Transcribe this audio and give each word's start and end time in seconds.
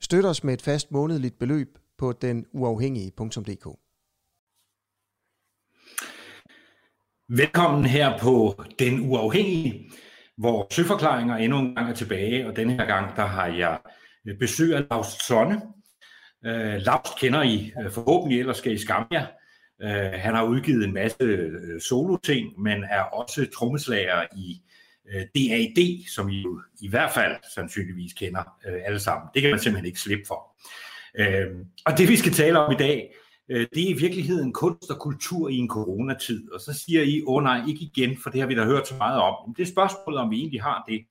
Støt 0.00 0.24
os 0.24 0.44
med 0.44 0.54
et 0.54 0.62
fast 0.62 0.92
månedligt 0.92 1.38
beløb 1.38 1.78
på 1.98 2.12
denuafhængige.dk. 2.12 3.66
Velkommen 7.28 7.84
her 7.84 8.18
på 8.18 8.62
Den 8.78 9.10
Uafhængige, 9.10 9.90
hvor 10.36 10.66
søforklaringer 10.70 11.36
endnu 11.36 11.58
en 11.58 11.74
gang 11.74 11.90
er 11.90 11.94
tilbage, 11.94 12.46
og 12.46 12.56
denne 12.56 12.72
her 12.72 12.86
gang, 12.86 13.16
der 13.16 13.26
har 13.26 13.46
jeg 13.46 13.78
besøg 14.38 14.74
af 14.74 14.84
Lars 14.90 15.06
Sonne. 15.06 15.62
Øh, 16.46 16.74
uh, 16.74 16.80
Lars 16.80 17.10
kender 17.20 17.42
I 17.42 17.72
uh, 17.84 17.92
forhåbentlig, 17.92 18.40
ellers 18.40 18.56
skal 18.56 18.72
I 18.72 18.78
skamme 18.78 19.06
jer. 19.12 19.26
Uh, 19.84 20.20
han 20.20 20.34
har 20.34 20.44
udgivet 20.44 20.84
en 20.84 20.94
masse 20.94 21.50
solo-ting, 21.88 22.60
men 22.60 22.84
er 22.84 23.02
også 23.02 23.46
trommeslager 23.54 24.26
i 24.36 24.62
Øh, 25.12 25.20
uh, 25.20 25.20
DAD, 25.20 26.08
som 26.08 26.28
I 26.28 26.42
jo 26.42 26.62
i 26.80 26.88
hvert 26.88 27.10
fald 27.10 27.36
sandsynligvis 27.54 28.12
kender 28.12 28.42
øh, 28.66 28.80
alle 28.84 29.00
sammen. 29.00 29.28
Det 29.34 29.42
kan 29.42 29.50
man 29.50 29.60
simpelthen 29.60 29.86
ikke 29.86 30.00
slippe 30.00 30.24
for. 30.26 30.56
Uh, 31.18 31.66
og 31.86 31.98
det 31.98 32.08
vi 32.08 32.16
skal 32.16 32.32
tale 32.32 32.58
om 32.58 32.72
i 32.72 32.76
dag, 32.76 33.14
det 33.48 33.82
er 33.82 33.88
i 33.88 33.92
virkeligheden 33.92 34.52
kunst 34.52 34.90
og 34.90 34.98
kultur 34.98 35.48
i 35.48 35.56
en 35.56 35.68
coronatid. 35.68 36.52
Og 36.52 36.60
så 36.60 36.72
siger 36.72 37.02
I, 37.02 37.22
åh 37.26 37.36
oh, 37.36 37.42
nej, 37.42 37.62
ikke 37.68 37.80
igen, 37.80 38.18
for 38.22 38.30
det 38.30 38.40
har 38.40 38.48
vi 38.48 38.54
da 38.54 38.64
hørt 38.64 38.88
så 38.88 38.94
meget 38.94 39.20
om. 39.20 39.54
Det 39.54 39.62
er 39.62 39.66
spørgsmålet, 39.66 40.20
om 40.20 40.30
vi 40.30 40.38
egentlig 40.38 40.62
har 40.62 40.84
det. 40.88 41.04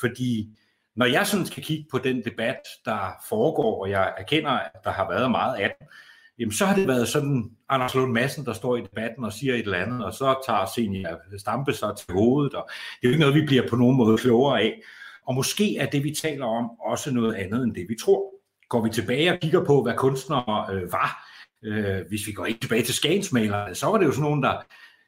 Fordi 0.00 0.48
når 0.96 1.06
jeg 1.06 1.26
sådan 1.26 1.46
skal 1.46 1.62
kigge 1.62 1.84
på 1.90 1.98
den 1.98 2.24
debat, 2.24 2.60
der 2.84 3.12
foregår, 3.28 3.82
og 3.82 3.90
jeg 3.90 4.14
erkender, 4.18 4.50
at 4.50 4.84
der 4.84 4.90
har 4.90 5.08
været 5.08 5.30
meget 5.30 5.56
af 5.56 5.74
den, 5.78 5.86
jamen 6.38 6.52
så 6.52 6.66
har 6.66 6.74
det 6.74 6.88
været 6.88 7.08
sådan 7.08 7.50
Anders 7.68 7.94
Lund 7.94 8.12
Madsen, 8.12 8.44
der 8.44 8.52
står 8.52 8.76
i 8.76 8.80
debatten 8.80 9.24
og 9.24 9.32
siger 9.32 9.54
et 9.54 9.60
eller 9.60 9.78
andet, 9.78 10.04
og 10.04 10.12
så 10.12 10.34
tager 10.46 10.66
Senior 10.74 11.38
Stampe 11.38 11.72
sig 11.72 11.96
til 11.96 12.14
hovedet, 12.14 12.54
og 12.54 12.68
det 12.70 13.06
er 13.06 13.08
jo 13.08 13.10
ikke 13.10 13.20
noget, 13.20 13.34
vi 13.34 13.46
bliver 13.46 13.68
på 13.68 13.76
nogen 13.76 13.96
måde 13.96 14.18
klogere 14.18 14.60
af. 14.60 14.82
Og 15.26 15.34
måske 15.34 15.76
er 15.76 15.90
det, 15.90 16.04
vi 16.04 16.14
taler 16.22 16.46
om, 16.46 16.70
også 16.80 17.10
noget 17.14 17.34
andet 17.34 17.64
end 17.64 17.74
det, 17.74 17.86
vi 17.88 17.96
tror. 18.00 18.34
Går 18.68 18.82
vi 18.82 18.90
tilbage 18.90 19.32
og 19.32 19.38
kigger 19.40 19.64
på, 19.64 19.82
hvad 19.82 19.94
kunstnere 19.94 20.66
øh, 20.72 20.92
var, 20.92 21.28
øh, 21.64 22.06
hvis 22.08 22.26
vi 22.26 22.32
går 22.32 22.46
ikke 22.46 22.60
tilbage 22.60 22.82
til 22.82 22.94
skagensmalerne, 22.94 23.74
så 23.74 23.86
var 23.86 23.98
det 23.98 24.06
jo 24.06 24.12
sådan 24.12 24.22
nogen, 24.22 24.42
der 24.42 24.62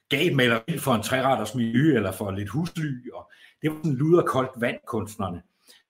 gav 0.09 0.27
et 0.27 0.37
maleri 0.37 0.79
for 0.79 0.95
en 0.95 1.03
træretters 1.03 1.55
miljø, 1.55 1.97
eller 1.97 2.13
for 2.13 2.31
lidt 2.31 2.49
husly, 2.49 3.11
og 3.15 3.31
det 3.63 3.71
var 3.71 3.77
sådan 3.77 3.99
luderkoldt 3.99 4.51
vand, 4.61 4.77
kunstnerne. 4.87 5.43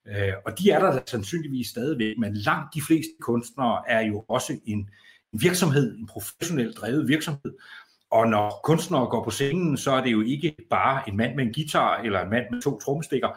Øh, 0.07 0.33
og 0.45 0.59
de 0.59 0.71
er 0.71 0.79
der 0.79 0.99
sandsynligvis 1.05 1.67
stadigvæk, 1.67 2.17
men 2.17 2.33
langt 2.33 2.73
de 2.73 2.81
fleste 2.81 3.11
kunstnere 3.21 3.81
er 3.87 4.01
jo 4.01 4.25
også 4.27 4.59
en, 4.65 4.89
en 5.33 5.41
virksomhed, 5.41 5.97
en 5.97 6.07
professionelt 6.07 6.77
drevet 6.77 7.07
virksomhed. 7.07 7.53
Og 8.11 8.27
når 8.27 8.59
kunstnere 8.63 9.07
går 9.07 9.23
på 9.23 9.31
scenen, 9.31 9.77
så 9.77 9.91
er 9.91 10.03
det 10.03 10.11
jo 10.11 10.21
ikke 10.21 10.55
bare 10.69 11.09
en 11.09 11.17
mand 11.17 11.35
med 11.35 11.45
en 11.45 11.53
guitar 11.53 12.01
eller 12.01 12.21
en 12.21 12.29
mand 12.29 12.45
med 12.51 12.61
to 12.61 12.79
trommestikker. 12.79 13.29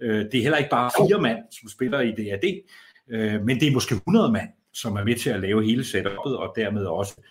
Øh, 0.00 0.24
det 0.24 0.34
er 0.34 0.42
heller 0.42 0.58
ikke 0.58 0.70
bare 0.70 0.90
fire 1.06 1.20
mand, 1.20 1.38
som 1.50 1.68
spiller 1.68 2.00
i 2.00 2.10
DAD, 2.10 2.62
øh, 3.08 3.44
men 3.44 3.60
det 3.60 3.68
er 3.68 3.72
måske 3.72 3.94
100 3.94 4.32
mand, 4.32 4.48
som 4.72 4.96
er 4.96 5.04
med 5.04 5.16
til 5.16 5.30
at 5.30 5.40
lave 5.40 5.64
hele 5.64 5.84
setupet, 5.84 6.36
og 6.36 6.52
dermed 6.56 6.86
også 6.86 7.22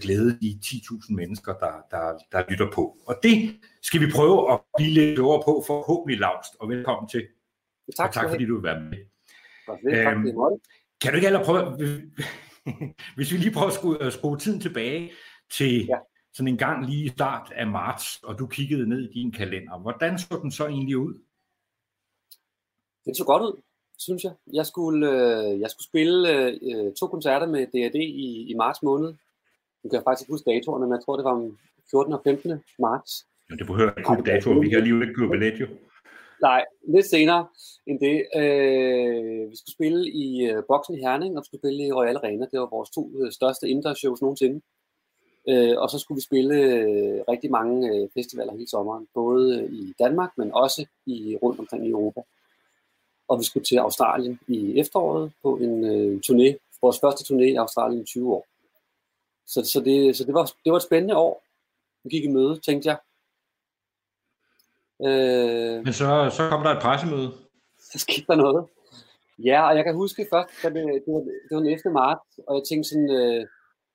glæde 0.00 0.38
de 0.40 0.58
10.000 0.64 1.14
mennesker, 1.14 1.52
der, 1.52 1.72
der, 1.90 2.18
der 2.32 2.44
lytter 2.50 2.70
på. 2.74 2.96
Og 3.06 3.16
det 3.22 3.56
skal 3.82 4.00
vi 4.00 4.12
prøve 4.12 4.52
at 4.52 4.60
blive 4.76 4.90
lidt 4.90 5.18
over 5.18 5.42
på, 5.42 5.64
forhåbentlig 5.66 6.18
lavst, 6.18 6.52
og 6.60 6.68
velkommen 6.68 7.08
til. 7.08 7.22
Tak, 7.96 8.08
og 8.08 8.14
tak 8.14 8.30
fordi 8.30 8.44
du 8.44 8.54
vil 8.54 8.62
være 8.62 8.80
med. 8.80 8.98
Øhm, 9.92 10.24
kan 11.00 11.10
du 11.10 11.16
ikke 11.16 11.26
heller 11.26 11.44
prøve, 11.44 11.76
hvis 13.16 13.32
vi 13.32 13.36
lige 13.36 13.52
prøver 13.52 13.66
at 13.66 13.72
skrue, 13.72 14.02
at 14.02 14.12
skrue 14.12 14.38
tiden 14.38 14.60
tilbage 14.60 15.12
til 15.56 15.86
ja. 15.86 15.98
sådan 16.34 16.48
en 16.48 16.58
gang 16.58 16.86
lige 16.86 17.04
i 17.04 17.08
start 17.08 17.52
af 17.56 17.66
marts, 17.66 18.06
og 18.22 18.38
du 18.38 18.46
kiggede 18.46 18.88
ned 18.88 19.00
i 19.08 19.12
din 19.12 19.32
kalender, 19.32 19.78
hvordan 19.78 20.18
så 20.18 20.38
den 20.42 20.50
så 20.50 20.66
egentlig 20.66 20.96
ud? 20.98 21.14
Den 23.04 23.14
så 23.14 23.24
godt 23.24 23.42
ud, 23.42 23.62
synes 23.98 24.24
jeg. 24.24 24.32
Jeg 24.52 24.66
skulle, 24.66 25.10
øh, 25.10 25.60
jeg 25.60 25.70
skulle 25.70 25.86
spille 25.86 26.18
øh, 26.68 26.94
to 27.00 27.06
koncerter 27.06 27.46
med 27.46 27.66
D&D 27.66 27.94
i, 27.94 28.50
i 28.50 28.54
marts 28.54 28.82
måned. 28.82 29.08
Nu 29.82 29.90
kan 29.90 29.96
jeg 29.98 30.04
faktisk 30.06 30.22
ikke 30.22 30.32
huske 30.32 30.50
datorerne, 30.50 30.86
men 30.86 30.94
jeg 30.96 31.04
tror, 31.04 31.16
det 31.16 31.24
var 31.24 31.30
om 31.30 31.58
14. 31.90 32.12
og 32.12 32.20
15. 32.24 32.50
marts. 32.78 33.26
Ja, 33.50 33.54
det 33.54 33.66
behøver 33.66 33.90
ikke 33.90 34.08
købe 34.08 34.30
datoer. 34.30 34.60
Vi 34.60 34.68
kan 34.68 34.78
alligevel 34.78 35.02
ikke 35.02 35.14
købe 35.14 35.30
billet, 35.30 35.60
jo. 35.60 35.66
Nej, 36.42 36.64
lidt 36.88 37.06
senere 37.06 37.46
end 37.86 38.00
det. 38.00 38.26
Øh, 38.36 39.50
vi 39.50 39.56
skulle 39.56 39.72
spille 39.72 40.10
i 40.10 40.50
øh, 40.50 40.62
Boksen 40.68 40.94
i 40.94 41.00
Herning, 41.00 41.36
og 41.36 41.40
vi 41.42 41.46
skulle 41.46 41.60
spille 41.60 41.86
i 41.86 41.92
Royal 41.92 42.16
Arena. 42.16 42.46
Det 42.52 42.60
var 42.60 42.66
vores 42.66 42.90
to 42.90 43.10
øh, 43.20 43.32
største 43.32 43.68
indendørs-shows 43.68 44.22
nogensinde. 44.22 44.60
Øh, 45.48 45.78
og 45.78 45.90
så 45.90 45.98
skulle 45.98 46.16
vi 46.16 46.22
spille 46.22 46.54
øh, 46.54 47.24
rigtig 47.28 47.50
mange 47.50 47.88
øh, 47.88 48.08
festivaler 48.14 48.52
hele 48.52 48.68
sommeren, 48.68 49.08
både 49.14 49.58
øh, 49.58 49.72
i 49.72 49.94
Danmark, 49.98 50.30
men 50.36 50.54
også 50.54 50.86
i 51.06 51.36
rundt 51.42 51.60
omkring 51.60 51.86
i 51.86 51.90
Europa. 51.90 52.20
Og 53.28 53.38
vi 53.38 53.44
skulle 53.44 53.64
til 53.64 53.76
Australien 53.76 54.40
i 54.48 54.78
efteråret 54.78 55.32
på 55.42 55.56
en 55.56 55.84
øh, 55.84 56.20
turné, 56.26 56.76
vores 56.82 57.00
første 57.00 57.34
turné 57.34 57.42
i 57.42 57.54
Australien 57.54 58.02
i 58.02 58.04
20 58.04 58.34
år. 58.34 58.46
Så, 59.46 59.64
så, 59.64 59.80
det, 59.80 60.16
så 60.16 60.24
det, 60.24 60.34
var, 60.34 60.44
det 60.64 60.72
var 60.72 60.76
et 60.76 60.82
spændende 60.82 61.16
år. 61.16 61.42
Vi 62.04 62.10
gik 62.10 62.24
i 62.24 62.28
møde, 62.28 62.60
tænkte 62.60 62.88
jeg. 62.88 62.98
Øh, 65.06 65.84
Men 65.84 65.92
så, 65.92 66.30
så 66.36 66.48
kom 66.50 66.62
der 66.62 66.70
et 66.70 66.82
pressemøde. 66.82 67.30
Så 67.92 67.98
skete 67.98 68.26
der 68.28 68.34
noget. 68.34 68.66
Ja, 69.44 69.68
og 69.68 69.76
jeg 69.76 69.84
kan 69.84 69.94
huske 69.94 70.26
først, 70.32 70.50
at 70.64 70.72
det, 70.74 70.84
det, 71.04 71.10
var, 71.14 71.20
det 71.20 71.50
var 71.50 71.58
den 71.58 71.66
11. 71.66 71.92
marts, 71.92 72.38
og 72.48 72.54
jeg 72.56 72.64
tænkte 72.68 72.88
sådan, 72.90 73.10
øh, 73.10 73.46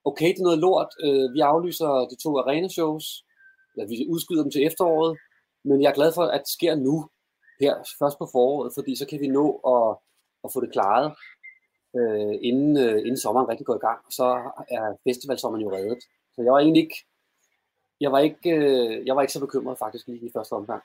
okay, 0.05 0.29
det 0.33 0.39
er 0.39 0.49
noget 0.49 0.59
lort. 0.59 0.91
Øh, 1.05 1.33
vi 1.35 1.39
aflyser 1.39 2.07
de 2.11 2.15
to 2.23 2.29
arena-shows, 2.41 3.05
eller 3.73 3.87
vi 3.87 4.07
udskyder 4.13 4.43
dem 4.43 4.51
til 4.51 4.65
efteråret, 4.65 5.17
men 5.63 5.81
jeg 5.81 5.89
er 5.89 5.99
glad 5.99 6.11
for, 6.13 6.23
at 6.23 6.41
det 6.45 6.53
sker 6.57 6.75
nu, 6.75 7.09
her 7.59 7.73
først 7.99 8.17
på 8.17 8.27
foråret, 8.31 8.71
fordi 8.77 8.95
så 8.95 9.05
kan 9.07 9.19
vi 9.19 9.27
nå 9.27 9.45
at, 9.73 9.97
at 10.43 10.49
få 10.53 10.61
det 10.61 10.71
klaret, 10.71 11.07
øh, 11.97 12.35
inden, 12.41 12.77
øh, 12.77 12.99
inden 12.99 13.17
sommeren 13.17 13.49
rigtig 13.49 13.65
går 13.65 13.75
i 13.75 13.85
gang. 13.87 13.99
Så 14.13 14.25
er 14.75 14.83
festivalsommeren 15.07 15.63
jo 15.63 15.75
reddet. 15.75 16.03
Så 16.33 16.41
jeg 16.41 16.51
var 16.53 16.59
egentlig 16.59 16.83
ikke, 16.83 16.99
jeg 18.01 18.11
var 18.11 18.19
ikke, 18.19 18.49
øh, 18.49 19.05
jeg 19.07 19.15
var 19.15 19.21
ikke 19.21 19.33
så 19.33 19.39
bekymret 19.39 19.77
faktisk 19.77 20.07
lige 20.07 20.27
i 20.27 20.31
første 20.35 20.53
omgang. 20.53 20.83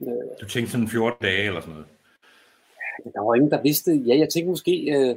Øh, 0.00 0.40
du 0.40 0.48
tænkte 0.48 0.72
sådan 0.72 0.88
14 0.88 1.18
dage 1.22 1.46
eller 1.46 1.60
sådan 1.60 1.74
noget? 1.74 1.88
Der 3.14 3.20
var 3.20 3.34
ingen, 3.34 3.50
der 3.50 3.62
vidste. 3.62 3.94
Ja, 3.94 4.18
jeg 4.18 4.28
tænkte 4.28 4.50
måske 4.50 4.74
øh, 4.96 5.16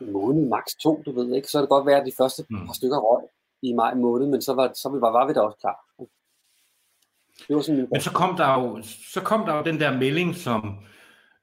en 0.00 0.12
måned, 0.12 0.48
maks 0.48 0.74
to, 0.74 1.02
du 1.06 1.12
ved 1.12 1.34
ikke. 1.34 1.48
Så 1.48 1.58
er 1.58 1.62
det 1.62 1.68
godt 1.68 1.86
være, 1.86 2.00
at 2.00 2.06
de 2.06 2.12
første 2.18 2.44
mm. 2.50 2.66
par 2.66 2.72
stykker 2.72 2.98
røg 2.98 3.28
i 3.62 3.72
maj 3.72 3.94
måned, 3.94 4.26
men 4.26 4.42
så 4.42 4.54
var, 4.54 4.72
så 4.74 4.88
var, 4.88 5.10
var 5.10 5.26
vi 5.26 5.32
da 5.32 5.40
også 5.40 5.58
klar. 5.58 5.78
Det 7.48 7.56
var 7.56 7.62
sådan, 7.62 7.88
men 7.90 8.00
så 8.00 8.12
kom, 8.12 8.36
der 8.36 8.54
jo, 8.54 8.82
så 9.12 9.20
kom 9.20 9.46
der 9.46 9.56
jo 9.56 9.62
den 9.62 9.80
der 9.80 9.98
melding, 9.98 10.34
som 10.34 10.78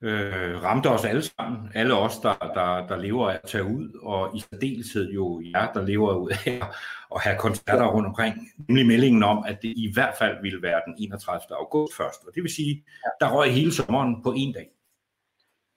øh, 0.01 0.63
ramte 0.63 0.89
os 0.89 1.05
alle 1.05 1.21
sammen, 1.21 1.71
alle 1.75 1.93
os, 1.97 2.19
der, 2.19 2.33
der, 2.33 2.87
der 2.87 2.97
lever 2.97 3.29
af 3.29 3.39
at 3.43 3.49
tage 3.49 3.63
ud, 3.63 3.99
og 4.03 4.35
i 4.35 4.39
særdeleshed 4.39 5.11
jo 5.11 5.41
jer, 5.41 5.73
der 5.73 5.81
lever 5.81 6.15
ud 6.15 6.31
af 6.45 6.61
at 7.15 7.21
have 7.21 7.37
koncerter 7.39 7.87
rundt 7.87 8.07
omkring, 8.07 8.35
nemlig 8.67 8.87
meldingen 8.87 9.23
om, 9.23 9.43
at 9.47 9.61
det 9.61 9.73
i 9.77 9.91
hvert 9.93 10.15
fald 10.19 10.41
ville 10.41 10.61
være 10.61 10.81
den 10.85 10.95
31. 10.99 11.57
august 11.57 11.97
først, 11.97 12.23
og 12.27 12.35
det 12.35 12.43
vil 12.43 12.53
sige, 12.53 12.83
der 13.19 13.35
røg 13.35 13.53
hele 13.53 13.73
sommeren 13.73 14.23
på 14.23 14.33
en 14.37 14.53
dag. 14.53 14.69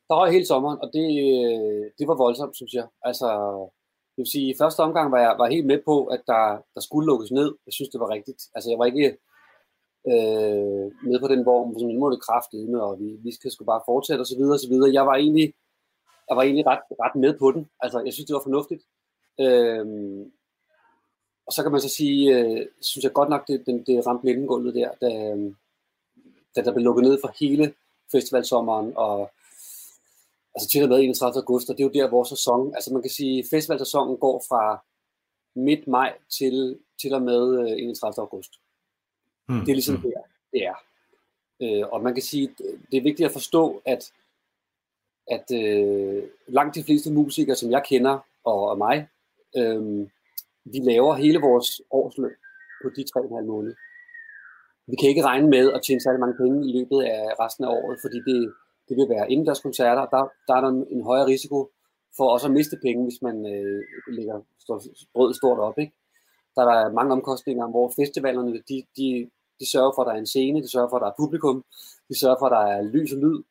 Der 0.08 0.14
røg 0.14 0.32
hele 0.32 0.46
sommeren, 0.46 0.78
og 0.82 0.90
det, 0.92 1.06
det 1.98 2.08
var 2.08 2.14
voldsomt, 2.14 2.56
synes 2.56 2.72
jeg. 2.72 2.86
Altså, 3.02 3.28
det 4.16 4.20
vil 4.22 4.30
sige, 4.32 4.50
i 4.50 4.58
første 4.60 4.80
omgang 4.80 5.12
var 5.12 5.20
jeg 5.20 5.34
var 5.38 5.48
helt 5.50 5.66
med 5.66 5.80
på, 5.84 6.04
at 6.04 6.22
der, 6.26 6.44
der 6.74 6.80
skulle 6.80 7.06
lukkes 7.06 7.30
ned. 7.30 7.54
Jeg 7.66 7.72
synes, 7.72 7.88
det 7.88 8.00
var 8.00 8.10
rigtigt. 8.10 8.40
Altså, 8.54 8.70
jeg 8.70 8.78
var 8.78 8.84
ikke 8.84 9.16
øh, 10.12 10.84
med 11.10 11.20
på 11.20 11.28
den 11.28 11.46
vogn, 11.46 11.78
som 11.78 11.88
nu 11.88 11.98
må 12.00 12.10
det 12.10 12.68
med, 12.68 12.80
og 12.80 13.00
vi, 13.00 13.08
vi 13.24 13.32
skal 13.34 13.50
sgu 13.50 13.64
bare 13.64 13.86
fortsætte 13.86 14.22
osv. 14.22 14.38
videre. 14.68 14.92
Jeg 14.92 15.06
var 15.06 15.14
egentlig, 15.14 15.54
jeg 16.28 16.36
var 16.36 16.42
egentlig 16.42 16.66
ret, 16.66 16.82
ret 17.04 17.16
med 17.16 17.38
på 17.38 17.52
den. 17.52 17.68
Altså, 17.80 18.00
jeg 18.00 18.12
synes, 18.12 18.26
det 18.26 18.34
var 18.34 18.42
fornuftigt. 18.42 18.82
Øh, 19.40 19.86
og 21.46 21.52
så 21.52 21.62
kan 21.62 21.72
man 21.72 21.80
så 21.80 21.88
sige, 21.88 22.38
øh, 22.38 22.66
synes 22.80 23.04
jeg 23.04 23.12
godt 23.12 23.28
nok, 23.28 23.48
det, 23.48 23.66
det, 23.66 23.86
det 23.86 24.06
ramte 24.06 24.26
mellemgulvet 24.26 24.74
der, 24.74 24.90
da, 25.00 25.08
da 26.56 26.64
der 26.64 26.72
blev 26.72 26.84
lukket 26.84 27.04
ned 27.04 27.18
for 27.20 27.32
hele 27.40 27.74
festivalsommeren, 28.12 28.92
og 28.96 29.30
altså 30.54 30.68
til 30.68 30.82
og 30.82 30.88
med 30.88 31.00
31. 31.00 31.36
august, 31.36 31.70
og 31.70 31.76
det 31.76 31.84
er 31.84 31.88
jo 31.88 31.92
der 31.94 32.10
vores 32.10 32.28
sæson, 32.28 32.74
altså 32.74 32.92
man 32.92 33.02
kan 33.02 33.10
sige, 33.10 33.44
festivalsæsonen 33.50 34.16
går 34.16 34.44
fra 34.48 34.84
midt 35.56 35.88
maj 35.88 36.12
til, 36.38 36.78
til 37.02 37.14
og 37.14 37.22
med 37.22 37.58
øh, 37.60 37.78
31. 37.78 38.22
August. 38.22 38.50
Mm. 39.48 39.60
Det 39.60 39.68
er 39.68 39.74
ligesom 39.74 39.94
mm. 39.94 40.02
der, 40.02 40.22
det 40.52 40.66
er. 40.66 40.74
Øh, 41.62 41.88
og 41.92 42.02
man 42.02 42.14
kan 42.14 42.22
sige, 42.22 42.54
det 42.90 42.96
er 42.96 43.02
vigtigt 43.02 43.26
at 43.26 43.32
forstå, 43.32 43.82
at 43.84 44.12
at 45.26 45.46
øh, 45.60 46.22
langt 46.46 46.74
de 46.74 46.84
fleste 46.84 47.12
musikere, 47.12 47.56
som 47.56 47.70
jeg 47.70 47.82
kender, 47.84 48.18
og, 48.44 48.68
og 48.70 48.78
mig, 48.78 49.08
øh, 49.56 50.08
vi 50.64 50.78
laver 50.78 51.14
hele 51.14 51.40
vores 51.40 51.80
årsløn 51.90 52.34
på 52.82 52.90
de 52.96 53.04
3,5 53.18 53.44
måneder. 53.44 53.76
Vi 54.86 54.96
kan 54.96 55.08
ikke 55.08 55.24
regne 55.24 55.48
med 55.50 55.72
at 55.72 55.82
tjene 55.82 56.00
særlig 56.00 56.20
mange 56.20 56.36
penge 56.42 56.68
i 56.68 56.72
løbet 56.78 57.02
af 57.02 57.22
resten 57.40 57.64
af 57.64 57.68
året, 57.68 57.98
fordi 58.02 58.16
det, 58.16 58.54
det 58.88 58.96
vil 58.96 59.08
være 59.08 59.30
indendørs 59.30 59.60
koncerter. 59.60 60.06
Der, 60.06 60.28
der 60.46 60.54
er 60.54 60.60
der 60.60 60.68
en, 60.68 60.86
en 60.90 61.02
højere 61.02 61.26
risiko 61.26 61.70
for 62.16 62.28
også 62.28 62.46
at 62.46 62.52
miste 62.52 62.76
penge, 62.82 63.04
hvis 63.04 63.22
man 63.22 63.36
øh, 63.54 63.82
lægger 64.08 64.40
brødet 65.14 65.36
stort 65.36 65.58
op. 65.58 65.78
Ikke? 65.78 65.92
Der 66.56 66.62
er 66.62 66.92
mange 66.92 67.12
omkostninger, 67.12 67.66
hvor 67.68 67.92
festivalerne 67.96 68.62
de, 68.68 68.82
de, 68.96 69.30
de 69.60 69.70
sørger 69.70 69.92
for, 69.94 70.02
at 70.02 70.06
der 70.06 70.12
er 70.12 70.18
en 70.18 70.26
scene, 70.26 70.62
de 70.62 70.70
sørger 70.70 70.88
for, 70.88 70.96
at 70.96 71.00
der 71.00 71.08
er 71.08 71.18
publikum, 71.18 71.64
de 72.08 72.18
sørger 72.18 72.36
for, 72.38 72.46
at 72.46 72.52
der 72.52 72.64
er 72.74 72.82
lys 72.82 73.12
og 73.12 73.18
lyd. 73.18 73.42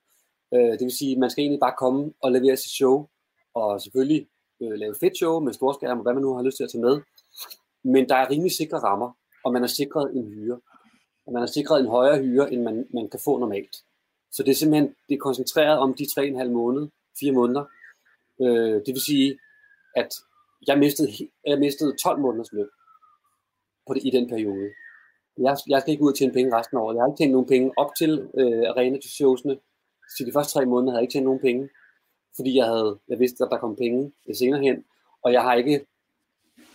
Øh, 0.53 0.71
det 0.71 0.85
vil 0.87 0.97
sige, 0.97 1.11
at 1.11 1.17
man 1.17 1.29
skal 1.29 1.41
egentlig 1.41 1.59
bare 1.59 1.75
komme 1.77 2.13
og 2.21 2.31
levere 2.31 2.57
sit 2.57 2.71
show, 2.71 3.07
og 3.53 3.81
selvfølgelig 3.81 4.27
øh, 4.61 4.71
lave 4.71 4.95
fedt 4.99 5.17
show 5.17 5.39
med 5.39 5.53
storskærm 5.53 5.97
og 5.97 6.03
hvad 6.03 6.13
man 6.13 6.21
nu 6.23 6.35
har 6.35 6.43
lyst 6.43 6.57
til 6.57 6.63
at 6.63 6.69
tage 6.71 6.81
med. 6.81 7.01
Men 7.83 8.09
der 8.09 8.15
er 8.15 8.29
rimelig 8.29 8.51
sikre 8.51 8.79
rammer, 8.79 9.11
og 9.45 9.53
man 9.53 9.61
har 9.61 9.67
sikret 9.67 10.15
en 10.15 10.33
hyre. 10.33 10.59
Og 11.25 11.33
man 11.33 11.41
har 11.41 11.47
sikret 11.47 11.79
en 11.79 11.87
højere 11.87 12.23
hyre, 12.23 12.53
end 12.53 12.61
man, 12.61 12.87
man 12.93 13.09
kan 13.09 13.19
få 13.25 13.37
normalt. 13.37 13.75
Så 14.31 14.43
det 14.43 14.51
er 14.51 14.55
simpelthen 14.55 14.95
det 15.09 15.15
er 15.15 15.19
koncentreret 15.19 15.79
om 15.79 15.93
de 15.93 16.03
3,5 16.03 16.49
måneder, 16.49 16.87
4 17.19 17.31
måneder. 17.31 17.65
Øh, 18.41 18.75
det 18.85 18.87
vil 18.95 19.01
sige, 19.01 19.39
at 19.95 20.09
jeg 20.67 20.79
mistede, 20.79 21.09
jeg 21.47 21.59
mistede 21.59 21.95
12 22.03 22.19
måneders 22.19 22.53
løn 22.53 22.69
på 23.87 23.93
det, 23.93 24.05
i 24.05 24.09
den 24.09 24.29
periode. 24.29 24.69
Jeg, 25.37 25.57
jeg 25.67 25.81
skal 25.81 25.91
ikke 25.91 26.03
ud 26.03 26.11
og 26.11 26.17
tjene 26.17 26.33
penge 26.33 26.57
resten 26.57 26.77
af 26.77 26.81
året. 26.81 26.95
Jeg 26.95 27.01
har 27.01 27.07
ikke 27.07 27.17
tjent 27.17 27.31
nogen 27.31 27.47
penge 27.47 27.71
op 27.77 27.91
til 27.97 28.29
øh, 28.37 28.63
arena 28.69 28.99
til 28.99 29.11
showsene. 29.11 29.57
Så 30.17 30.23
de 30.25 30.31
første 30.31 30.53
tre 30.53 30.65
måneder 30.65 30.91
havde 30.91 30.99
jeg 30.99 31.03
ikke 31.03 31.11
tjent 31.11 31.25
nogen 31.25 31.39
penge, 31.39 31.69
fordi 32.35 32.57
jeg, 32.57 32.65
havde, 32.65 32.99
jeg 33.07 33.19
vidste, 33.19 33.43
at 33.43 33.51
der 33.51 33.57
kom 33.57 33.75
penge 33.75 34.11
senere 34.33 34.61
hen. 34.61 34.83
Og 35.23 35.33
jeg 35.33 35.41
har 35.41 35.53
ikke 35.53 35.85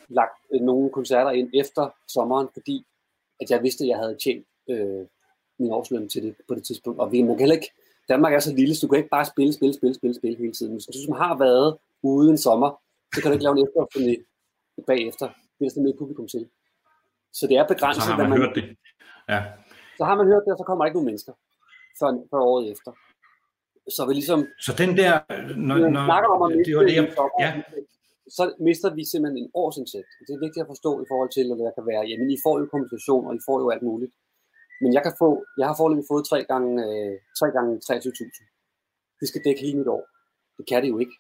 lagt 0.09 0.39
øh, 0.53 0.61
nogen 0.61 0.91
koncerter 0.91 1.31
ind 1.31 1.51
efter 1.55 1.91
sommeren, 2.09 2.49
fordi 2.53 2.87
at 3.41 3.51
jeg 3.51 3.63
vidste, 3.63 3.85
at 3.85 3.89
jeg 3.89 3.99
havde 3.99 4.17
tjent 4.25 4.47
øh, 4.71 5.07
min 5.59 5.73
årsløn 5.73 6.09
til 6.09 6.23
det 6.23 6.35
på 6.49 6.55
det 6.55 6.65
tidspunkt. 6.65 7.01
Og 7.01 7.13
vi, 7.13 7.23
man 7.23 7.37
kan 7.37 7.39
heller 7.39 7.55
ikke, 7.55 7.73
Danmark 8.09 8.35
er 8.35 8.39
så 8.39 8.55
lille, 8.55 8.75
så 8.75 8.87
du 8.87 8.91
kan 8.91 8.99
ikke 8.99 9.11
bare 9.11 9.25
spille, 9.25 9.53
spille, 9.53 9.75
spille, 9.75 9.95
spille, 9.95 10.15
spille 10.15 10.39
hele 10.39 10.53
tiden. 10.53 10.73
Hvis 10.73 10.87
du 10.87 11.03
som 11.07 11.15
har 11.15 11.39
været 11.39 11.79
ude 12.03 12.31
en 12.31 12.39
sommer, 12.39 12.81
så 13.15 13.23
kan 13.23 13.31
du 13.31 13.33
ikke 13.33 13.45
lave 13.45 13.59
en 13.59 13.67
efterfølgende 13.67 14.25
bagefter. 14.87 15.29
Det 15.59 15.67
er 15.67 15.71
sådan 15.71 15.87
et 15.87 15.99
publikum 15.99 16.29
til. 16.29 16.49
Så 17.33 17.47
det 17.47 17.57
er 17.57 17.67
begrænset. 17.73 18.03
Så 18.03 18.11
har 18.11 18.19
man, 18.19 18.31
man 18.31 18.39
hørt 18.39 18.55
det. 18.59 18.65
Ja. 19.29 19.41
Så 19.99 20.05
har 20.09 20.17
man 20.21 20.27
hørt 20.27 20.43
det, 20.45 20.53
og 20.55 20.59
så 20.59 20.65
kommer 20.67 20.81
der 20.83 20.89
ikke 20.89 20.99
nogen 20.99 21.11
mennesker 21.11 21.33
før, 22.01 22.11
før 22.33 22.43
året 22.53 22.65
efter. 22.75 22.91
Så 23.97 24.01
vi 24.09 24.13
ligesom... 24.21 24.41
Så 24.67 24.73
den 24.83 24.91
der... 25.01 25.13
Når, 25.69 25.77
når, 25.95 26.03
snakker 26.11 26.29
om 26.35 26.41
at 26.47 26.51
det 26.67 26.75
var 26.79 26.85
det, 26.89 26.95
jeg, 26.99 27.07
ja. 27.45 27.51
så 28.37 28.43
mister 28.69 28.89
vi 28.99 29.03
simpelthen 29.13 29.39
en 29.43 29.51
årsindtægt. 29.63 30.11
Det 30.27 30.33
er 30.35 30.45
vigtigt 30.47 30.65
at 30.65 30.73
forstå 30.75 30.91
i 31.05 31.07
forhold 31.11 31.31
til, 31.37 31.45
at 31.53 31.59
der 31.65 31.73
kan 31.79 31.85
være, 31.93 32.03
jamen 32.11 32.29
I 32.37 32.39
får 32.45 32.55
jo 32.61 32.65
kompensation, 32.75 33.23
og 33.29 33.33
I 33.39 33.41
får 33.49 33.57
jo 33.63 33.67
alt 33.75 33.85
muligt. 33.91 34.13
Men 34.83 34.91
jeg 34.97 35.03
kan 35.07 35.15
få, 35.23 35.29
jeg 35.61 35.67
har 35.69 35.77
foreløbig 35.79 36.07
fået 36.13 36.25
3 36.33 36.39
gange, 36.53 36.73
øh, 36.87 37.15
3 37.41 37.57
gange 37.57 37.73
23.000. 37.87 39.21
Det 39.21 39.27
skal 39.31 39.45
dække 39.47 39.61
hele 39.65 39.79
mit 39.81 39.93
år. 39.97 40.05
Det 40.59 40.65
kan 40.71 40.83
det 40.83 40.89
jo 40.95 40.99
ikke. 41.05 41.17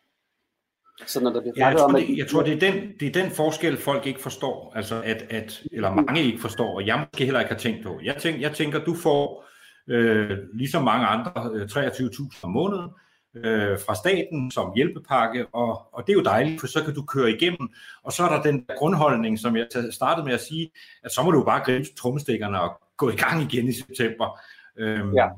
Så 1.06 1.20
når 1.20 1.32
der 1.32 1.40
bliver 1.40 1.54
ja, 1.56 1.66
jeg, 1.66 1.76
tror, 1.76 1.84
om, 1.84 1.94
det, 1.94 2.18
jeg 2.18 2.28
tror, 2.28 2.42
det 2.42 2.52
er, 2.52 2.72
den, 2.72 2.92
det 3.00 3.08
er 3.08 3.22
den 3.22 3.30
forskel, 3.30 3.76
folk 3.76 4.06
ikke 4.06 4.20
forstår, 4.20 4.72
altså 4.76 5.02
at, 5.04 5.26
at, 5.30 5.62
eller 5.72 5.94
mange 5.94 6.22
ikke 6.22 6.40
forstår, 6.40 6.74
og 6.74 6.86
jeg 6.86 6.98
måske 6.98 7.24
heller 7.24 7.40
ikke 7.40 7.52
har 7.52 7.58
tænkt 7.58 7.84
på. 7.84 8.00
Jeg, 8.04 8.16
tænk, 8.16 8.40
jeg 8.40 8.52
tænker, 8.52 8.84
du 8.84 8.94
får 8.94 9.44
øh, 9.88 10.38
ligesom 10.54 10.84
mange 10.84 11.06
andre 11.06 11.50
øh, 11.54 11.62
23.000 11.62 12.40
om 12.42 12.50
måneden 12.50 12.90
øh, 13.36 13.78
fra 13.86 13.94
staten 13.94 14.50
som 14.50 14.72
hjælpepakke, 14.76 15.46
og, 15.46 15.94
og 15.94 16.06
det 16.06 16.12
er 16.12 16.16
jo 16.16 16.22
dejligt, 16.22 16.60
for 16.60 16.66
så 16.66 16.84
kan 16.84 16.94
du 16.94 17.02
køre 17.02 17.30
igennem, 17.30 17.68
og 18.02 18.12
så 18.12 18.22
er 18.22 18.36
der 18.36 18.42
den 18.42 18.66
grundholdning, 18.76 19.38
som 19.38 19.56
jeg 19.56 19.66
startede 19.90 20.26
med 20.26 20.34
at 20.34 20.40
sige, 20.40 20.70
at 21.04 21.12
så 21.12 21.22
må 21.22 21.30
du 21.30 21.44
bare 21.44 21.64
gribe 21.64 21.84
trommestikkerne 21.98 22.60
og 22.60 22.80
gå 22.96 23.10
i 23.10 23.16
gang 23.16 23.42
igen 23.42 23.68
i 23.68 23.72
september. 23.72 24.40
Øh, 24.78 25.00
ja. 25.16 25.28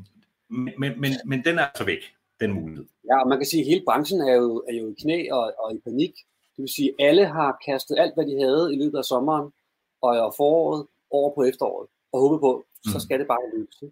men, 0.51 1.01
men, 1.01 1.13
men 1.25 1.45
den 1.45 1.59
er 1.59 1.65
altså 1.65 1.85
væk 1.85 2.15
den 2.41 2.53
mulighed. 2.53 2.87
Ja, 3.09 3.21
og 3.23 3.29
man 3.29 3.39
kan 3.39 3.47
sige, 3.47 3.61
at 3.61 3.67
hele 3.67 3.83
branchen 3.85 4.21
er 4.21 4.35
jo, 4.35 4.65
er 4.69 4.75
jo 4.75 4.89
i 4.91 4.95
knæ 5.03 5.31
og, 5.31 5.55
og 5.59 5.75
i 5.75 5.79
panik. 5.79 6.15
Det 6.57 6.63
vil 6.63 6.69
sige, 6.69 6.89
at 6.89 7.07
alle 7.09 7.27
har 7.27 7.59
kastet 7.67 7.99
alt, 7.99 8.15
hvad 8.15 8.27
de 8.27 8.41
havde 8.45 8.75
i 8.75 8.77
løbet 8.83 8.99
af 8.99 9.05
sommeren 9.05 9.53
og 10.03 10.35
foråret 10.37 10.87
over 11.11 11.35
på 11.35 11.43
efteråret, 11.43 11.89
og 12.13 12.21
håbet 12.21 12.41
på, 12.41 12.65
så 12.85 12.97
mm. 12.97 13.01
skal 13.01 13.19
det 13.19 13.27
bare 13.27 13.51
lykkes. 13.57 13.83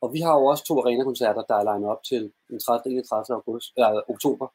Og 0.00 0.12
vi 0.12 0.20
har 0.20 0.34
jo 0.38 0.44
også 0.44 0.64
to 0.64 0.78
arena-koncerter, 0.80 1.42
der 1.42 1.54
er 1.54 1.64
legnet 1.64 1.88
op 1.88 2.02
til 2.02 2.32
den 2.50 2.58
30. 2.58 2.92
31. 2.92 3.34
August, 3.36 3.72
øh, 3.78 4.14
oktober. 4.14 4.46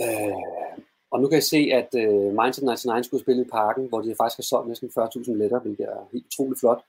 Øh, 0.00 0.76
og 1.10 1.20
nu 1.20 1.28
kan 1.28 1.34
jeg 1.40 1.48
se, 1.54 1.60
at 1.80 1.90
øh, 2.02 2.26
Mindset 2.38 2.64
99 2.64 3.06
skulle 3.06 3.24
spille 3.24 3.42
i 3.42 3.48
parken, 3.58 3.88
hvor 3.88 4.00
de 4.00 4.14
faktisk 4.20 4.38
har 4.38 4.48
solgt 4.52 4.68
næsten 4.68 4.90
40.000 4.98 5.32
billetter, 5.32 5.60
hvilket 5.60 5.86
er 5.86 6.08
helt 6.12 6.26
utroligt 6.26 6.60
flot. 6.60 6.80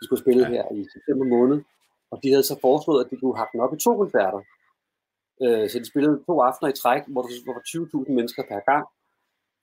De 0.00 0.04
skulle 0.06 0.22
spille 0.24 0.42
ja. 0.42 0.48
her 0.48 0.64
i 0.78 0.80
september 0.94 1.26
måned. 1.36 1.58
Og 2.12 2.22
de 2.22 2.28
havde 2.30 2.42
så 2.42 2.56
foreslået, 2.60 3.04
at 3.04 3.10
de 3.10 3.16
kunne 3.16 3.36
hakke 3.36 3.52
den 3.52 3.60
op 3.60 3.74
i 3.74 3.78
to 3.86 3.96
koncerter. 3.96 4.42
Øh, 5.42 5.70
så 5.70 5.78
de 5.78 5.90
spillede 5.92 6.22
to 6.26 6.40
aftener 6.40 6.70
i 6.70 6.76
træk, 6.82 7.02
hvor 7.06 7.22
der 7.22 7.52
var 7.52 7.62
20.000 8.04 8.12
mennesker 8.12 8.42
per 8.50 8.60
gang. 8.70 8.84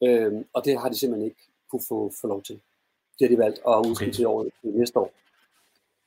Øh, 0.06 0.46
og 0.54 0.66
det 0.66 0.80
har 0.80 0.90
de 0.90 0.98
simpelthen 0.98 1.30
ikke 1.30 1.44
kunne 1.72 1.86
få, 1.88 2.12
få 2.22 2.28
lov 2.28 2.42
til. 2.44 2.56
Det 3.16 3.22
har 3.28 3.36
de 3.36 3.42
valgt 3.46 3.60
at 3.68 3.86
udskyde 3.88 4.07
okay. 4.07 4.16
til 4.16 4.28
året 4.28 4.50
næste 4.63 5.00
år. 5.00 5.12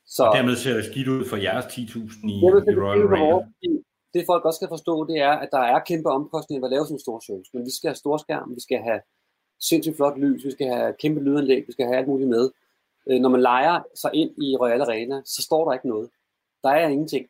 Så, 0.07 0.25
og 0.25 0.37
dermed 0.37 0.57
ser 0.57 0.75
det 0.75 0.85
skidt 0.85 1.09
ud 1.09 1.29
for 1.29 1.37
jeres 1.37 1.65
10.000 1.65 2.29
i, 2.29 2.39
i 2.39 2.77
Royal 2.83 3.07
Arena. 3.07 3.47
Det 4.15 4.23
folk 4.27 4.45
også 4.45 4.59
skal 4.59 4.69
forstå, 4.69 5.07
det 5.07 5.19
er, 5.19 5.31
at 5.31 5.49
der 5.53 5.59
er 5.59 5.79
kæmpe 5.79 6.09
omkostninger 6.09 6.61
ved 6.61 6.69
at 6.69 6.75
lave 6.75 6.85
sådan 6.85 6.95
en 6.95 7.07
stor 7.07 7.21
shows. 7.21 7.49
Men 7.55 7.65
vi 7.65 7.71
skal 7.71 7.89
have 7.89 7.95
storskærm, 7.95 8.55
vi 8.55 8.61
skal 8.61 8.79
have 8.79 9.01
sindssygt 9.61 9.97
flot 9.97 10.19
lys, 10.19 10.45
vi 10.45 10.51
skal 10.51 10.67
have 10.67 10.95
kæmpe 11.03 11.21
lydanlæg, 11.21 11.65
vi 11.67 11.73
skal 11.73 11.87
have 11.87 11.97
alt 11.97 12.09
muligt 12.09 12.31
med. 12.31 12.51
Øh, 13.07 13.21
når 13.21 13.29
man 13.29 13.43
leger 13.43 13.83
sig 13.95 14.11
ind 14.15 14.31
i 14.43 14.57
Royal 14.57 14.81
Arena, 14.81 15.23
så 15.25 15.43
står 15.43 15.65
der 15.65 15.73
ikke 15.73 15.89
noget. 15.89 16.11
Der 16.63 16.71
er 16.71 16.89
ingenting. 16.89 17.23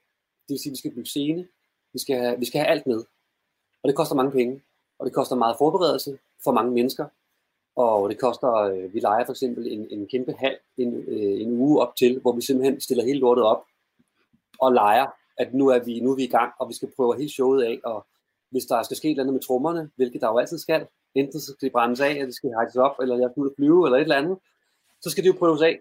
Det 0.48 0.48
vil 0.48 0.58
sige, 0.58 0.70
at 0.70 0.72
vi 0.72 0.78
skal 0.78 0.90
bygge 0.90 1.08
scene, 1.08 1.48
vi 1.92 1.98
skal, 1.98 2.16
have, 2.16 2.38
vi 2.38 2.44
skal 2.44 2.60
have 2.60 2.70
alt 2.70 2.86
med. 2.86 3.04
Og 3.82 3.88
det 3.88 3.96
koster 3.96 4.14
mange 4.14 4.32
penge. 4.32 4.62
Og 4.98 5.06
det 5.06 5.14
koster 5.14 5.36
meget 5.36 5.56
forberedelse 5.58 6.18
for 6.44 6.52
mange 6.52 6.72
mennesker. 6.72 7.06
Og 7.76 8.10
det 8.10 8.20
koster, 8.20 8.52
øh, 8.52 8.94
vi 8.94 9.00
leger 9.00 9.24
for 9.24 9.32
eksempel 9.32 9.72
en, 9.72 9.86
en 9.90 10.06
kæmpe 10.06 10.32
hal 10.32 10.58
en, 10.76 10.94
øh, 10.94 11.40
en 11.40 11.60
uge 11.60 11.82
op 11.82 11.96
til, 11.96 12.20
hvor 12.20 12.32
vi 12.32 12.42
simpelthen 12.42 12.80
stiller 12.80 13.04
hele 13.04 13.18
lortet 13.18 13.44
op 13.44 13.64
og 14.58 14.72
leger, 14.72 15.06
at 15.36 15.54
nu 15.54 15.68
er 15.68 15.78
vi, 15.78 16.00
nu 16.00 16.10
er 16.10 16.16
vi 16.16 16.24
i 16.24 16.34
gang, 16.38 16.52
og 16.58 16.68
vi 16.68 16.74
skal 16.74 16.92
prøve 16.96 17.16
hele 17.16 17.30
showet 17.30 17.62
af, 17.62 17.80
og 17.84 18.06
hvis 18.50 18.64
der 18.64 18.82
skal 18.82 18.96
ske 18.96 19.08
et 19.08 19.10
eller 19.10 19.22
andet 19.22 19.34
med 19.34 19.40
trommerne, 19.40 19.90
hvilket 19.96 20.20
der 20.20 20.28
jo 20.28 20.38
altid 20.38 20.58
skal, 20.58 20.86
enten 21.14 21.40
så 21.40 21.52
skal 21.52 21.68
de 21.68 21.72
brændes 21.72 22.00
af, 22.00 22.10
eller 22.10 22.24
det 22.24 22.34
skal 22.34 22.50
hejses 22.50 22.76
op, 22.76 22.96
eller 23.00 23.18
jeg 23.18 23.30
skal 23.30 23.40
ud 23.40 23.48
og 23.48 23.54
flyve, 23.56 23.86
eller 23.86 23.98
et 23.98 24.02
eller 24.02 24.16
andet, 24.16 24.38
så 25.00 25.10
skal 25.10 25.24
det 25.24 25.28
jo 25.28 25.38
prøves 25.38 25.62
af. 25.62 25.80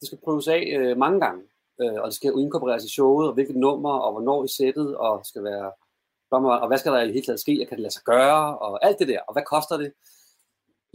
Det 0.00 0.06
skal 0.06 0.18
prøves 0.24 0.48
af 0.48 0.74
øh, 0.78 0.96
mange 0.98 1.20
gange 1.20 1.42
øh, 1.80 1.94
og 2.02 2.06
det 2.06 2.14
skal 2.14 2.32
inkorporeres 2.38 2.84
i 2.84 2.92
showet, 2.92 3.28
og 3.28 3.34
hvilket 3.34 3.56
nummer, 3.56 3.94
og 3.98 4.12
hvornår 4.12 4.44
i 4.44 4.48
sættet, 4.48 4.96
og 4.96 5.26
skal 5.26 5.44
være, 5.44 5.72
og 6.30 6.68
hvad 6.68 6.78
skal 6.78 6.92
der 6.92 7.02
i 7.02 7.12
hele 7.12 7.26
taget 7.26 7.40
ske, 7.40 7.58
og 7.62 7.68
kan 7.68 7.76
det 7.76 7.82
lade 7.82 7.94
sig 7.94 8.02
gøre, 8.04 8.58
og 8.58 8.84
alt 8.86 8.98
det 8.98 9.08
der, 9.08 9.20
og 9.28 9.32
hvad 9.32 9.42
koster 9.42 9.76
det? 9.76 9.92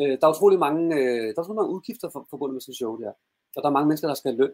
Øh, 0.01 0.17
der 0.21 0.27
er 0.27 0.31
utrolig 0.35 0.59
mange, 0.59 0.95
øh, 0.95 1.27
der 1.33 1.37
er 1.37 1.41
utrolig 1.41 1.61
mange 1.61 1.75
udgifter 1.75 2.09
for, 2.09 2.27
forbundet 2.29 2.53
med 2.53 2.61
sådan 2.61 2.73
show 2.81 2.97
der, 2.97 3.11
og 3.55 3.63
der 3.63 3.69
er 3.69 3.77
mange 3.77 3.87
mennesker, 3.87 4.07
der 4.07 4.15
skal 4.15 4.31
have 4.31 4.41
løn, 4.41 4.53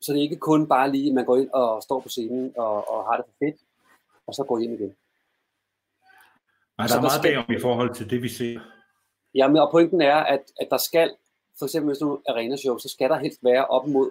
så 0.00 0.12
det 0.12 0.18
er 0.18 0.22
ikke 0.22 0.36
kun 0.36 0.68
bare 0.68 0.90
lige, 0.90 1.08
at 1.08 1.14
man 1.14 1.24
går 1.24 1.36
ind 1.36 1.50
og 1.50 1.82
står 1.82 2.00
på 2.00 2.08
scenen 2.08 2.52
og, 2.56 2.90
og 2.90 3.04
har 3.04 3.16
det 3.16 3.24
for 3.26 3.36
fedt, 3.44 3.60
og 4.26 4.34
så 4.34 4.44
går 4.44 4.58
hjem 4.58 4.74
igen. 4.74 4.94
Nej, 6.78 6.86
der 6.86 6.96
er 6.96 7.00
meget 7.00 7.22
bagom 7.22 7.56
i 7.58 7.60
forhold 7.60 7.94
til 7.94 8.10
det, 8.10 8.22
vi 8.22 8.28
ser. 8.28 8.60
Ja, 9.34 9.48
men 9.48 9.56
og 9.56 9.70
pointen 9.70 10.00
er, 10.00 10.16
at, 10.16 10.44
at 10.60 10.68
der 10.70 10.76
skal, 10.76 11.16
for 11.58 11.64
eksempel 11.66 11.88
hvis 11.88 11.98
du 11.98 12.20
arena 12.28 12.56
show, 12.56 12.78
så 12.78 12.88
skal 12.88 13.10
der 13.10 13.18
helst 13.18 13.44
være 13.44 13.66
op 13.66 13.86
mod 13.86 14.06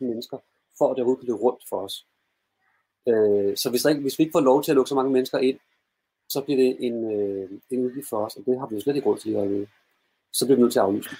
8-10.000 0.00 0.04
mennesker, 0.06 0.38
for 0.78 0.90
at 0.90 0.96
det 0.96 1.02
overhovedet 1.02 1.20
kan 1.20 1.26
løbe 1.26 1.42
rundt 1.42 1.62
for 1.68 1.76
os. 1.76 2.06
Øh, 3.08 3.56
så 3.56 3.70
hvis, 3.70 3.82
der 3.82 3.90
ikke, 3.90 4.02
hvis 4.02 4.18
vi 4.18 4.22
ikke 4.22 4.32
får 4.32 4.40
lov 4.50 4.62
til 4.62 4.72
at 4.72 4.74
lukke 4.74 4.88
så 4.88 4.94
mange 4.94 5.12
mennesker 5.12 5.38
ind, 5.38 5.58
så 6.28 6.40
bliver 6.40 6.56
det 6.62 6.76
en, 6.80 6.96
øh, 7.12 7.50
en 7.70 7.84
udgift 7.86 8.08
for 8.08 8.26
os, 8.26 8.36
og 8.36 8.42
det 8.46 8.58
har 8.58 8.66
vi 8.66 8.74
jo 8.74 8.80
slet 8.80 8.96
ikke 8.96 9.08
råd 9.08 9.18
til 9.18 9.30
lige 9.30 9.42
at 9.42 9.68
Så 10.32 10.46
bliver 10.46 10.56
vi 10.56 10.62
nødt 10.62 10.72
til 10.72 10.78
at 10.78 10.84
aflyse 10.84 11.10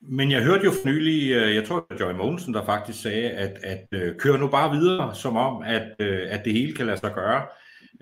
Men 0.00 0.30
jeg 0.30 0.42
hørte 0.42 0.64
jo 0.64 0.70
for 0.70 0.88
nylig, 0.88 1.32
øh, 1.32 1.54
jeg 1.54 1.64
tror 1.64 1.86
at 1.90 2.00
Joy 2.00 2.12
Mogensen, 2.12 2.54
der 2.54 2.64
faktisk 2.64 3.02
sagde, 3.02 3.30
at, 3.30 3.58
at 3.62 3.86
øh, 3.92 4.16
kør 4.16 4.36
nu 4.36 4.48
bare 4.48 4.76
videre, 4.76 5.14
som 5.14 5.36
om, 5.36 5.62
at, 5.62 5.96
øh, 5.98 6.26
at 6.30 6.44
det 6.44 6.52
hele 6.52 6.74
kan 6.74 6.86
lade 6.86 6.98
sig 6.98 7.14
gøre. 7.14 7.46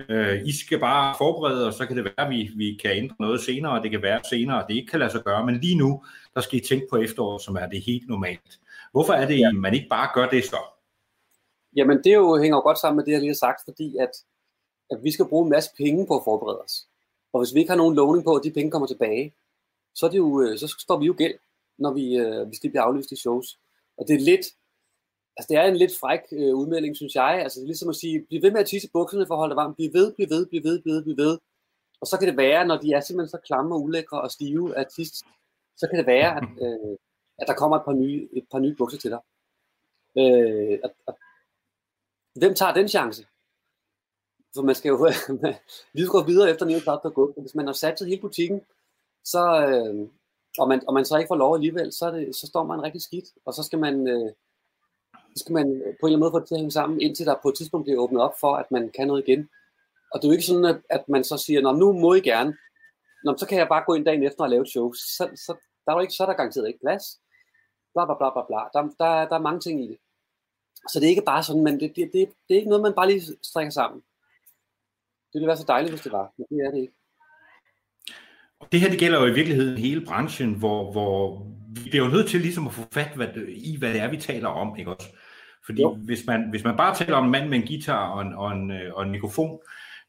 Uh, 0.09 0.49
I 0.49 0.52
skal 0.52 0.78
bare 0.78 1.14
forberede, 1.18 1.66
og 1.66 1.73
så 1.73 1.87
kan 1.87 1.97
det 1.97 2.04
være, 2.04 2.26
at 2.26 2.30
vi, 2.30 2.50
vi 2.56 2.78
kan 2.82 2.90
ændre 2.90 3.16
noget 3.20 3.40
senere, 3.40 3.73
og 3.73 3.82
det 3.82 3.90
kan 3.90 4.02
være 4.02 4.20
senere, 4.30 4.62
at 4.62 4.64
det 4.68 4.75
ikke 4.75 4.90
kan 4.90 4.99
lade 4.99 5.11
sig 5.11 5.25
gøre. 5.25 5.47
Men 5.47 5.61
lige 5.61 5.78
nu, 5.78 6.04
der 6.35 6.40
skal 6.40 6.59
I 6.59 6.62
tænke 6.68 6.87
på 6.90 6.97
efteråret, 6.97 7.42
som 7.42 7.56
er 7.56 7.66
det 7.66 7.82
helt 7.82 8.09
normalt. 8.09 8.59
Hvorfor 8.90 9.12
er 9.12 9.26
det, 9.26 9.44
at 9.47 9.54
man 9.54 9.75
ikke 9.75 9.88
bare 9.88 10.09
gør 10.14 10.28
det 10.28 10.44
så? 10.44 10.61
Jamen, 11.76 12.04
det 12.04 12.14
jo 12.14 12.38
hænger 12.38 12.56
jo 12.56 12.62
godt 12.62 12.78
sammen 12.78 12.97
med 12.97 13.04
det, 13.04 13.12
jeg 13.12 13.20
lige 13.20 13.30
har 13.30 13.44
sagt, 13.47 13.61
fordi 13.64 13.97
at, 13.97 14.11
at 14.90 14.99
vi 15.02 15.11
skal 15.12 15.28
bruge 15.28 15.44
en 15.44 15.50
masse 15.50 15.70
penge 15.76 16.06
på 16.06 16.16
at 16.16 16.25
forberede 16.25 16.61
os. 16.61 16.87
Og 17.32 17.40
hvis 17.40 17.54
vi 17.54 17.61
ikke 17.61 17.70
har 17.70 17.76
nogen 17.76 17.94
lovning 17.94 18.25
på, 18.25 18.35
at 18.35 18.44
de 18.44 18.50
penge 18.50 18.70
kommer 18.70 18.88
tilbage, 18.88 19.35
så, 19.94 20.06
er 20.06 20.11
det 20.11 20.18
jo, 20.18 20.42
øh, 20.42 20.59
så 20.59 20.75
står 20.78 20.99
vi 20.99 21.06
jo 21.06 21.14
gæld, 21.18 21.35
når 21.78 21.92
vi, 21.92 22.16
øh, 22.16 22.49
hvis 22.49 22.61
de 22.61 22.68
bliver 22.68 22.82
aflyst 22.82 23.12
i 23.12 23.16
shows. 23.16 23.59
Og 23.99 24.09
det 24.09 24.14
er 24.14 24.20
lidt, 24.20 24.47
altså 25.37 25.47
det 25.49 25.56
er 25.56 25.62
en 25.62 25.76
lidt 25.76 25.99
fræk 26.00 26.20
øh, 26.32 26.54
udmelding, 26.54 26.97
synes 26.97 27.14
jeg. 27.14 27.40
Altså 27.42 27.61
det 27.61 27.64
er 27.64 27.73
ligesom 27.73 27.88
at 27.88 27.97
sige, 27.97 28.25
bliv 28.28 28.42
ved 28.42 28.50
med 28.50 28.61
at 28.61 28.66
tisse 28.66 28.90
bukserne 28.92 29.26
for 29.26 29.35
at 29.35 29.38
holde 29.38 29.50
dig 29.50 29.56
varm. 29.56 29.75
Bliv 29.75 29.92
ved, 29.92 30.14
bliv 30.14 30.30
ved, 30.30 30.47
bliv 30.47 30.62
ved, 30.64 30.82
bliv 30.82 30.94
ved, 30.94 31.02
bliv 31.02 31.16
ved. 31.16 31.38
Og 32.00 32.06
så 32.06 32.18
kan 32.18 32.28
det 32.28 32.37
være, 32.37 32.66
når 32.66 32.76
de 32.76 32.92
er 32.92 33.00
simpelthen 33.00 33.30
så 33.30 33.40
klamme 33.47 33.75
og 33.75 33.82
ulækre 33.82 34.20
og 34.20 34.30
stive 34.30 34.76
af 34.76 34.87
tis, 34.87 35.12
så 35.76 35.87
kan 35.90 35.99
det 35.99 36.06
være, 36.06 36.37
at, 36.37 36.49
øh, 36.66 36.97
at 37.40 37.49
der 37.49 37.54
kommer 37.54 37.76
et 37.76 37.85
par 37.85 37.92
nye, 37.92 38.28
et 38.32 38.47
par 38.50 38.59
nye 38.59 38.75
bukser 38.75 38.99
til 38.99 39.11
dig. 39.11 39.20
Øh, 40.18 40.78
at, 40.85 40.92
at, 41.09 41.14
hvem 42.35 42.54
tager 42.54 42.75
den 42.75 42.88
chance? 42.88 43.26
For 44.54 44.62
man 44.62 44.75
skal 44.75 44.88
jo 44.88 45.11
lige 45.92 46.09
gå 46.16 46.23
videre 46.23 46.50
efter 46.50 46.66
nye 46.66 46.80
klart 46.80 47.00
at 47.04 47.14
gå. 47.14 47.35
Hvis 47.37 47.54
man 47.54 47.66
har 47.66 47.73
sat 47.73 48.00
hele 48.00 48.20
butikken, 48.20 48.61
så, 49.25 49.66
øh, 49.68 50.09
og, 50.59 50.68
man, 50.68 50.82
og 50.88 50.94
man 50.94 51.04
så 51.04 51.16
ikke 51.16 51.28
får 51.28 51.37
lov 51.37 51.54
alligevel, 51.54 51.92
så, 51.92 52.11
det, 52.11 52.37
så 52.37 52.47
står 52.47 52.64
man 52.64 52.82
rigtig 52.82 53.02
skidt. 53.02 53.25
Og 53.44 53.54
så 53.54 53.62
skal 53.62 53.78
man, 53.78 54.09
øh, 54.09 54.30
så 55.37 55.42
skal 55.44 55.52
man 55.52 55.66
på 55.66 56.06
en 56.06 56.12
eller 56.12 56.16
anden 56.16 56.20
måde 56.20 56.32
få 56.32 56.40
det 56.40 56.49
til 56.49 56.54
at 56.54 56.61
hænge 56.61 56.73
sammen, 56.73 57.00
indtil 57.00 57.26
der 57.26 57.35
på 57.42 57.49
et 57.49 57.56
tidspunkt 57.56 57.85
bliver 57.85 58.00
åbnet 58.00 58.23
op 58.23 58.35
for, 58.40 58.54
at 58.54 58.70
man 58.70 58.90
kan 58.97 59.06
noget 59.06 59.28
igen. 59.28 59.49
Og 60.12 60.20
det 60.20 60.25
er 60.25 60.28
jo 60.28 60.32
ikke 60.32 60.50
sådan, 60.50 60.64
at, 60.64 60.80
at 60.90 61.09
man 61.09 61.25
så 61.25 61.37
siger, 61.37 61.61
Nå, 61.61 61.73
nu 61.73 61.92
må 61.92 62.14
I 62.14 62.20
gerne. 62.20 62.56
Nå, 63.25 63.37
så 63.37 63.47
kan 63.47 63.59
jeg 63.59 63.68
bare 63.68 63.85
gå 63.87 63.94
ind 63.94 64.04
dagen 64.04 64.23
efter 64.23 64.42
og 64.44 64.50
lave 64.50 64.62
et 64.62 64.68
show. 64.68 64.92
Så, 64.92 65.28
så, 65.35 65.54
der 65.85 65.92
er 65.92 65.97
jo 65.97 66.00
ikke, 66.00 66.12
så 66.12 66.23
er 66.23 66.26
der 66.26 66.35
garanteret 66.35 66.68
ikke 66.68 66.80
plads. 66.80 67.04
Bla, 67.94 68.04
bla, 68.04 68.14
bla, 68.14 68.30
bla, 68.35 68.42
bla. 68.49 68.61
Der, 68.75 68.82
der, 69.00 69.28
der 69.28 69.37
er 69.37 69.47
mange 69.49 69.61
ting 69.61 69.85
i 69.85 69.88
det. 69.88 69.99
Så 70.88 71.00
det 71.00 71.06
er 71.06 71.11
ikke 71.11 71.30
bare 71.32 71.42
sådan, 71.42 71.64
men 71.64 71.80
det, 71.80 71.97
det, 71.97 72.11
det, 72.12 72.28
det 72.49 72.54
er 72.54 72.59
ikke 72.59 72.68
noget, 72.68 72.82
man 72.82 72.92
bare 72.97 73.09
lige 73.09 73.23
strikker 73.42 73.70
sammen. 73.70 74.00
Det 75.32 75.35
ville 75.35 75.47
være 75.47 75.56
så 75.56 75.64
dejligt, 75.68 75.92
hvis 75.92 76.02
det 76.02 76.12
var, 76.12 76.32
men 76.37 76.47
det 76.50 76.66
er 76.66 76.70
det 76.70 76.80
ikke. 76.80 76.94
Og 78.61 78.73
det 78.73 78.80
her 78.80 78.90
det 78.90 78.99
gælder 78.99 79.20
jo 79.20 79.26
i 79.26 79.35
virkeligheden 79.35 79.78
hele 79.78 80.06
branchen, 80.06 80.54
hvor, 80.54 80.92
hvor 80.92 81.47
vi 81.75 81.90
bliver 81.90 82.04
jo 82.04 82.11
nødt 82.11 82.28
til 82.28 82.40
ligesom 82.40 82.66
at 82.66 82.73
få 82.73 82.82
fat 82.92 83.16
hvad, 83.16 83.28
i, 83.49 83.76
hvad 83.78 83.94
det 83.94 84.00
er, 84.00 84.11
vi 84.11 84.16
taler 84.16 84.49
om. 84.49 84.76
Ikke 84.76 84.94
også? 84.94 85.09
Fordi 85.66 85.82
hvis 86.04 86.26
man, 86.26 86.50
hvis 86.50 86.64
man 86.64 86.76
bare 86.76 86.94
taler 86.94 87.16
om 87.16 87.25
en 87.25 87.30
mand 87.30 87.49
med 87.49 87.59
en 87.59 87.66
guitar 87.66 88.09
og 88.09 88.23
en, 88.23 88.35
og 88.35 88.52
en, 88.52 88.73
og 88.92 89.02
en 89.02 89.11
mikrofon, 89.11 89.59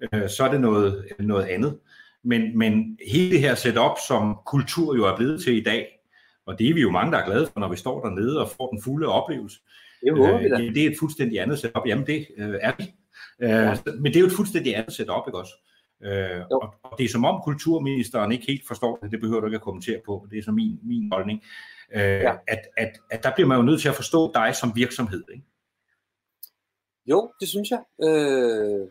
øh, 0.01 0.29
så 0.29 0.43
er 0.43 0.51
det 0.51 0.61
noget, 0.61 1.07
noget 1.19 1.45
andet. 1.45 1.79
Men, 2.23 2.57
men 2.57 2.97
hele 3.11 3.31
det 3.31 3.39
her 3.39 3.55
setup, 3.55 3.97
som 4.07 4.37
kultur 4.45 4.95
jo 4.95 5.05
er 5.05 5.17
blevet 5.17 5.41
til 5.43 5.57
i 5.57 5.63
dag, 5.63 5.87
og 6.45 6.59
det 6.59 6.69
er 6.69 6.73
vi 6.73 6.81
jo 6.81 6.91
mange, 6.91 7.11
der 7.11 7.17
er 7.17 7.25
glade 7.25 7.47
for, 7.47 7.59
når 7.59 7.69
vi 7.69 7.75
står 7.75 8.01
dernede 8.01 8.41
og 8.41 8.49
får 8.49 8.69
den 8.69 8.81
fulde 8.81 9.07
oplevelse. 9.07 9.59
Det, 10.03 10.17
håber 10.17 10.37
vi 10.37 10.49
da. 10.49 10.61
Øh, 10.61 10.75
det 10.75 10.83
er 10.85 10.89
et 10.89 10.97
fuldstændig 10.99 11.39
andet 11.39 11.59
setup. 11.59 11.87
Jamen 11.87 12.07
det 12.07 12.27
øh, 12.37 12.55
er 12.61 12.71
vi. 12.77 12.83
Øh, 13.39 13.49
ja. 13.49 13.75
Men 13.85 14.05
det 14.05 14.15
er 14.15 14.19
jo 14.19 14.25
et 14.25 14.31
fuldstændig 14.31 14.75
andet 14.75 14.93
setup, 14.93 15.27
ikke 15.27 15.37
også? 15.37 15.53
Øh, 16.03 16.41
og, 16.51 16.75
og 16.83 16.97
det 16.97 17.03
er 17.03 17.09
som 17.09 17.25
om 17.25 17.41
kulturministeren 17.43 18.31
ikke 18.31 18.45
helt 18.47 18.67
forstår 18.67 18.99
det, 19.01 19.11
det 19.11 19.19
behøver 19.19 19.39
du 19.39 19.47
ikke 19.47 19.55
at 19.55 19.61
kommentere 19.61 20.01
på, 20.05 20.27
det 20.31 20.37
er 20.37 20.43
så 20.43 20.51
min, 20.51 20.79
min 20.83 21.11
holdning, 21.11 21.43
øh, 21.93 22.01
ja. 22.01 22.35
at, 22.47 22.59
at, 22.77 22.91
at 23.11 23.23
der 23.23 23.31
bliver 23.35 23.47
man 23.47 23.57
jo 23.57 23.63
nødt 23.63 23.81
til 23.81 23.89
at 23.89 23.95
forstå 23.95 24.31
dig 24.33 24.55
som 24.55 24.71
virksomhed, 24.75 25.23
ikke? 25.33 25.45
Jo, 27.05 27.31
det 27.39 27.47
synes 27.47 27.71
jeg. 27.71 27.81
Øh, 28.03 28.87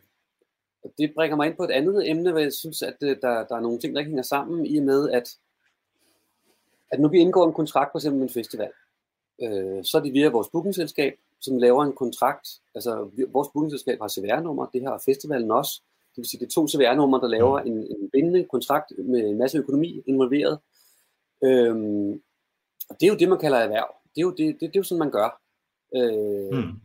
det 0.98 1.12
bringer 1.14 1.36
mig 1.36 1.46
ind 1.46 1.56
på 1.56 1.64
et 1.64 1.70
andet 1.70 2.10
emne, 2.10 2.30
hvor 2.30 2.40
jeg 2.40 2.52
synes, 2.52 2.82
at 2.82 2.96
øh, 3.02 3.16
der, 3.22 3.46
der 3.46 3.56
er 3.56 3.60
nogle 3.60 3.78
ting, 3.78 3.94
der 3.94 4.00
ikke 4.00 4.10
hænger 4.10 4.22
sammen, 4.22 4.66
i 4.66 4.78
og 4.78 4.84
med, 4.84 5.10
at, 5.10 5.36
at 6.92 7.00
når 7.00 7.08
vi 7.08 7.18
indgår 7.18 7.46
en 7.46 7.52
kontrakt, 7.52 7.92
for 7.92 7.98
eksempel 7.98 8.18
med 8.18 8.28
en 8.28 8.34
festival, 8.34 8.70
øh, 9.42 9.84
så 9.84 9.98
er 9.98 10.02
det 10.02 10.12
via 10.12 10.28
vores 10.28 10.48
bookingselskab, 10.48 11.14
som 11.40 11.58
laver 11.58 11.84
en 11.84 11.92
kontrakt. 11.92 12.48
Altså, 12.74 13.10
vores 13.28 13.48
bookingselskab 13.52 13.98
har 14.00 14.08
CVR-nummer, 14.08 14.66
det 14.66 14.82
har 14.82 15.02
festivalen 15.04 15.50
også. 15.50 15.82
Det 16.10 16.16
vil 16.16 16.28
sige, 16.28 16.40
det 16.40 16.46
er 16.46 16.50
to 16.50 16.68
CVR-numre, 16.68 17.20
der 17.20 17.28
laver 17.28 17.58
en, 17.58 17.72
en 17.72 18.10
bindende 18.12 18.44
kontrakt 18.44 18.92
med 18.98 19.20
en 19.20 19.38
masse 19.38 19.58
økonomi 19.58 20.02
involveret. 20.06 20.58
Øhm, 21.44 22.12
og 22.90 23.00
det 23.00 23.06
er 23.06 23.12
jo 23.12 23.18
det, 23.18 23.28
man 23.28 23.38
kalder 23.38 23.58
erhverv. 23.58 23.94
Det 24.14 24.20
er 24.20 24.22
jo, 24.22 24.30
det, 24.30 24.38
det, 24.38 24.60
det 24.60 24.76
er 24.76 24.80
jo 24.80 24.82
sådan, 24.82 24.98
man 24.98 25.10
gør. 25.10 25.40
Øh, 25.96 26.50
hmm. 26.52 26.80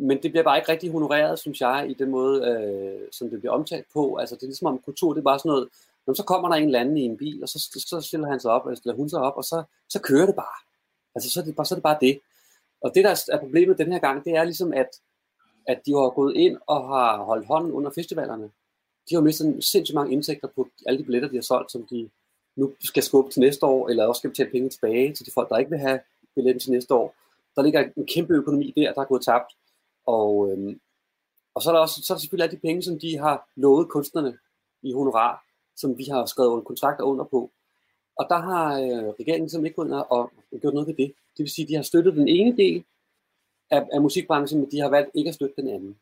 Men 0.00 0.22
det 0.22 0.30
bliver 0.30 0.44
bare 0.44 0.58
ikke 0.58 0.72
rigtig 0.72 0.90
honoreret, 0.90 1.38
synes 1.38 1.60
jeg, 1.60 1.86
i 1.90 1.94
den 1.94 2.10
måde, 2.10 2.46
øh, 2.48 3.08
som 3.12 3.30
det 3.30 3.40
bliver 3.40 3.52
omtalt 3.52 3.86
på. 3.92 4.16
Altså, 4.16 4.34
det 4.34 4.42
er 4.42 4.46
ligesom 4.46 4.66
om 4.66 4.78
kultur, 4.78 5.12
det 5.12 5.20
er 5.20 5.24
bare 5.24 5.38
sådan 5.38 5.50
noget, 5.50 5.68
Jamen, 6.08 6.16
så 6.16 6.24
kommer 6.24 6.48
der 6.48 6.56
en 6.56 6.64
eller 6.64 6.80
anden 6.80 6.96
i 6.96 7.02
en 7.02 7.16
bil, 7.16 7.42
og 7.42 7.48
så, 7.48 7.58
så 7.86 8.00
stiller 8.00 8.28
han 8.28 8.40
sig 8.40 8.50
op, 8.50 8.66
eller 8.66 8.76
stiller 8.76 8.96
hun 8.96 9.08
sig 9.08 9.20
op, 9.20 9.36
og 9.36 9.44
så, 9.44 9.62
så 9.88 10.00
kører 10.00 10.26
det 10.26 10.34
bare. 10.34 10.58
Altså, 11.14 11.30
så 11.30 11.40
er 11.40 11.44
det 11.44 11.56
bare, 11.56 11.66
så 11.66 11.74
er 11.74 11.76
det, 11.76 11.82
bare 11.82 11.98
det. 12.00 12.20
Og 12.80 12.94
det, 12.94 13.04
der 13.04 13.24
er 13.32 13.40
problemet 13.40 13.78
den 13.78 13.92
her 13.92 13.98
gang, 13.98 14.24
det 14.24 14.32
er 14.36 14.44
ligesom, 14.44 14.72
at, 14.72 14.88
at 15.66 15.80
de 15.86 15.92
har 15.92 16.10
gået 16.10 16.36
ind 16.36 16.56
og 16.66 16.88
har 16.88 17.22
holdt 17.22 17.46
hånden 17.46 17.72
under 17.72 17.90
festivalerne. 17.90 18.50
De 19.10 19.14
har 19.14 19.22
mistet 19.22 19.64
sindssygt 19.64 19.94
mange 19.94 20.12
indtægter 20.12 20.48
på 20.48 20.68
alle 20.86 20.98
de 20.98 21.04
billetter, 21.04 21.28
de 21.28 21.36
har 21.36 21.42
solgt, 21.42 21.72
som 21.72 21.86
de 21.86 22.10
nu 22.56 22.72
skal 22.80 23.02
skubbe 23.02 23.30
til 23.30 23.40
næste 23.40 23.66
år, 23.66 23.88
eller 23.88 24.06
også 24.06 24.18
skal 24.18 24.30
betale 24.30 24.50
penge 24.50 24.68
tilbage 24.70 25.14
til 25.14 25.26
de 25.26 25.30
folk, 25.34 25.48
der 25.48 25.58
ikke 25.58 25.70
vil 25.70 25.78
have 25.78 26.00
billetten 26.34 26.60
til 26.60 26.70
næste 26.70 26.94
år. 26.94 27.14
Der 27.56 27.62
ligger 27.62 27.90
en 27.96 28.06
kæmpe 28.06 28.34
økonomi 28.34 28.72
der, 28.76 28.92
der 28.92 29.00
er 29.00 29.06
gået 29.06 29.24
tabt. 29.24 29.56
Og, 30.06 30.50
øhm, 30.50 30.80
og 31.54 31.62
så 31.62 31.70
er, 31.70 31.74
der 31.74 31.80
også, 31.80 32.02
så 32.02 32.12
er 32.12 32.16
der 32.16 32.20
selvfølgelig 32.20 32.44
alle 32.44 32.56
de 32.56 32.60
penge, 32.60 32.82
som 32.82 32.98
de 32.98 33.18
har 33.18 33.48
lovet 33.56 33.88
kunstnerne 33.88 34.38
i 34.82 34.92
honorar, 34.92 35.47
som 35.80 35.98
vi 35.98 36.04
har 36.04 36.26
skrevet 36.26 36.64
kontrakter 36.64 37.04
under 37.04 37.24
på. 37.24 37.50
Og 38.16 38.26
der 38.28 38.38
har 38.38 38.80
øh, 38.80 39.08
regeringen 39.20 39.48
simpelthen 39.48 39.66
ikke 39.66 39.76
gået 39.76 39.86
ind 39.86 39.94
og 39.94 40.30
gjort 40.60 40.74
noget 40.74 40.88
ved 40.88 40.94
det. 40.94 41.14
Det 41.36 41.42
vil 41.44 41.50
sige, 41.50 41.64
at 41.64 41.68
de 41.68 41.74
har 41.74 41.82
støttet 41.82 42.14
den 42.14 42.28
ene 42.28 42.56
del 42.56 42.84
af, 43.70 43.88
af 43.92 44.02
musikbranchen, 44.02 44.60
men 44.60 44.70
de 44.70 44.80
har 44.80 44.88
valgt 44.88 45.10
ikke 45.14 45.28
at 45.28 45.34
støtte 45.34 45.62
den 45.62 45.68
anden. 45.68 45.98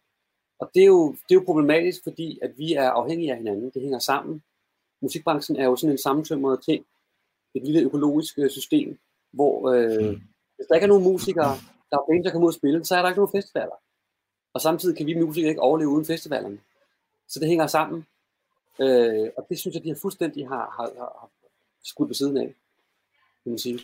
Og 0.59 0.71
det 0.75 0.83
er, 0.83 0.87
jo, 0.87 1.13
det 1.13 1.31
er 1.31 1.35
jo 1.35 1.45
problematisk, 1.45 2.03
fordi 2.03 2.39
at 2.43 2.59
vi 2.59 2.75
er 2.75 2.91
afhængige 2.91 3.31
af 3.31 3.37
hinanden. 3.37 3.71
Det 3.75 3.83
hænger 3.83 3.99
sammen. 3.99 4.43
Musikbranchen 5.01 5.57
er 5.57 5.65
jo 5.65 5.77
sådan 5.77 5.93
en 5.93 5.99
sammentømret 5.99 6.63
ting. 6.63 6.87
Et 7.55 7.65
lille 7.65 7.81
økologisk 7.81 8.39
øh, 8.39 8.51
system, 8.51 8.99
hvor 9.33 9.71
øh, 9.71 10.11
mm. 10.11 10.21
hvis 10.57 10.67
der 10.69 10.75
ikke 10.75 10.85
er 10.85 10.89
nogen 10.89 11.05
musikere, 11.05 11.55
der 11.91 11.97
er 11.97 12.07
penge, 12.11 12.25
der 12.25 12.31
kommer 12.31 12.47
ud 12.47 12.53
og 12.53 12.55
spille, 12.55 12.85
så 12.85 12.97
er 12.97 13.03
der 13.03 13.09
ikke 13.09 13.21
nogen 13.21 13.43
festivaler. 13.43 13.77
Og 14.55 14.61
samtidig 14.61 14.97
kan 14.97 15.07
vi 15.07 15.15
musikere 15.15 15.49
ikke 15.49 15.61
overleve 15.61 15.91
uden 15.91 16.05
festivalerne. 16.05 16.59
Så 17.29 17.41
det 17.41 17.49
hænger 17.49 17.67
sammen. 17.67 18.07
Øh, 18.81 19.31
og 19.37 19.47
det 19.49 19.59
synes 19.59 19.75
jeg, 19.75 19.85
de 19.85 19.89
har 19.89 19.99
fuldstændig 20.03 20.49
har, 20.49 20.75
har, 20.77 20.91
har 20.99 21.31
skudt 21.85 22.09
på 22.09 22.15
siden 22.15 22.37
af, 22.37 22.55
kan 23.43 23.53
man 23.53 23.59
sige. 23.59 23.81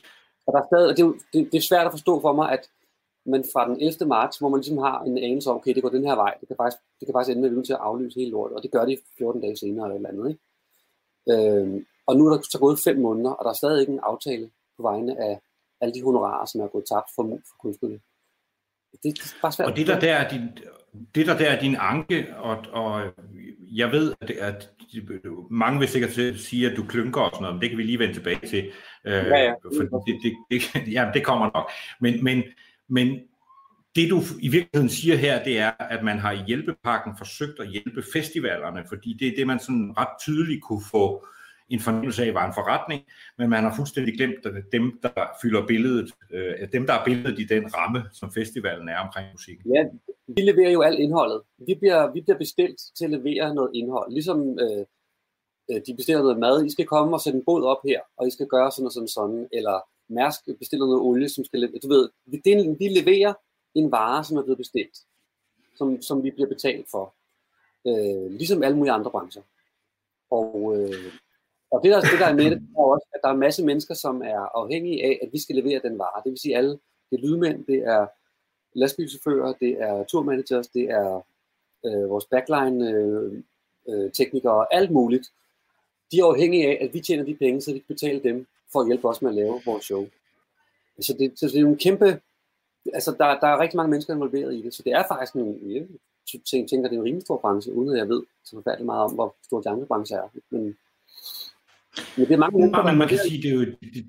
Og 0.46 0.52
der 0.52 0.60
er 0.60 0.66
stadig, 0.66 0.96
det, 0.96 1.02
er, 1.04 1.12
det, 1.32 1.52
det 1.52 1.58
er 1.58 1.68
svært 1.70 1.86
at 1.86 1.92
forstå 1.92 2.20
for 2.20 2.32
mig, 2.32 2.52
at 2.52 2.70
man 3.24 3.44
fra 3.52 3.68
den 3.68 3.80
11. 3.80 4.08
marts, 4.08 4.38
hvor 4.38 4.48
man 4.48 4.60
ligesom 4.60 4.78
har 4.78 5.02
en 5.02 5.18
anelse 5.18 5.50
om, 5.50 5.56
okay, 5.56 5.74
det 5.74 5.82
går 5.82 5.88
den 5.88 6.04
her 6.04 6.14
vej, 6.14 6.34
det 6.40 6.48
kan 6.48 6.56
faktisk, 6.56 6.82
det 7.00 7.06
kan 7.06 7.12
faktisk 7.14 7.30
ende 7.30 7.40
med, 7.40 7.50
at 7.50 7.56
vi 7.56 7.60
er 7.60 7.64
til 7.64 7.72
at 7.72 7.78
aflyse 7.78 8.20
hele 8.20 8.30
lortet, 8.30 8.56
og 8.56 8.62
det 8.62 8.70
gør 8.70 8.84
de 8.84 8.98
14 9.18 9.40
dage 9.40 9.56
senere 9.56 9.84
eller 9.86 9.94
et 9.94 9.98
eller 9.98 10.10
andet. 10.10 10.28
Ikke? 10.30 10.42
Øh, 11.32 11.84
og 12.06 12.16
nu 12.16 12.26
er 12.26 12.34
der 12.34 12.42
så 12.42 12.58
gået 12.58 12.78
fem 12.78 12.98
måneder, 12.98 13.30
og 13.30 13.44
der 13.44 13.50
er 13.50 13.54
stadig 13.54 13.80
ikke 13.80 13.92
en 13.92 14.00
aftale 14.02 14.50
på 14.76 14.82
vegne 14.82 15.20
af 15.20 15.40
alle 15.80 15.94
de 15.94 16.02
honorarer, 16.02 16.46
som 16.46 16.60
er 16.60 16.66
gået 16.66 16.84
tabt 16.84 17.10
for, 17.16 17.22
for 17.22 17.56
kunstnerne 17.60 18.00
det 19.02 19.18
er 19.18 19.34
bare 19.42 19.52
svært. 19.52 19.68
Og 19.68 19.76
det 19.76 19.86
der, 19.86 20.00
der 20.00 20.14
er 20.14 20.28
din, 20.28 20.58
det 21.14 21.26
der, 21.26 21.38
der 21.38 21.46
er 21.46 21.60
din 21.60 21.76
anke, 21.78 22.34
og, 22.36 22.64
og 22.72 23.02
jeg 23.60 23.92
ved, 23.92 24.14
at, 24.20 24.30
at 24.30 24.70
mange 25.50 25.78
vil 25.78 25.88
sikkert 25.88 26.36
sige, 26.36 26.70
at 26.70 26.76
du 26.76 26.84
klynker 26.86 27.20
og 27.20 27.30
sådan 27.30 27.42
noget, 27.42 27.54
men 27.54 27.62
det 27.62 27.70
kan 27.70 27.78
vi 27.78 27.82
lige 27.82 27.98
vende 27.98 28.14
tilbage 28.14 28.46
til. 28.46 28.70
Øh, 29.04 29.12
ja, 29.12 29.44
ja. 29.44 29.52
For 29.62 29.98
det, 29.98 30.18
det, 30.22 30.32
det, 30.50 30.92
ja, 30.96 31.10
det 31.14 31.24
kommer 31.24 31.50
nok. 31.54 31.70
Men, 32.00 32.24
men, 32.24 32.42
men 32.88 33.20
det 33.96 34.10
du 34.10 34.20
i 34.40 34.48
virkeligheden 34.48 34.88
siger 34.88 35.16
her, 35.16 35.44
det 35.44 35.58
er, 35.58 35.70
at 35.78 36.04
man 36.04 36.18
har 36.18 36.32
i 36.32 36.42
hjælpepakken 36.46 37.12
forsøgt 37.18 37.60
at 37.60 37.68
hjælpe 37.68 38.02
festivalerne, 38.12 38.84
fordi 38.88 39.16
det 39.20 39.28
er 39.28 39.36
det, 39.36 39.46
man 39.46 39.58
sådan 39.58 39.94
ret 39.98 40.20
tydeligt 40.20 40.62
kunne 40.62 40.82
få 40.90 41.26
øh, 41.26 41.28
en 41.74 41.80
fornemmelse 41.80 42.24
af 42.24 42.34
var 42.34 42.46
en 42.46 42.54
forretning, 42.54 43.02
men 43.38 43.50
man 43.50 43.62
har 43.64 43.76
fuldstændig 43.76 44.14
glemt 44.14 44.46
at 44.46 44.64
dem, 44.72 45.00
der 45.02 45.26
fylder 45.42 45.66
billedet, 45.66 46.12
øh, 46.30 46.72
dem, 46.72 46.86
der 46.86 46.94
er 46.94 47.04
billedet 47.04 47.38
i 47.38 47.44
den 47.44 47.74
ramme, 47.74 48.02
som 48.12 48.32
festivalen 48.32 48.88
er 48.88 48.98
omkring 48.98 49.26
musik. 49.32 49.58
Ja, 49.74 49.82
vi 50.26 50.42
leverer 50.42 50.70
jo 50.70 50.82
alt 50.82 50.98
indholdet. 50.98 51.42
Vi 51.66 51.74
bliver, 51.74 52.12
vi 52.12 52.20
bliver 52.20 52.38
bestilt 52.38 52.80
til 52.96 53.04
at 53.04 53.10
levere 53.10 53.54
noget 53.54 53.70
indhold, 53.74 54.12
ligesom 54.12 54.58
øh, 54.58 54.84
øh, 55.70 55.80
de 55.86 55.96
bestiller 55.96 56.22
noget 56.22 56.38
mad. 56.38 56.64
I 56.64 56.70
skal 56.70 56.86
komme 56.86 57.16
og 57.16 57.20
sætte 57.20 57.38
en 57.38 57.44
båd 57.44 57.64
op 57.64 57.82
her, 57.84 58.00
og 58.16 58.26
I 58.26 58.30
skal 58.30 58.46
gøre 58.46 58.70
sådan 58.70 58.86
og 58.86 58.92
sådan 58.92 59.08
sådan, 59.08 59.48
eller 59.52 59.80
Mærsk 60.08 60.40
bestiller 60.58 60.86
noget 60.86 61.00
olie, 61.00 61.28
som 61.28 61.44
skal 61.44 61.60
levere. 61.60 61.78
Du 61.82 61.88
ved, 61.88 62.08
det, 62.44 62.76
vi 62.78 62.88
leverer 62.88 63.34
en 63.74 63.90
vare, 63.90 64.24
som 64.24 64.36
er 64.36 64.42
blevet 64.42 64.58
bestilt, 64.58 64.96
som, 65.76 66.02
som 66.02 66.22
vi 66.24 66.30
bliver 66.30 66.48
betalt 66.48 66.86
for. 66.90 67.14
Øh, 67.86 68.30
ligesom 68.30 68.62
alle 68.62 68.76
mulige 68.76 68.92
andre 68.92 69.10
brancher. 69.10 69.42
Og, 70.30 70.74
øh, 70.76 71.12
og 71.72 71.82
det 71.82 71.90
der, 71.90 72.00
det 72.00 72.20
der 72.20 72.26
er 72.26 72.34
med 72.34 72.50
det, 72.50 72.62
er 72.78 72.82
også, 72.82 73.06
at 73.14 73.20
der 73.22 73.28
er 73.28 73.32
en 73.32 73.38
masse 73.38 73.64
mennesker, 73.64 73.94
som 73.94 74.22
er 74.22 74.58
afhængige 74.60 75.04
af, 75.04 75.18
at 75.22 75.32
vi 75.32 75.40
skal 75.40 75.56
levere 75.56 75.80
den 75.82 75.98
vare. 75.98 76.22
Det 76.24 76.30
vil 76.30 76.38
sige 76.38 76.56
alle, 76.56 76.70
det 77.10 77.16
er 77.18 77.22
lydmænd, 77.22 77.64
det 77.64 77.78
er 77.78 78.06
lastbilchauffører, 78.74 79.52
det 79.60 79.82
er 79.82 80.04
turmanagers, 80.04 80.66
det 80.66 80.90
er 80.90 81.22
øh, 81.86 82.10
vores 82.10 82.24
backline 82.24 82.90
øh, 82.90 83.42
øh, 83.88 84.12
teknikere 84.12 84.52
og 84.52 84.74
alt 84.74 84.90
muligt. 84.90 85.32
De 86.12 86.18
er 86.18 86.24
afhængige 86.24 86.66
af, 86.68 86.84
at 86.84 86.94
vi 86.94 87.00
tjener 87.00 87.24
de 87.24 87.34
penge, 87.34 87.60
så 87.60 87.72
vi 87.72 87.78
kan 87.78 87.94
betale 87.94 88.22
dem 88.22 88.46
for 88.72 88.80
at 88.80 88.86
hjælpe 88.86 89.08
os 89.08 89.22
med 89.22 89.30
at 89.30 89.34
lave 89.36 89.60
vores 89.66 89.84
show. 89.84 90.06
Så 91.00 91.16
det, 91.18 91.38
så 91.38 91.46
det 91.46 91.56
er 91.56 91.66
en 91.66 91.76
kæmpe... 91.76 92.20
Altså, 92.94 93.10
der, 93.10 93.40
der 93.40 93.46
er 93.46 93.60
rigtig 93.60 93.76
mange 93.76 93.90
mennesker 93.90 94.14
involveret 94.14 94.54
i 94.54 94.62
det, 94.62 94.74
så 94.74 94.82
det 94.82 94.92
er 94.92 95.04
faktisk 95.08 95.34
en... 95.34 95.88
Jeg 96.32 96.40
tænker, 96.50 96.88
det 96.88 96.96
er 96.96 97.00
en 97.00 97.04
rimelig 97.04 97.22
stor 97.22 97.36
branche, 97.36 97.72
uden 97.72 97.92
at 97.92 97.98
jeg 97.98 98.08
ved 98.08 98.22
så 98.44 98.56
forfærdeligt 98.56 98.86
meget 98.86 99.04
om, 99.04 99.14
hvor 99.14 99.34
stor 99.44 99.60
de 99.60 99.68
andre 99.68 99.86
brancher 99.86 100.18
er. 100.18 100.28
Men, 100.50 100.76
men 102.16 102.26
det 102.26 102.34
er 102.34 102.38
mange 102.38 102.58
mennesker, 102.58 102.78
ja, 102.78 102.90
men 102.90 102.98
man 102.98 103.08
kan 103.08 103.18
sige, 103.18 103.42
det 103.42 103.50
er 103.50 103.54
jo, 103.54 103.60
det, 103.60 104.04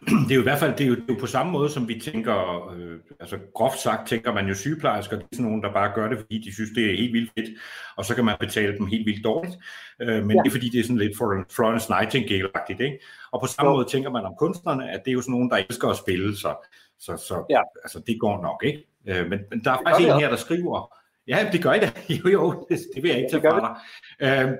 det 0.00 0.30
er 0.30 0.34
jo 0.34 0.40
i 0.40 0.48
hvert 0.50 0.58
fald 0.58 0.76
det 0.76 0.84
er 0.84 0.88
jo, 0.88 0.94
det 0.94 1.02
er 1.10 1.14
jo 1.14 1.20
på 1.20 1.26
samme 1.26 1.52
måde, 1.52 1.70
som 1.70 1.88
vi 1.88 2.00
tænker, 2.00 2.68
øh, 2.76 2.98
altså 3.20 3.38
groft 3.54 3.78
sagt 3.78 4.08
tænker 4.08 4.32
man 4.32 4.46
jo 4.48 4.54
sygeplejersker, 4.54 5.16
det 5.16 5.24
er 5.24 5.28
sådan 5.32 5.46
nogen, 5.46 5.62
der 5.62 5.72
bare 5.72 5.92
gør 5.94 6.08
det, 6.08 6.18
fordi 6.18 6.38
de 6.38 6.54
synes, 6.54 6.70
det 6.74 6.90
er 6.90 6.96
helt 6.96 7.12
vildt 7.12 7.30
fedt, 7.38 7.50
og 7.96 8.04
så 8.04 8.14
kan 8.14 8.24
man 8.24 8.36
betale 8.40 8.78
dem 8.78 8.86
helt 8.86 9.06
vildt 9.06 9.24
dårligt, 9.24 9.56
øh, 10.00 10.26
men 10.26 10.36
ja. 10.36 10.42
det 10.42 10.48
er 10.48 10.50
fordi, 10.50 10.68
det 10.68 10.80
er 10.80 10.84
sådan 10.84 10.98
lidt 10.98 11.16
for 11.18 11.44
Florence 11.56 11.92
Nightingale-agtigt, 11.92 12.80
ikke? 12.80 12.98
Og 13.32 13.40
på 13.40 13.46
samme 13.46 13.70
ja. 13.70 13.76
måde 13.76 13.88
tænker 13.88 14.10
man 14.10 14.24
om 14.24 14.34
kunstnerne, 14.38 14.90
at 14.90 15.00
det 15.04 15.10
er 15.10 15.14
jo 15.14 15.20
sådan 15.20 15.32
nogen, 15.32 15.50
der 15.50 15.56
elsker 15.56 15.88
at 15.88 15.96
spille, 15.96 16.36
så, 16.36 16.68
så, 16.98 17.16
så 17.16 17.44
ja. 17.50 17.60
altså, 17.84 18.02
det 18.06 18.20
går 18.20 18.42
nok, 18.42 18.64
ikke? 18.64 18.80
Øh, 19.08 19.30
men, 19.30 19.38
men 19.50 19.64
der 19.64 19.70
er 19.70 19.78
faktisk 19.86 20.08
en 20.08 20.20
her, 20.20 20.28
der 20.28 20.36
skriver, 20.36 20.94
ja, 21.28 21.48
det 21.52 21.62
gør 21.62 21.72
I 21.72 21.80
da, 21.80 21.90
jo 22.08 22.28
jo, 22.28 22.66
det, 22.70 22.78
det 22.94 23.02
vil 23.02 23.08
jeg 23.08 23.18
ikke 23.18 23.30
tage 23.30 23.42
fra 23.42 23.60
dig. 23.60 23.70
Øh, 23.70 23.84
Øh, 24.20 24.52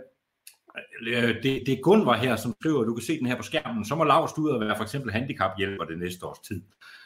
det, 1.43 1.62
det 1.66 1.69
er 1.69 1.83
Gunvar 1.83 2.16
her, 2.16 2.37
som 2.37 2.54
skriver, 2.61 2.85
du 2.85 2.95
kan 2.95 3.02
se 3.02 3.19
den 3.19 3.26
her 3.26 3.37
på 3.37 3.43
skærmen, 3.43 3.85
så 3.85 3.95
må 3.95 4.04
Lars 4.04 4.38
ud 4.38 4.50
og 4.50 4.61
være 4.61 4.76
for 4.76 4.85
eksempel 4.85 5.12
handicaphjælper 5.12 5.85
det 5.85 5.99
næste 5.99 6.26
års 6.26 6.38
tid, 6.38 6.62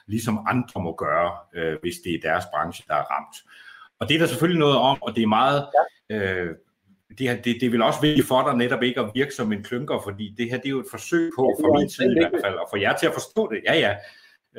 ligesom 0.07 0.39
andre 0.47 0.83
må 0.83 0.95
gøre, 0.95 1.31
øh, 1.55 1.77
hvis 1.81 1.95
det 2.05 2.15
er 2.15 2.21
deres 2.23 2.45
branche, 2.53 2.85
der 2.89 2.95
er 2.95 3.07
ramt. 3.13 3.37
Og 3.99 4.09
det 4.09 4.15
er 4.15 4.19
der 4.19 4.27
selvfølgelig 4.27 4.61
noget 4.61 4.77
om, 4.77 4.99
og 5.03 5.17
det 5.17 5.23
er 5.23 5.27
meget, 5.27 5.67
øh, 6.11 6.51
det, 7.19 7.45
det, 7.45 7.57
det 7.61 7.73
vil 7.73 7.83
også 7.83 8.01
vigtigt 8.01 8.29
for 8.29 8.43
dig 8.43 8.57
netop 8.57 8.83
ikke 8.83 9.01
at 9.01 9.11
virke 9.15 9.35
som 9.35 9.53
en 9.53 9.63
klynker, 9.63 10.01
fordi 10.05 10.35
det 10.39 10.51
her 10.51 10.57
det 10.57 10.67
er 10.67 10.77
jo 10.79 10.81
et 10.81 10.91
forsøg 10.91 11.31
på, 11.37 11.43
fra 11.61 11.79
min 11.79 11.91
side 11.91 12.13
i 12.17 12.19
hvert 12.21 12.41
fald, 12.45 12.55
og 12.55 12.67
for 12.71 12.77
jer 12.77 12.97
til 12.97 13.07
at 13.07 13.17
forstå 13.19 13.43
det. 13.53 13.61
Ja, 13.69 13.75
ja. 13.85 13.93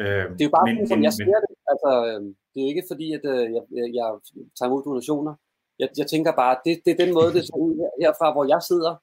Øh, 0.01 0.25
det 0.38 0.42
er 0.42 0.50
jo 0.50 0.56
bare 0.58 0.66
men, 0.68 0.75
sådan, 0.75 0.88
som 0.88 1.04
jeg 1.04 1.13
ser 1.13 1.39
det. 1.46 1.54
Altså, 1.74 1.92
øh, 2.10 2.20
det 2.51 2.58
er 2.60 2.66
jo 2.66 2.72
ikke 2.74 2.89
fordi, 2.92 3.08
at 3.18 3.24
øh, 3.34 3.46
jeg, 3.56 3.63
jeg 4.00 4.08
tager 4.58 4.70
imod 4.70 4.84
donationer 4.89 5.34
jeg, 5.79 5.89
jeg 5.98 6.07
tænker 6.07 6.31
bare, 6.31 6.57
det, 6.65 6.81
det 6.86 6.91
er 6.91 7.05
den 7.05 7.13
måde, 7.13 7.33
det 7.33 7.43
ser 7.48 7.57
ud 7.65 7.75
her, 7.79 7.89
herfra, 8.01 8.31
hvor 8.31 8.45
jeg 8.53 8.62
sidder, 8.69 8.93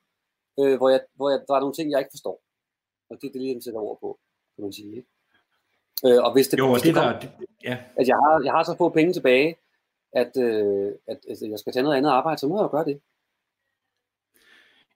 øh, 0.61 0.77
hvor, 0.79 0.89
jeg, 0.89 1.01
hvor 1.15 1.31
jeg, 1.31 1.41
der 1.49 1.55
er 1.55 1.61
nogle 1.61 1.75
ting, 1.75 1.91
jeg 1.91 1.99
ikke 1.99 2.15
forstår. 2.17 2.37
Og 3.11 3.15
det 3.21 3.27
er 3.29 3.33
det, 3.33 3.41
lige 3.41 3.63
sætter 3.63 3.81
over 3.81 3.97
på, 4.05 4.19
kan 4.55 4.63
man 4.65 4.73
sige. 4.73 4.97
Ikke? 4.97 5.09
Øh, 6.07 6.25
og 6.25 6.33
hvis 6.33 6.49
det, 6.49 6.59
jo, 6.59 6.73
hvis 6.73 6.83
det, 6.83 6.95
det 6.95 7.03
der, 7.03 7.29
ja. 7.65 7.77
at 7.97 8.09
jeg 8.09 8.17
har, 8.17 8.43
jeg 8.45 8.53
har 8.53 8.63
så 8.63 8.75
få 8.79 8.89
penge 8.89 9.13
tilbage, 9.13 9.57
at, 10.13 10.33
øh, 10.37 10.93
at, 11.09 11.19
at 11.31 11.51
jeg 11.51 11.59
skal 11.59 11.73
tage 11.73 11.83
noget 11.83 11.97
andet 11.97 12.11
arbejde, 12.11 12.39
så 12.39 12.49
må 12.49 12.59
jeg 12.59 12.65
jo 12.65 12.77
gøre 12.77 12.85
det. 12.85 13.01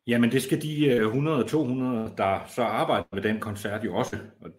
Jamen 0.06 0.32
det 0.32 0.42
skal 0.42 0.62
de 0.62 1.00
100-200, 1.00 1.06
øh, 1.06 2.16
der 2.16 2.46
så 2.46 2.62
arbejder 2.62 3.04
med 3.12 3.22
den 3.22 3.40
koncert 3.40 3.84
jo 3.84 3.96
også. 3.96 4.16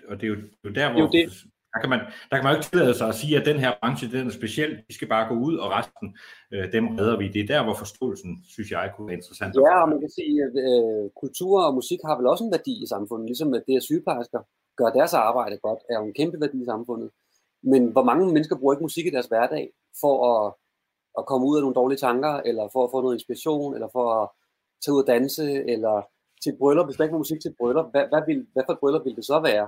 Og 0.07 0.15
det 0.21 0.23
er 0.23 0.27
jo, 0.27 0.37
jo 0.65 0.69
der, 0.69 0.91
hvor 0.93 1.07
det, 1.07 1.33
der 1.73 1.79
kan, 1.81 1.89
man, 1.89 1.99
der 2.29 2.35
kan 2.35 2.43
man 2.43 2.53
jo 2.53 2.57
ikke 2.57 2.69
tillade 2.69 2.95
sig 2.99 3.07
at 3.07 3.15
sige, 3.21 3.33
at 3.39 3.45
den 3.49 3.59
her 3.63 3.71
branche 3.81 4.11
den 4.11 4.27
er 4.27 4.31
speciel. 4.39 4.71
Vi 4.87 4.93
skal 4.97 5.07
bare 5.15 5.25
gå 5.31 5.35
ud, 5.47 5.55
og 5.63 5.67
resten, 5.77 6.07
øh, 6.53 6.71
dem 6.75 6.85
redder 6.99 7.17
vi. 7.21 7.27
Det 7.35 7.41
er 7.41 7.49
der, 7.53 7.63
hvor 7.63 7.73
forståelsen, 7.83 8.31
synes 8.53 8.71
jeg, 8.71 8.83
kunne 8.93 9.07
være 9.07 9.19
interessant. 9.21 9.55
Ja, 9.55 9.75
og 9.83 9.89
man 9.89 9.99
kan 10.03 10.11
sige, 10.19 10.35
at 10.47 10.55
øh, 10.67 11.03
kultur 11.21 11.53
og 11.67 11.73
musik 11.79 11.99
har 12.07 12.15
vel 12.17 12.27
også 12.27 12.43
en 12.43 12.55
værdi 12.57 12.73
i 12.83 12.87
samfundet. 12.93 13.25
Ligesom 13.31 13.53
at 13.53 13.63
det, 13.67 13.75
at 13.75 13.83
sygeplejersker 13.83 14.41
gør 14.79 14.89
deres 14.99 15.13
arbejde 15.13 15.57
godt, 15.57 15.81
er 15.89 15.95
jo 15.99 16.05
en 16.05 16.17
kæmpe 16.19 16.37
værdi 16.43 16.57
i 16.61 16.71
samfundet. 16.73 17.09
Men 17.63 17.81
hvor 17.91 18.03
mange 18.03 18.33
mennesker 18.33 18.55
bruger 18.59 18.73
ikke 18.73 18.87
musik 18.89 19.05
i 19.05 19.15
deres 19.15 19.31
hverdag 19.31 19.65
for 20.01 20.15
at, 20.31 20.53
at 21.19 21.25
komme 21.25 21.47
ud 21.47 21.57
af 21.57 21.61
nogle 21.61 21.75
dårlige 21.75 22.03
tanker, 22.07 22.33
eller 22.49 22.65
for 22.73 22.83
at 22.83 22.91
få 22.91 23.01
noget 23.01 23.15
inspiration, 23.15 23.73
eller 23.75 23.89
for 23.91 24.05
at 24.19 24.29
tage 24.81 24.95
ud 24.95 25.01
og 25.03 25.07
danse, 25.07 25.45
eller 25.73 25.95
til 26.43 26.57
bryllup, 26.59 26.87
hvis 26.87 26.97
der 26.97 27.03
ikke 27.03 27.17
var 27.17 27.25
musik 27.25 27.41
til 27.41 27.55
bryllup, 27.59 27.87
hvad, 27.91 28.05
hvad, 28.11 28.21
vil, 28.27 28.47
hvad 28.53 28.63
for 28.65 28.73
et 28.73 28.79
bryllup 28.79 29.05
ville 29.05 29.15
det 29.15 29.25
så 29.25 29.39
være? 29.39 29.67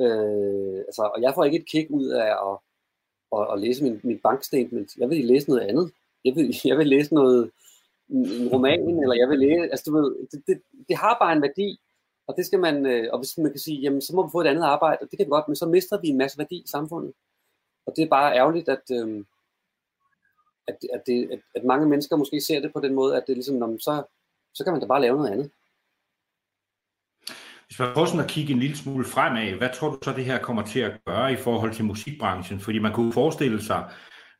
Øh, 0.00 0.78
altså, 0.88 1.10
og 1.14 1.22
jeg 1.22 1.34
får 1.34 1.44
ikke 1.44 1.58
et 1.58 1.66
kick 1.66 1.90
ud 1.90 2.06
af 2.06 2.30
at, 2.48 2.58
at, 3.36 3.52
at 3.52 3.60
læse 3.60 3.84
min, 3.84 4.00
min 4.02 4.18
bankstatement. 4.18 4.96
Jeg 4.98 5.10
vil 5.10 5.24
læse 5.24 5.48
noget 5.48 5.62
andet. 5.62 5.92
Jeg 6.24 6.36
vil, 6.36 6.56
jeg 6.70 6.78
vil 6.78 6.86
læse 6.86 7.14
noget, 7.14 7.50
en 8.10 8.48
roman, 8.48 8.80
eller 9.02 9.14
jeg 9.14 9.28
vil 9.28 9.38
læse, 9.38 9.70
altså 9.70 9.90
du 9.90 9.96
ved, 9.96 10.28
det, 10.32 10.42
det, 10.46 10.62
det 10.88 10.96
har 10.96 11.16
bare 11.20 11.32
en 11.32 11.42
værdi, 11.42 11.80
og 12.26 12.36
det 12.36 12.46
skal 12.46 12.58
man, 12.58 12.86
øh, 12.86 13.08
og 13.12 13.18
hvis 13.18 13.38
man 13.38 13.50
kan 13.50 13.60
sige, 13.60 13.80
jamen 13.80 14.00
så 14.00 14.14
må 14.14 14.26
vi 14.26 14.30
få 14.32 14.40
et 14.40 14.46
andet 14.46 14.62
arbejde, 14.62 14.98
og 15.00 15.10
det 15.10 15.18
kan 15.18 15.26
vi 15.26 15.30
godt, 15.30 15.48
men 15.48 15.56
så 15.56 15.66
mister 15.66 16.00
vi 16.00 16.08
en 16.08 16.18
masse 16.18 16.38
værdi 16.38 16.56
i 16.56 16.68
samfundet. 16.68 17.12
Og 17.86 17.92
det 17.96 18.02
er 18.02 18.08
bare 18.08 18.36
ærgerligt, 18.36 18.68
at, 18.68 18.82
øh, 18.92 19.24
at, 20.68 20.76
at, 20.92 21.02
det, 21.06 21.30
at, 21.32 21.40
at 21.54 21.64
mange 21.64 21.86
mennesker 21.88 22.16
måske 22.16 22.40
ser 22.40 22.60
det 22.60 22.72
på 22.72 22.80
den 22.80 22.94
måde, 22.94 23.16
at 23.16 23.22
det 23.26 23.32
er 23.32 23.36
ligesom, 23.36 23.56
når 23.56 23.66
man 23.66 23.78
så, 23.78 24.02
så 24.54 24.64
kan 24.64 24.72
man 24.72 24.80
da 24.80 24.86
bare 24.86 25.00
lave 25.00 25.16
noget 25.16 25.30
andet. 25.30 25.50
Hvis 27.68 27.78
man 27.78 27.88
prøver 27.94 28.06
sådan 28.06 28.24
at 28.24 28.30
kigge 28.30 28.52
en 28.52 28.60
lille 28.60 28.76
smule 28.76 29.04
fremad, 29.04 29.52
hvad 29.52 29.68
tror 29.74 29.90
du 29.90 29.98
så, 30.02 30.12
det 30.12 30.24
her 30.24 30.38
kommer 30.38 30.62
til 30.62 30.80
at 30.80 31.00
gøre 31.06 31.32
i 31.32 31.36
forhold 31.36 31.72
til 31.72 31.84
musikbranchen? 31.84 32.60
Fordi 32.60 32.78
man 32.78 32.92
kunne 32.92 33.12
forestille 33.12 33.62
sig, 33.62 33.84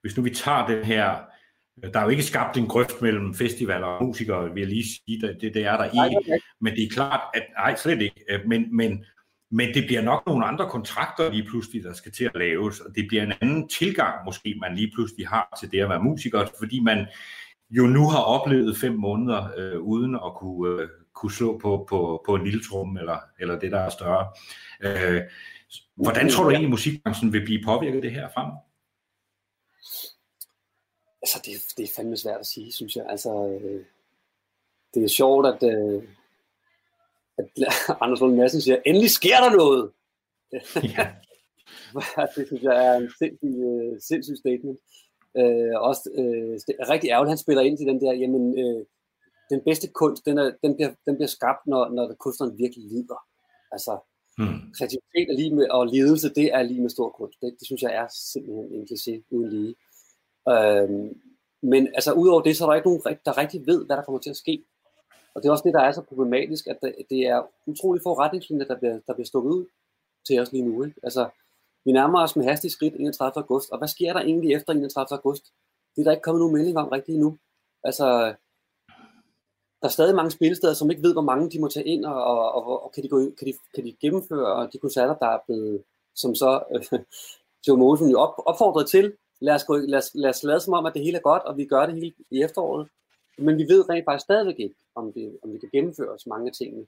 hvis 0.00 0.16
nu 0.16 0.22
vi 0.22 0.30
tager 0.30 0.66
den 0.66 0.84
her, 0.84 1.16
der 1.92 2.00
er 2.00 2.04
jo 2.04 2.08
ikke 2.08 2.22
skabt 2.22 2.56
en 2.56 2.66
grøft 2.66 3.02
mellem 3.02 3.34
festivaler 3.34 3.86
og 3.86 4.04
musikere, 4.04 4.54
vil 4.54 4.60
jeg 4.60 4.68
lige 4.68 4.84
sige, 4.84 5.20
det, 5.20 5.38
det, 5.40 5.54
det 5.54 5.64
er 5.64 5.76
der 5.76 5.84
ikke. 5.84 6.40
Men 6.60 6.74
det 6.74 6.84
er 6.84 6.88
klart, 6.88 7.20
at 7.34 7.42
nej, 7.58 7.76
slet 7.76 8.02
ikke. 8.02 8.24
Øh, 8.30 8.40
men, 8.46 8.76
men, 8.76 9.04
men 9.50 9.74
det 9.74 9.84
bliver 9.86 10.02
nok 10.02 10.22
nogle 10.26 10.46
andre 10.46 10.70
kontrakter 10.70 11.30
lige 11.30 11.48
pludselig, 11.48 11.82
der 11.84 11.92
skal 11.92 12.12
til 12.12 12.24
at 12.24 12.32
laves, 12.34 12.80
og 12.80 12.94
det 12.94 13.04
bliver 13.08 13.22
en 13.22 13.32
anden 13.40 13.68
tilgang 13.68 14.24
måske, 14.24 14.54
man 14.60 14.74
lige 14.74 14.92
pludselig 14.94 15.28
har 15.28 15.58
til 15.60 15.70
det 15.70 15.80
at 15.80 15.88
være 15.88 16.02
musiker, 16.02 16.46
fordi 16.58 16.80
man 16.80 17.06
jo 17.70 17.86
nu 17.86 18.08
har 18.08 18.18
oplevet 18.18 18.76
fem 18.76 18.94
måneder 18.94 19.48
øh, 19.58 19.80
uden 19.80 20.14
at 20.14 20.34
kunne, 20.36 20.82
øh, 20.82 20.88
kunne 21.18 21.32
slå 21.32 21.58
på, 21.58 21.86
på, 21.88 22.22
på 22.26 22.34
en 22.34 22.44
lille 22.44 22.62
trum, 22.68 22.96
eller, 22.96 23.18
eller 23.40 23.58
det, 23.58 23.72
der 23.72 23.78
er 23.78 23.88
større. 23.88 24.32
Øh, 24.80 25.22
hvordan 25.94 26.30
tror 26.30 26.44
du 26.44 26.50
egentlig, 26.50 26.70
musikbranchen 26.70 27.32
vil 27.32 27.44
blive 27.44 27.64
påvirket 27.64 28.02
det 28.02 28.12
her 28.12 28.28
frem? 28.34 28.50
Altså, 31.22 31.38
det, 31.44 31.52
det 31.76 31.84
er 31.84 31.94
fandme 31.96 32.16
svært 32.16 32.40
at 32.40 32.46
sige, 32.46 32.72
synes 32.72 32.96
jeg. 32.96 33.06
Altså, 33.08 33.30
øh, 33.30 33.84
det 34.94 35.04
er 35.04 35.08
sjovt, 35.08 35.46
at, 35.46 35.62
øh, 35.62 36.02
at 37.38 37.46
Anders 38.02 38.20
Lund 38.20 38.36
Madsen 38.36 38.60
siger, 38.60 38.78
endelig 38.86 39.10
sker 39.10 39.36
der 39.40 39.50
noget! 39.56 39.90
Ja. 40.96 41.06
det 42.36 42.46
synes 42.46 42.62
jeg 42.62 42.86
er 42.86 42.94
en 42.94 43.10
sindssyg, 43.18 43.54
øh, 43.68 44.00
sindssyg 44.00 44.36
statement. 44.36 44.78
Øh, 45.36 45.74
også 45.88 46.10
øh, 46.20 46.54
rigtig 46.92 47.10
ærgerligt, 47.10 47.30
han 47.30 47.44
spiller 47.44 47.62
ind 47.62 47.78
til 47.78 47.86
den 47.86 48.00
der, 48.00 48.12
jamen, 48.12 48.58
øh, 48.58 48.86
den 49.50 49.60
bedste 49.64 49.88
kunst, 49.88 50.24
den, 50.26 50.38
er, 50.38 50.52
den, 50.62 50.74
bliver, 50.74 50.90
den 51.06 51.14
bliver 51.16 51.28
skabt, 51.28 51.66
når, 51.66 51.88
når 51.88 52.14
kunstneren 52.14 52.58
virkelig 52.58 52.84
lider. 52.84 53.20
Altså, 53.72 53.98
hmm. 54.38 54.72
kreativitet 54.76 55.26
er 55.30 55.36
lige 55.36 55.54
med, 55.54 55.70
og 55.70 55.86
lidelse, 55.86 56.34
det 56.34 56.54
er 56.54 56.62
lige 56.62 56.80
med 56.80 56.90
stor 56.90 57.08
kunst. 57.10 57.40
Det, 57.42 57.56
det 57.58 57.66
synes 57.66 57.82
jeg 57.82 57.94
er 57.94 58.06
simpelthen 58.32 58.72
en 58.72 58.88
kliché 58.90 59.22
uden 59.30 59.50
lige. 59.50 59.74
Øhm, 60.48 61.20
men 61.62 61.86
altså, 61.86 62.12
udover 62.12 62.42
det, 62.42 62.56
så 62.56 62.64
er 62.64 62.68
der 62.68 62.76
ikke 62.76 62.88
nogen, 62.88 63.02
der 63.24 63.38
rigtig 63.38 63.66
ved, 63.66 63.86
hvad 63.86 63.96
der 63.96 64.04
kommer 64.04 64.20
til 64.20 64.30
at 64.30 64.36
ske. 64.36 64.64
Og 65.34 65.42
det 65.42 65.48
er 65.48 65.52
også 65.52 65.64
det, 65.64 65.74
der 65.74 65.80
er 65.80 65.92
så 65.92 66.02
problematisk, 66.02 66.66
at 66.66 66.78
det 67.10 67.20
er 67.20 67.50
utrolig 67.66 68.02
få 68.02 68.18
retningslinjer, 68.18 68.66
der 68.66 68.78
bliver, 68.78 69.00
der 69.06 69.14
bliver 69.14 69.26
stukket 69.26 69.50
ud 69.50 69.66
til 70.26 70.40
os 70.40 70.52
lige 70.52 70.64
nu. 70.64 70.84
Ikke? 70.84 71.00
Altså, 71.02 71.28
vi 71.84 71.92
nærmer 71.92 72.22
os 72.22 72.36
med 72.36 72.44
hastig 72.44 72.70
skridt 72.70 72.94
31. 72.94 73.42
august, 73.42 73.70
og 73.70 73.78
hvad 73.78 73.88
sker 73.88 74.12
der 74.12 74.20
egentlig 74.20 74.52
efter 74.54 74.72
31. 74.72 75.18
august? 75.18 75.44
Det 75.96 76.00
er 76.00 76.04
der 76.04 76.10
ikke 76.10 76.22
kommet 76.22 76.40
nogen 76.40 76.54
melding 76.56 76.78
om 76.78 76.88
rigtigt 76.88 77.14
endnu. 77.14 77.38
Altså, 77.84 78.34
der 79.82 79.88
er 79.88 79.92
stadig 79.92 80.14
mange 80.14 80.30
spillesteder, 80.30 80.74
som 80.74 80.90
ikke 80.90 81.02
ved, 81.02 81.12
hvor 81.12 81.22
mange 81.22 81.50
de 81.50 81.60
må 81.60 81.68
tage 81.68 81.86
ind, 81.86 82.04
og, 82.04 82.24
og, 82.24 82.54
og, 82.54 82.84
og 82.84 82.92
kan, 82.92 83.02
de 83.02 83.08
gå, 83.08 83.18
kan, 83.18 83.46
de, 83.46 83.52
kan 83.74 83.84
de 83.84 83.96
gennemføre 84.00 84.68
de 84.72 84.78
koncerter, 84.78 85.14
der 85.14 85.26
er 85.26 85.38
blevet, 85.46 85.82
som 86.14 86.34
så 86.34 86.62
øh, 86.74 87.00
Joe 87.68 87.78
Mosen 87.78 88.10
jo 88.10 88.18
op, 88.18 88.34
opfordret 88.46 88.88
til. 88.88 89.12
Lad 89.40 89.54
os, 89.54 89.64
gå, 89.64 89.76
lad, 89.76 89.98
os, 89.98 90.10
lad 90.14 90.30
os 90.30 90.42
lade 90.42 90.60
som 90.60 90.72
om, 90.72 90.86
at 90.86 90.94
det 90.94 91.02
hele 91.02 91.16
er 91.16 91.22
godt, 91.22 91.42
og 91.42 91.56
vi 91.56 91.64
gør 91.64 91.86
det 91.86 91.94
hele 91.94 92.12
i 92.30 92.42
efteråret. 92.42 92.88
Men 93.38 93.58
vi 93.58 93.62
ved 93.62 93.88
rent 93.88 94.04
faktisk 94.04 94.24
stadigvæk 94.24 94.58
ikke, 94.58 94.74
om, 94.94 95.12
det, 95.12 95.38
om 95.42 95.52
vi 95.52 95.58
kan 95.58 95.68
gennemføre 95.72 96.18
så 96.18 96.28
mange 96.28 96.50
tingene, 96.50 96.86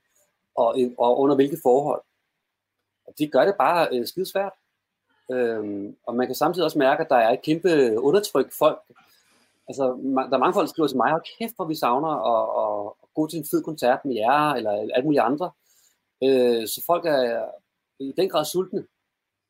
og, 0.57 0.77
og 0.99 1.19
under 1.19 1.35
hvilke 1.35 1.59
forhold. 1.63 2.03
Og 3.07 3.15
det 3.19 3.33
gør 3.33 3.45
det 3.45 3.55
bare 3.59 3.89
øh, 3.93 4.07
skide 4.07 4.27
svært. 4.27 4.53
Øhm, 5.33 5.97
og 6.07 6.17
man 6.17 6.27
kan 6.27 6.35
samtidig 6.35 6.65
også 6.65 6.79
mærke, 6.79 7.03
at 7.03 7.11
der 7.11 7.17
er 7.17 7.31
et 7.31 7.43
kæmpe 7.43 8.01
undertryk. 8.01 8.53
Folk 8.59 8.79
altså, 9.71 9.85
der 10.31 10.37
er 10.37 10.45
mange 10.45 10.55
folk, 10.55 10.67
der 10.67 10.75
skriver 10.75 10.91
til 10.91 11.01
mig, 11.01 11.11
hold 11.11 11.27
kæft, 11.39 11.57
hvor 11.57 11.69
vi 11.73 11.77
savner 11.85 12.13
at, 12.33 12.45
at, 12.63 12.93
at 13.03 13.09
gå 13.17 13.23
til 13.27 13.39
en 13.39 13.51
fed 13.51 13.63
koncert 13.69 14.01
med 14.05 14.15
jer, 14.23 14.45
eller 14.59 14.73
alt 14.97 15.05
muligt 15.05 15.29
andre. 15.31 15.49
Øh, 16.27 16.63
så 16.73 16.79
folk 16.91 17.05
er 17.07 17.23
i 18.01 18.13
den 18.19 18.29
grad 18.33 18.45
sultne 18.45 18.83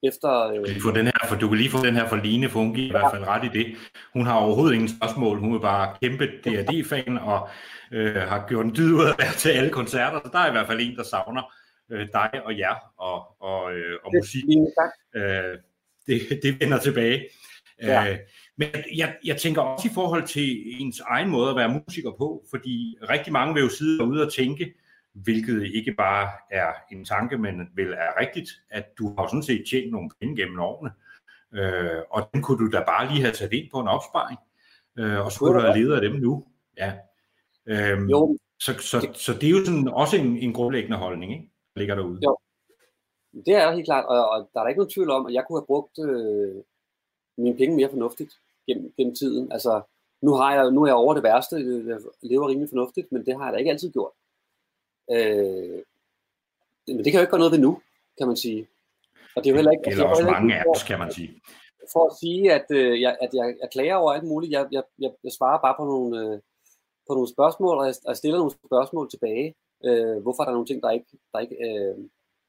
efter... 0.02 0.30
Øh... 0.48 0.58
Du, 0.58 0.72
kan 0.72 0.82
få 0.82 0.90
den 0.90 1.06
her, 1.06 1.20
for, 1.28 1.36
du 1.36 1.48
kan 1.48 1.58
lige 1.58 1.70
få 1.70 1.86
den 1.86 1.96
her 1.96 2.06
for 2.08 2.16
Line, 2.16 2.48
for 2.48 2.60
hun 2.60 2.74
giver 2.74 2.88
i 2.88 2.90
hvert 2.90 3.12
fald 3.14 3.24
ret 3.26 3.44
i 3.44 3.58
det. 3.58 3.66
Hun 4.12 4.26
har 4.26 4.36
overhovedet 4.44 4.74
ingen 4.74 4.92
spørgsmål. 4.96 5.38
Hun 5.38 5.54
er 5.54 5.58
bare 5.60 5.96
kæmpe 6.02 6.26
D&D-fan, 6.44 7.18
og 7.18 7.48
øh, 7.92 8.22
har 8.32 8.46
gjort 8.48 8.64
en 8.66 8.76
dyd 8.76 8.92
ud 8.92 9.04
af 9.04 9.10
at 9.10 9.18
være 9.18 9.34
til 9.42 9.48
alle 9.48 9.70
koncerter. 9.70 10.20
Så 10.24 10.30
der 10.32 10.38
er 10.38 10.48
i 10.48 10.52
hvert 10.56 10.66
fald 10.66 10.80
en, 10.80 10.96
der 10.96 11.02
savner 11.02 11.42
øh, 11.90 12.08
dig 12.12 12.30
og 12.44 12.58
jer 12.58 12.76
og, 12.98 13.18
og, 13.40 13.72
øh, 13.74 13.98
og 14.04 14.10
musik. 14.16 14.44
Øh, 15.16 15.58
det, 16.06 16.40
det 16.42 16.60
vender 16.60 16.78
tilbage. 16.78 17.28
Ja. 17.82 18.10
Øh, 18.10 18.18
men 18.60 18.68
jeg, 18.96 19.16
jeg 19.24 19.36
tænker 19.36 19.62
også 19.62 19.88
i 19.88 19.94
forhold 19.94 20.26
til 20.26 20.48
ens 20.82 21.00
egen 21.00 21.28
måde 21.28 21.50
at 21.50 21.56
være 21.56 21.82
musiker 21.86 22.12
på, 22.18 22.44
fordi 22.50 22.96
rigtig 23.10 23.32
mange 23.32 23.54
vil 23.54 23.62
jo 23.62 23.68
sidde 23.68 23.98
derude 23.98 24.26
og 24.26 24.32
tænke, 24.32 24.74
hvilket 25.12 25.74
ikke 25.74 25.92
bare 25.92 26.28
er 26.50 26.72
en 26.92 27.04
tanke, 27.04 27.38
men 27.38 27.54
vel 27.74 27.92
er 27.92 28.20
rigtigt, 28.20 28.50
at 28.70 28.84
du 28.98 29.14
har 29.18 29.26
sådan 29.26 29.42
set 29.42 29.64
tjent 29.70 29.92
nogle 29.92 30.10
penge 30.20 30.36
gennem 30.36 30.60
årene, 30.60 30.90
øh, 31.54 32.02
og 32.10 32.28
den 32.32 32.42
kunne 32.42 32.58
du 32.66 32.76
da 32.76 32.84
bare 32.86 33.08
lige 33.08 33.20
have 33.20 33.32
taget 33.32 33.52
ind 33.52 33.70
på 33.70 33.80
en 33.80 33.88
opsparing, 33.88 34.38
øh, 34.98 35.24
og 35.24 35.32
så 35.32 35.38
kunne 35.38 35.54
du 35.54 35.60
have 35.60 35.78
ledet 35.78 35.94
af 35.94 36.00
dem 36.00 36.14
nu. 36.20 36.46
Ja. 36.76 36.92
Øhm, 37.66 38.08
jo. 38.08 38.38
Så, 38.58 38.72
så, 38.78 39.08
så 39.14 39.32
det 39.32 39.46
er 39.46 39.50
jo 39.50 39.64
sådan 39.64 39.88
også 39.88 40.16
en, 40.16 40.38
en 40.38 40.52
grundlæggende 40.52 40.96
holdning, 40.96 41.32
ikke? 41.32 41.50
der 41.74 41.80
ligger 41.80 41.94
derude. 41.94 42.20
Jo. 42.24 42.36
Det 43.46 43.54
er 43.54 43.72
helt 43.72 43.86
klart, 43.86 44.04
og, 44.04 44.30
og 44.30 44.50
der 44.52 44.60
er 44.60 44.64
der 44.64 44.68
ikke 44.68 44.78
nogen 44.78 44.94
tvivl 44.94 45.10
om, 45.10 45.26
at 45.26 45.32
jeg 45.32 45.44
kunne 45.44 45.60
have 45.60 45.66
brugt 45.66 45.98
øh, 46.08 46.54
mine 47.38 47.56
penge 47.56 47.76
mere 47.76 47.90
fornuftigt 47.90 48.32
gennem, 48.66 48.92
gennem 48.96 49.14
tiden. 49.14 49.52
Altså, 49.52 49.82
nu, 50.22 50.32
har 50.32 50.54
jeg, 50.54 50.70
nu 50.70 50.82
er 50.82 50.86
jeg 50.86 50.94
over 50.94 51.14
det 51.14 51.22
værste, 51.22 51.56
jeg 51.56 51.98
lever 52.22 52.48
rimelig 52.48 52.68
fornuftigt, 52.68 53.12
men 53.12 53.26
det 53.26 53.36
har 53.36 53.44
jeg 53.44 53.52
da 53.52 53.58
ikke 53.58 53.70
altid 53.70 53.92
gjort. 53.92 54.12
Øh, 55.10 55.82
men 56.86 57.04
det 57.04 57.10
kan 57.10 57.18
jo 57.18 57.20
ikke 57.20 57.30
gøre 57.30 57.44
noget 57.44 57.52
ved 57.52 57.58
nu, 57.58 57.80
kan 58.18 58.26
man 58.26 58.36
sige. 58.36 58.68
Og 59.36 59.44
det 59.44 59.46
er 59.46 59.52
jo 59.52 59.56
heller 59.56 59.70
ikke... 59.72 59.84
Gælder 59.84 60.06
altså, 60.06 60.22
også 60.22 60.30
mange 60.30 60.54
af 60.58 60.64
os, 60.70 60.82
kan 60.82 60.98
man 60.98 61.12
sige. 61.12 61.40
For 61.92 62.06
at 62.06 62.16
sige, 62.20 62.52
at, 62.52 62.66
øh, 62.70 63.00
jeg, 63.00 63.16
at 63.20 63.30
jeg, 63.34 63.56
jeg 63.60 63.68
klager 63.72 63.94
over 63.94 64.12
alt 64.12 64.24
muligt, 64.24 64.52
jeg, 64.52 64.68
jeg, 64.72 64.82
jeg, 64.98 65.12
jeg 65.24 65.32
svarer 65.32 65.60
bare 65.60 65.74
på 65.78 65.84
nogle, 65.84 66.10
øh, 66.20 66.38
på 67.08 67.12
nogle 67.14 67.28
spørgsmål, 67.28 67.78
og 67.78 67.86
jeg, 67.86 67.94
jeg 68.06 68.16
stiller 68.16 68.38
nogle 68.38 68.54
spørgsmål 68.66 69.10
tilbage. 69.10 69.54
Øh, 69.84 70.16
hvorfor 70.22 70.42
er 70.42 70.46
der 70.46 70.52
nogle 70.52 70.66
ting, 70.66 70.82
der 70.82 70.90
ikke, 70.90 71.10
der 71.32 71.38
ikke 71.38 71.56
øh, 71.68 71.96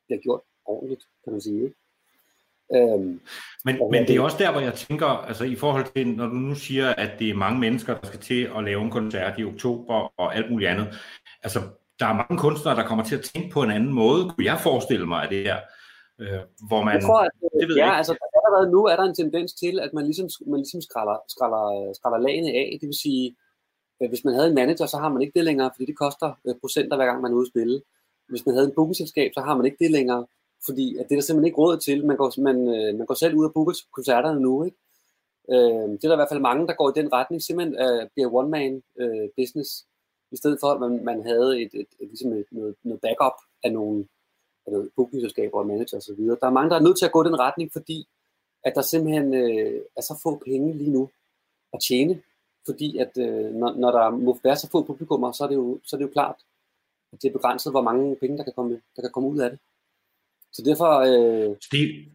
bliver 0.06 0.22
gjort 0.22 0.42
ordentligt, 0.66 1.04
kan 1.24 1.32
man 1.34 1.42
sige. 1.42 1.74
Øhm, 2.76 3.22
men, 3.66 3.76
men 3.92 4.08
det 4.08 4.16
er 4.16 4.22
også 4.22 4.38
der, 4.40 4.52
hvor 4.52 4.62
jeg 4.62 4.74
tænker, 4.74 5.06
altså 5.06 5.44
i 5.44 5.56
forhold 5.56 5.86
til, 5.96 6.08
når 6.08 6.28
du 6.28 6.34
nu 6.34 6.56
siger, 6.56 6.90
at 6.90 7.12
det 7.20 7.30
er 7.30 7.34
mange 7.34 7.60
mennesker, 7.60 7.98
der 7.98 8.08
skal 8.08 8.20
til 8.20 8.50
at 8.58 8.64
lave 8.64 8.82
en 8.82 8.92
koncert 8.92 9.40
i 9.40 9.44
oktober 9.44 10.14
og 10.18 10.36
alt 10.36 10.52
muligt 10.52 10.70
andet. 10.70 10.88
Altså, 11.44 11.60
der 12.00 12.06
er 12.06 12.14
mange 12.14 12.38
kunstnere, 12.38 12.76
der 12.76 12.88
kommer 12.88 13.04
til 13.04 13.16
at 13.16 13.22
tænke 13.22 13.50
på 13.50 13.64
en 13.64 13.72
anden 13.72 13.94
måde. 13.94 14.30
Kunne 14.30 14.46
jeg 14.46 14.60
forestille 14.60 15.06
mig, 15.06 15.24
at 15.24 15.30
det 15.30 15.44
her, 15.44 15.58
øh, 16.22 16.40
hvor 16.68 16.84
man... 16.84 16.94
Jeg 16.94 17.04
tror, 17.04 17.20
at, 17.20 17.32
det 17.60 17.68
ved 17.68 17.76
ja, 17.76 17.86
jeg 17.86 17.98
altså, 17.98 18.16
allerede 18.48 18.72
nu 18.72 18.86
er 18.86 18.96
der 18.96 19.04
en 19.04 19.16
tendens 19.16 19.54
til, 19.54 19.80
at 19.80 19.94
man 19.94 20.04
ligesom, 20.06 20.30
man 20.48 20.60
ligesom 20.60 20.82
skralder, 20.82 21.18
skralder, 21.28 21.94
skralder 21.94 22.18
lagene 22.18 22.50
af. 22.50 22.78
Det 22.82 22.88
vil 22.88 23.02
sige, 23.02 23.36
hvis 24.10 24.26
man 24.26 24.34
havde 24.34 24.48
en 24.48 24.56
manager, 24.56 24.86
så 24.86 24.98
har 24.98 25.10
man 25.10 25.22
ikke 25.22 25.38
det 25.38 25.46
længere, 25.46 25.72
fordi 25.74 25.86
det 25.86 25.98
koster 25.98 26.30
øh, 26.48 26.56
procenter, 26.62 26.96
hver 26.96 27.06
gang 27.06 27.22
man 27.22 27.32
er 27.32 27.36
ude 27.36 27.48
at 27.48 27.52
spille. 27.54 27.82
Hvis 28.30 28.46
man 28.46 28.56
havde 28.56 28.68
en 28.68 28.76
bookingselskab, 28.76 29.32
så 29.34 29.42
har 29.42 29.56
man 29.58 29.66
ikke 29.66 29.78
det 29.84 29.92
længere, 29.92 30.26
fordi 30.66 30.98
at 30.98 31.06
det 31.10 31.12
er 31.12 31.20
der 31.20 31.22
simpelthen 31.22 31.46
ikke 31.50 31.58
råd 31.58 31.78
til. 31.78 32.06
Man 32.06 32.18
går, 32.18 32.42
man, 32.42 32.58
øh, 32.76 32.98
man 32.98 33.08
går 33.08 33.16
selv 33.16 33.36
ud 33.36 33.46
og 33.46 33.54
booker 33.54 33.74
koncerterne 33.94 34.40
nu. 34.40 34.64
Ikke? 34.64 34.78
Øh, 35.52 35.90
det 35.90 36.04
er 36.04 36.08
der 36.10 36.18
i 36.18 36.22
hvert 36.22 36.34
fald 36.34 36.48
mange, 36.50 36.68
der 36.68 36.74
går 36.74 36.90
i 36.90 37.00
den 37.00 37.14
retning, 37.14 37.42
simpelthen 37.42 37.76
øh, 37.84 38.10
bliver 38.14 38.34
one-man 38.34 38.84
øh, 39.00 39.30
business, 39.38 39.86
i 40.32 40.38
stedet 40.38 40.58
for 40.62 40.68
at 40.68 40.80
man, 40.80 41.06
man 41.06 41.26
havde 41.26 41.62
et, 41.62 41.72
et, 41.74 41.90
et, 42.00 42.08
ligesom 42.08 42.34
et, 42.34 42.46
noget, 42.52 42.76
noget 42.84 43.02
backup 43.02 43.38
af 43.64 43.72
nogle, 43.74 44.08
af 44.66 44.72
noget 44.72 44.90
bookingselskaber 44.96 45.60
og 45.60 45.68
manager 45.68 45.98
osv. 45.98 46.22
Der 46.42 46.48
er 46.48 46.58
mange, 46.58 46.70
der 46.70 46.76
er 46.76 46.86
nødt 46.88 46.98
til 46.98 47.06
at 47.06 47.12
gå 47.12 47.24
i 47.24 47.28
den 47.28 47.40
retning, 47.40 47.72
fordi 47.72 48.08
at 48.64 48.76
der 48.76 48.82
simpelthen 48.82 49.34
øh, 49.34 49.82
er 49.98 50.02
så 50.02 50.20
få 50.24 50.42
penge 50.46 50.74
lige 50.74 50.92
nu 50.92 51.10
at 51.74 51.80
tjene. 51.88 52.22
Fordi 52.66 52.98
at 52.98 53.18
øh, 53.18 53.54
når, 53.54 53.74
når 53.74 53.92
der 53.92 54.10
må 54.10 54.38
være 54.44 54.56
så 54.56 54.70
få 54.72 54.84
publikummer, 54.84 55.32
så 55.32 55.44
er 55.44 55.48
det 55.48 55.56
jo, 55.56 55.80
så 55.84 55.96
er 55.96 55.98
det 55.98 56.08
jo 56.08 56.12
klart, 56.12 56.36
at 57.14 57.22
det 57.22 57.28
er 57.28 57.34
begrænset, 57.34 57.74
hvor 57.74 57.82
mange 57.82 58.16
penge, 58.16 58.38
der 58.38 58.44
kan 58.44 58.54
komme, 58.56 58.82
der 58.96 59.02
kan 59.02 59.12
komme 59.12 59.30
ud 59.30 59.40
af 59.40 59.50
det. 59.50 59.60
Så 60.54 60.62
derfor... 60.66 60.92
Øh... 61.00 61.56
Steve, 61.62 62.12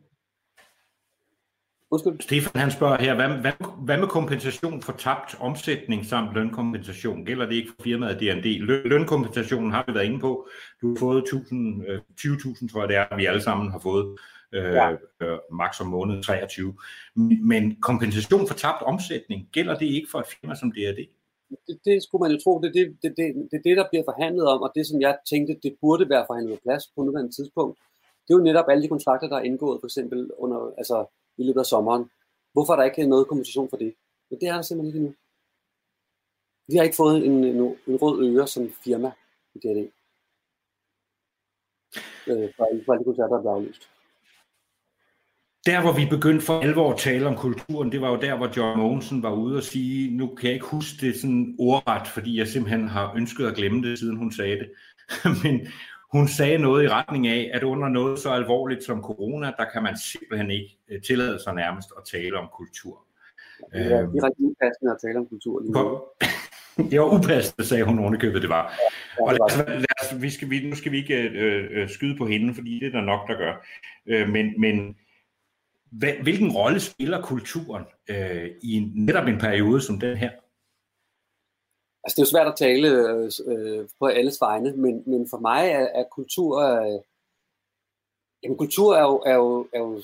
Undskyld. 1.90 2.20
Stefan 2.20 2.60
han 2.60 2.70
spørger 2.70 2.98
her, 2.98 3.14
hvad, 3.14 3.28
hvad, 3.28 3.52
hvad 3.84 3.98
med 3.98 4.08
kompensation 4.08 4.82
for 4.82 4.92
tabt 4.92 5.36
omsætning 5.40 6.06
samt 6.06 6.34
lønkompensation? 6.34 7.24
Gælder 7.24 7.46
det 7.46 7.54
ikke 7.54 7.68
for 7.68 7.82
firmaet 7.82 8.20
D&D? 8.20 8.46
Lønkompensationen 8.88 9.70
har 9.72 9.84
vi 9.86 9.94
været 9.94 10.04
inde 10.04 10.20
på. 10.20 10.48
Du 10.82 10.88
har 10.88 10.96
fået 10.98 11.18
1000, 11.18 11.82
20.000, 11.82 12.64
øh, 12.64 12.70
tror 12.70 12.80
jeg 12.80 12.88
det 12.88 12.96
er, 12.96 13.16
vi 13.16 13.26
alle 13.26 13.42
sammen 13.42 13.70
har 13.70 13.78
fået 13.78 14.18
øh, 14.52 14.74
ja. 14.74 14.90
øh, 15.20 15.38
max 15.52 15.80
om 15.80 15.86
måneden 15.86 16.22
23. 16.22 16.74
Men 17.42 17.76
kompensation 17.80 18.48
for 18.48 18.54
tabt 18.54 18.82
omsætning, 18.82 19.48
gælder 19.52 19.78
det 19.78 19.86
ikke 19.86 20.08
for 20.10 20.18
et 20.18 20.26
firma 20.26 20.54
som 20.54 20.72
D&D? 20.72 21.08
Det, 21.66 21.78
det 21.84 22.02
skulle 22.02 22.22
man 22.22 22.30
jo 22.30 22.38
tro, 22.44 22.60
det 22.60 22.68
er 22.68 22.72
det, 22.72 22.96
det, 23.02 23.14
det, 23.16 23.48
det, 23.50 23.60
det, 23.64 23.76
der 23.76 23.86
bliver 23.90 24.04
forhandlet 24.04 24.46
om, 24.46 24.60
og 24.62 24.72
det 24.74 24.86
som 24.86 25.00
jeg 25.00 25.16
tænkte, 25.30 25.56
det 25.62 25.76
burde 25.80 26.08
være 26.08 26.24
forhandlet 26.28 26.58
på 26.58 26.60
plads 26.66 26.84
på 26.94 27.02
nuværende 27.02 27.32
tidspunkt 27.32 27.78
det 28.28 28.34
er 28.34 28.38
jo 28.38 28.44
netop 28.44 28.68
alle 28.68 28.82
de 28.82 28.88
kontrakter, 28.88 29.28
der 29.28 29.36
er 29.36 29.42
indgået, 29.42 29.80
for 29.80 29.86
eksempel 29.86 30.30
under, 30.38 30.72
altså, 30.78 31.06
i 31.38 31.42
løbet 31.46 31.60
af 31.60 31.66
sommeren. 31.66 32.10
Hvorfor 32.52 32.72
er 32.72 32.76
der 32.76 32.84
ikke 32.84 33.06
noget 33.06 33.28
kompensation 33.28 33.70
for 33.70 33.76
det? 33.76 33.94
Men 34.30 34.40
det 34.40 34.48
er 34.48 34.54
der 34.54 34.62
simpelthen 34.62 34.94
ikke 34.94 35.06
nu. 35.06 35.14
Vi 36.68 36.76
har 36.76 36.84
ikke 36.84 36.96
fået 36.96 37.26
en, 37.26 37.44
en, 37.44 37.76
en 37.86 37.96
rød 37.96 38.36
øre 38.36 38.46
som 38.46 38.70
firma 38.84 39.12
i 39.54 39.58
det 39.58 39.90
øh, 42.26 42.48
for, 42.56 42.68
for 42.84 42.92
alle 42.92 43.00
de 43.00 43.04
koncerter, 43.04 43.42
der 43.42 43.50
er 43.50 43.54
aflyst. 43.54 43.88
Der, 45.66 45.80
hvor 45.80 45.92
vi 45.92 46.06
begyndte 46.16 46.46
for 46.46 46.60
alvor 46.60 46.92
at 46.92 46.98
tale 46.98 47.26
om 47.26 47.36
kulturen, 47.36 47.92
det 47.92 48.00
var 48.00 48.10
jo 48.10 48.20
der, 48.20 48.36
hvor 48.36 48.52
John 48.56 48.78
Mogensen 48.80 49.22
var 49.22 49.32
ude 49.34 49.56
og 49.56 49.62
sige, 49.62 50.16
nu 50.16 50.26
kan 50.34 50.46
jeg 50.46 50.54
ikke 50.54 50.66
huske 50.66 51.06
det 51.06 51.16
sådan 51.16 51.56
ordret, 51.58 52.08
fordi 52.08 52.38
jeg 52.38 52.48
simpelthen 52.48 52.88
har 52.88 53.14
ønsket 53.16 53.46
at 53.46 53.56
glemme 53.56 53.88
det, 53.88 53.98
siden 53.98 54.16
hun 54.16 54.32
sagde 54.32 54.58
det. 54.58 54.70
Men 55.42 55.68
hun 56.16 56.28
sagde 56.28 56.58
noget 56.58 56.84
i 56.84 56.88
retning 56.88 57.26
af, 57.26 57.50
at 57.54 57.62
under 57.62 57.88
noget 57.88 58.18
så 58.18 58.30
alvorligt 58.30 58.84
som 58.84 59.02
corona, 59.02 59.46
der 59.46 59.64
kan 59.72 59.82
man 59.82 59.96
simpelthen 59.96 60.50
ikke 60.50 60.78
øh, 60.88 61.02
tillade 61.02 61.42
sig 61.42 61.54
nærmest 61.54 61.88
at 61.98 62.02
tale 62.12 62.38
om 62.38 62.48
kultur. 62.56 63.04
Det 63.72 63.92
er 63.92 64.12
direkte 64.12 64.40
upassende 64.40 64.92
at 64.92 64.98
tale 65.04 65.18
om 65.18 65.26
kultur. 65.26 65.60
Lige 65.60 65.72
det 66.90 67.00
var 67.00 67.18
upassende, 67.18 67.66
sagde 67.66 67.84
hun 67.84 67.98
ovenikøbet, 67.98 68.42
det 68.42 68.50
var. 68.50 68.64
Ja, 69.18 69.24
og 69.24 69.32
lad 69.32 69.40
os, 69.40 69.56
lad 69.68 69.94
os, 70.02 70.22
vi 70.22 70.30
skal, 70.30 70.50
vi, 70.50 70.68
nu 70.68 70.76
skal 70.76 70.92
vi 70.92 70.98
ikke 70.98 71.14
øh, 71.14 71.68
øh, 71.70 71.88
skyde 71.88 72.16
på 72.18 72.26
hende, 72.26 72.54
fordi 72.54 72.78
det 72.80 72.86
er 72.86 72.90
der 72.90 73.00
nok, 73.00 73.28
der 73.28 73.36
gør. 73.36 73.66
Øh, 74.06 74.28
men 74.28 74.60
men 74.60 74.96
hvad, 75.90 76.12
hvilken 76.22 76.50
rolle 76.52 76.80
spiller 76.80 77.22
kulturen 77.22 77.84
øh, 78.10 78.50
i 78.62 78.92
netop 78.94 79.26
en 79.26 79.38
periode 79.38 79.80
som 79.80 80.00
den 80.00 80.16
her? 80.16 80.30
Altså 82.06 82.16
det 82.16 82.18
er 82.18 82.26
jo 82.26 82.30
svært 82.30 82.46
at 82.46 82.56
tale 82.56 82.88
øh, 82.88 83.30
øh, 83.46 83.88
på 83.98 84.06
alles 84.06 84.40
vegne, 84.40 84.72
men, 84.72 85.02
men 85.06 85.28
for 85.28 85.38
mig 85.38 85.68
er, 85.68 85.88
er 85.94 86.04
kultur, 86.04 86.58
øh, 86.58 87.00
jamen 88.42 88.58
kultur 88.58 88.96
er 88.96 89.02
jo, 89.02 89.22
er 89.26 89.34
jo, 89.34 89.68
er 89.72 89.78
jo 89.78 90.02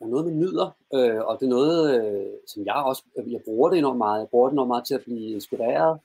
er 0.00 0.06
noget, 0.06 0.26
man 0.26 0.38
nyder, 0.38 0.70
øh, 0.94 1.20
og 1.26 1.40
det 1.40 1.46
er 1.46 1.50
noget, 1.50 1.80
øh, 1.96 2.26
som 2.46 2.64
jeg 2.64 2.74
også, 2.74 3.02
øh, 3.18 3.32
jeg 3.32 3.40
bruger 3.44 3.70
det 3.70 3.78
enormt 3.78 3.98
meget. 3.98 4.20
Jeg 4.20 4.28
bruger 4.28 4.48
det 4.48 4.52
enormt 4.52 4.68
meget 4.68 4.86
til 4.86 4.94
at 4.94 5.04
blive 5.04 5.30
inspireret. 5.30 6.00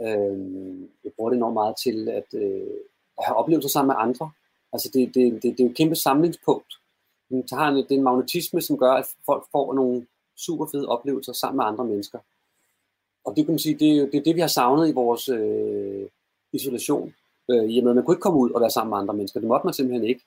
Øh, 0.00 0.80
jeg 1.04 1.12
bruger 1.16 1.30
det 1.30 1.36
enormt 1.36 1.54
meget 1.54 1.76
til 1.76 2.08
at, 2.08 2.34
øh, 2.34 2.70
at 3.18 3.24
have 3.24 3.36
oplevelser 3.36 3.68
sammen 3.68 3.88
med 3.88 3.96
andre. 3.98 4.30
Altså 4.72 4.90
det, 4.94 5.14
det, 5.14 5.32
det, 5.32 5.42
det 5.42 5.60
er 5.60 5.64
jo 5.64 5.70
et 5.70 5.76
kæmpe 5.76 5.96
samlingspunkt. 5.96 6.74
Det, 7.30 7.50
har 7.52 7.68
en, 7.68 7.76
det 7.76 7.92
er 7.92 7.96
en 7.96 8.02
magnetisme, 8.02 8.60
som 8.60 8.78
gør, 8.78 8.92
at 8.92 9.06
folk 9.26 9.44
får 9.52 9.74
nogle 9.74 10.06
super 10.36 10.66
fede 10.66 10.88
oplevelser 10.88 11.32
sammen 11.32 11.56
med 11.56 11.64
andre 11.64 11.84
mennesker. 11.84 12.18
Og 13.28 13.36
det 13.36 13.44
kan 13.44 13.52
man 13.52 13.58
sige, 13.58 13.78
det, 13.78 13.98
er, 13.98 14.06
det 14.06 14.14
er 14.14 14.22
det, 14.22 14.34
vi 14.34 14.40
har 14.40 14.48
savnet 14.48 14.88
i 14.88 14.92
vores 14.92 15.28
øh, 15.28 16.08
isolation. 16.52 17.14
Øh, 17.50 17.76
jamen, 17.76 17.94
man 17.94 18.04
kunne 18.04 18.14
ikke 18.14 18.22
komme 18.22 18.38
ud 18.38 18.50
og 18.50 18.60
være 18.60 18.70
sammen 18.70 18.90
med 18.90 18.98
andre 18.98 19.14
mennesker. 19.14 19.40
Det 19.40 19.48
måtte 19.48 19.66
man 19.66 19.74
simpelthen 19.74 20.08
ikke. 20.08 20.24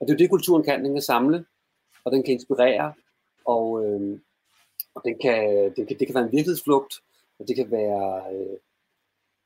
Og 0.00 0.06
det 0.06 0.12
er 0.12 0.16
det, 0.16 0.30
kulturen 0.30 0.62
kan. 0.62 0.84
Den 0.84 0.92
kan 0.92 1.02
samle, 1.02 1.44
og 2.04 2.12
den 2.12 2.22
kan 2.22 2.34
inspirere, 2.34 2.92
og, 3.44 3.84
øh, 3.84 4.18
og 4.94 5.02
den 5.04 5.18
kan, 5.18 5.72
det, 5.76 5.88
kan, 5.88 5.98
det 5.98 6.06
kan 6.06 6.14
være 6.14 6.24
en 6.24 6.32
virkelighedsflugt, 6.32 6.94
og 7.38 7.48
det 7.48 7.56
kan 7.56 7.70
være, 7.70 8.22
øh, 8.34 8.56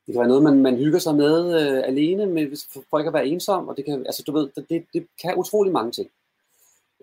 det 0.05 0.13
kan 0.13 0.19
være 0.19 0.27
noget, 0.27 0.43
man, 0.43 0.61
man 0.61 0.77
hygger 0.77 0.99
sig 0.99 1.15
med 1.15 1.61
øh, 1.61 1.83
alene, 1.87 2.25
med, 2.25 2.45
hvis, 2.45 2.69
folk 2.89 3.07
at 3.07 3.13
være 3.13 3.27
ensom, 3.27 3.67
og 3.67 3.77
det 3.77 3.85
kan, 3.85 4.05
altså 4.05 4.23
du 4.27 4.31
ved, 4.31 4.49
det, 4.55 4.69
det, 4.69 4.85
det 4.93 5.07
kan 5.21 5.37
utrolig 5.37 5.73
mange 5.73 5.91
ting. 5.91 6.09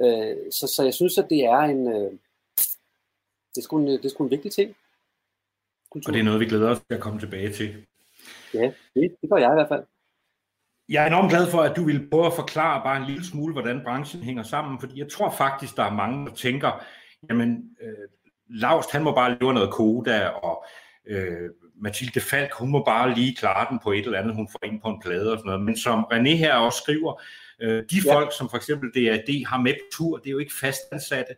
Øh, 0.02 0.36
så, 0.52 0.66
så 0.66 0.82
jeg 0.84 0.94
synes, 0.94 1.18
at 1.18 1.30
det 1.30 1.44
er 1.44 1.60
en, 1.60 1.88
øh, 1.88 2.12
det 3.54 3.58
er 3.58 3.62
sgu 3.62 3.78
en, 3.78 3.86
det 3.86 4.04
er 4.04 4.08
sgu 4.08 4.24
en 4.24 4.30
vigtig 4.30 4.52
ting. 4.52 4.76
Kultur. 5.90 6.10
Og 6.10 6.14
det 6.14 6.20
er 6.20 6.24
noget, 6.24 6.40
vi 6.40 6.46
glæder 6.46 6.70
os 6.70 6.78
til 6.78 6.94
at 6.94 7.00
komme 7.00 7.20
tilbage 7.20 7.52
til. 7.52 7.86
Ja, 8.54 8.72
det, 8.94 9.16
det 9.20 9.30
gør 9.30 9.36
jeg 9.36 9.50
i 9.50 9.54
hvert 9.54 9.68
fald. 9.68 9.84
Jeg 10.88 11.02
er 11.02 11.06
enormt 11.06 11.30
glad 11.30 11.50
for, 11.50 11.58
at 11.58 11.76
du 11.76 11.84
vil 11.84 12.08
prøve 12.10 12.26
at 12.26 12.32
forklare 12.32 12.82
bare 12.84 12.96
en 12.96 13.06
lille 13.06 13.24
smule, 13.24 13.52
hvordan 13.52 13.80
branchen 13.84 14.22
hænger 14.22 14.42
sammen, 14.42 14.80
fordi 14.80 14.98
jeg 14.98 15.08
tror 15.08 15.30
faktisk, 15.30 15.76
der 15.76 15.84
er 15.84 15.94
mange, 15.94 16.26
der 16.26 16.34
tænker, 16.34 16.84
jamen, 17.30 17.70
øh, 17.82 18.08
Laust, 18.50 18.92
han 18.92 19.02
må 19.02 19.14
bare 19.14 19.36
leve 19.40 19.54
noget 19.54 19.70
koda, 19.70 20.26
og 20.28 20.64
øh, 21.06 21.50
Mathilde 21.80 22.20
Falk, 22.20 22.52
hun 22.54 22.70
må 22.70 22.84
bare 22.84 23.14
lige 23.14 23.34
klare 23.34 23.66
den 23.70 23.78
på 23.82 23.92
et 23.92 24.04
eller 24.04 24.18
andet, 24.18 24.34
hun 24.34 24.48
får 24.52 24.64
ind 24.64 24.80
på 24.80 24.88
en 24.88 25.00
plade 25.04 25.32
og 25.32 25.38
sådan 25.38 25.48
noget. 25.48 25.64
Men 25.64 25.76
som 25.76 26.04
René 26.12 26.36
her 26.36 26.54
også 26.54 26.78
skriver, 26.82 27.22
øh, 27.60 27.84
de 27.90 27.96
ja. 28.04 28.14
folk, 28.14 28.32
som 28.38 28.50
for 28.50 28.56
eksempel 28.56 28.90
DAD 28.94 29.46
har 29.46 29.60
med 29.60 29.74
på 29.74 29.96
tur, 29.96 30.16
det 30.16 30.26
er 30.26 30.30
jo 30.30 30.38
ikke 30.38 30.54
fastansatte. 30.60 31.34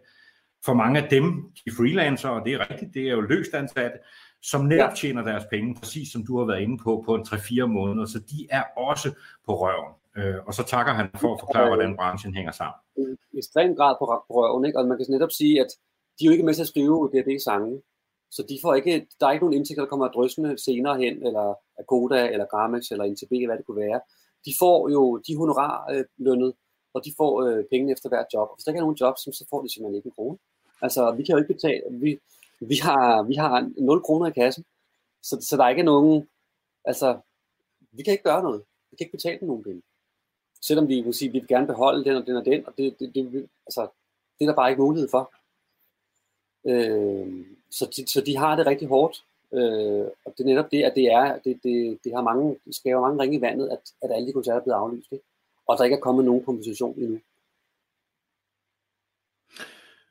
For 0.64 0.74
mange 0.74 1.02
af 1.02 1.08
dem, 1.08 1.52
de 1.64 1.70
freelancer, 1.76 2.28
og 2.28 2.44
det 2.44 2.52
er 2.54 2.70
rigtigt, 2.70 2.94
det 2.94 3.02
er 3.02 3.10
jo 3.10 3.20
løst 3.20 3.54
ansatte, 3.54 3.98
som 4.42 4.64
netop 4.64 4.94
tjener 4.94 5.22
deres 5.22 5.44
penge, 5.50 5.74
præcis 5.74 6.12
som 6.12 6.26
du 6.26 6.38
har 6.38 6.44
været 6.44 6.60
inde 6.60 6.78
på, 6.78 7.02
på 7.06 7.14
en 7.14 7.22
3-4 7.22 7.66
måneder. 7.66 8.06
Så 8.06 8.18
de 8.18 8.46
er 8.50 8.62
også 8.76 9.08
på 9.46 9.52
røven. 9.62 9.92
Øh, 10.16 10.34
og 10.46 10.54
så 10.54 10.62
takker 10.62 10.92
han 10.92 11.08
for 11.20 11.34
at 11.34 11.40
forklare, 11.40 11.66
hvordan 11.66 11.96
branchen 11.96 12.34
hænger 12.34 12.52
sammen. 12.52 12.78
I 13.32 13.38
ekstrem 13.38 13.76
grad 13.76 13.94
på 13.98 14.04
røven, 14.30 14.64
ikke? 14.64 14.78
og 14.78 14.86
man 14.86 14.98
kan 14.98 15.06
netop 15.08 15.32
sige, 15.32 15.60
at 15.60 15.70
de 16.18 16.24
er 16.24 16.26
jo 16.26 16.32
ikke 16.32 16.44
med 16.44 16.54
til 16.54 16.62
at 16.62 16.68
skrive 16.68 17.10
det, 17.12 17.26
det 17.26 17.42
sange. 17.42 17.82
Så 18.30 18.42
de 18.48 18.58
får 18.62 18.74
ikke, 18.74 19.06
der 19.20 19.26
er 19.26 19.32
ikke 19.32 19.44
nogen 19.44 19.58
indtægter, 19.58 19.82
der 19.82 19.88
kommer 19.88 20.08
drøsende 20.08 20.58
senere 20.58 20.96
hen, 20.98 21.26
eller 21.26 21.54
Agoda, 21.78 22.28
eller 22.32 22.46
Gramex, 22.46 22.90
eller 22.90 23.04
NTB, 23.12 23.32
hvad 23.46 23.56
det 23.58 23.66
kunne 23.66 23.82
være. 23.86 24.00
De 24.46 24.52
får 24.58 24.90
jo 24.90 25.02
de 25.26 25.36
honorarlønnet, 25.36 26.52
og 26.94 27.04
de 27.04 27.12
får 27.16 27.32
øh, 27.42 27.64
penge 27.72 27.92
efter 27.92 28.08
hvert 28.08 28.26
job. 28.34 28.48
Og 28.50 28.54
hvis 28.56 28.64
der 28.64 28.70
ikke 28.70 28.78
er 28.78 28.88
nogen 28.88 29.00
job, 29.02 29.14
så 29.18 29.46
får 29.50 29.62
de 29.62 29.72
simpelthen 29.72 29.96
ikke 29.96 30.06
en 30.06 30.16
krone. 30.16 30.38
Altså, 30.82 31.10
vi 31.16 31.22
kan 31.22 31.32
jo 31.32 31.38
ikke 31.38 31.54
betale, 31.54 31.82
vi, 31.90 32.18
vi 32.60 32.76
har, 32.76 33.22
vi 33.22 33.34
har 33.34 33.72
0 33.78 34.02
kroner 34.02 34.26
i 34.26 34.30
kassen, 34.30 34.64
så, 35.22 35.38
så 35.40 35.56
der 35.56 35.64
er 35.64 35.68
ikke 35.68 35.82
nogen, 35.82 36.28
altså, 36.84 37.20
vi 37.92 38.02
kan 38.02 38.12
ikke 38.12 38.24
gøre 38.24 38.42
noget. 38.42 38.62
Vi 38.90 38.96
kan 38.96 39.04
ikke 39.04 39.16
betale 39.16 39.40
dem 39.40 39.48
nogen 39.48 39.62
penge. 39.62 39.82
selvom 40.62 40.88
vi 40.88 41.00
vil 41.00 41.14
sige, 41.14 41.28
at 41.28 41.32
vi 41.32 41.38
vil 41.38 41.48
gerne 41.48 41.66
beholde 41.66 42.04
den 42.04 42.16
og 42.16 42.26
den 42.26 42.36
og 42.36 42.44
den, 42.44 42.66
og 42.66 42.72
det, 42.78 43.00
det, 43.00 43.14
det, 43.14 43.48
altså, 43.66 43.88
det 44.38 44.44
er 44.44 44.50
der 44.50 44.54
bare 44.54 44.70
ikke 44.70 44.82
mulighed 44.82 45.08
for. 45.08 45.32
Øh, 46.66 47.46
så, 47.70 47.90
de, 47.96 48.06
så 48.06 48.20
de 48.20 48.36
har 48.36 48.56
det 48.56 48.66
rigtig 48.66 48.88
hårdt. 48.88 49.24
Øh, 49.52 50.06
og 50.24 50.34
det 50.38 50.40
er 50.40 50.44
netop 50.44 50.70
det, 50.70 50.82
at 50.82 50.94
det 50.94 51.06
er, 51.12 51.38
det, 51.38 51.60
det, 51.62 51.98
det 52.04 52.12
har 52.14 52.22
mange, 52.22 52.56
det 52.64 52.74
skaber 52.74 53.00
mange 53.00 53.22
ringe 53.22 53.36
i 53.36 53.40
vandet, 53.40 53.68
at, 53.68 53.80
at 54.02 54.10
alle 54.14 54.26
de 54.28 54.32
koncerter 54.32 54.60
er 54.60 54.62
blevet 54.62 54.78
aflyst, 54.78 55.12
ikke? 55.12 55.24
og 55.66 55.78
der 55.78 55.84
ikke 55.84 55.96
er 55.96 56.00
kommet 56.00 56.24
nogen 56.24 56.44
kompensation 56.44 56.98
endnu. 56.98 57.20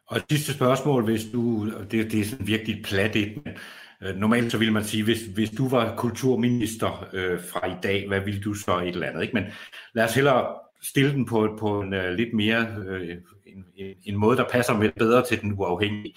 Og 0.09 0.21
sidste 0.29 0.53
spørgsmål, 0.53 1.03
hvis 1.03 1.25
du, 1.33 1.69
det, 1.81 2.11
det 2.11 2.19
er 2.19 2.25
sådan 2.25 2.47
virkelig 2.47 2.83
plat 2.83 3.15
et, 3.15 3.45
men 3.45 3.53
øh, 4.01 4.15
normalt 4.15 4.51
så 4.51 4.57
ville 4.57 4.73
man 4.73 4.83
sige, 4.83 5.03
hvis, 5.03 5.21
hvis 5.21 5.49
du 5.49 5.67
var 5.67 5.95
kulturminister 5.95 7.09
øh, 7.13 7.39
fra 7.43 7.67
i 7.67 7.75
dag, 7.83 8.07
hvad 8.07 8.19
ville 8.19 8.41
du 8.41 8.53
så 8.53 8.79
et 8.79 8.87
eller 8.87 9.07
andet, 9.07 9.21
ikke? 9.21 9.33
Men 9.33 9.45
lad 9.93 10.03
os 10.03 10.15
hellere 10.15 10.55
stille 10.81 11.11
den 11.11 11.25
på, 11.25 11.55
på 11.59 11.81
en 11.81 11.93
uh, 11.93 12.09
lidt 12.09 12.33
mere, 12.33 12.75
øh, 12.87 13.17
en, 13.45 13.65
en, 13.75 13.95
en 14.03 14.15
måde, 14.15 14.37
der 14.37 14.49
passer 14.49 14.73
med 14.73 14.91
bedre 14.91 15.25
til 15.25 15.41
den 15.41 15.53
uafhængige. 15.59 16.15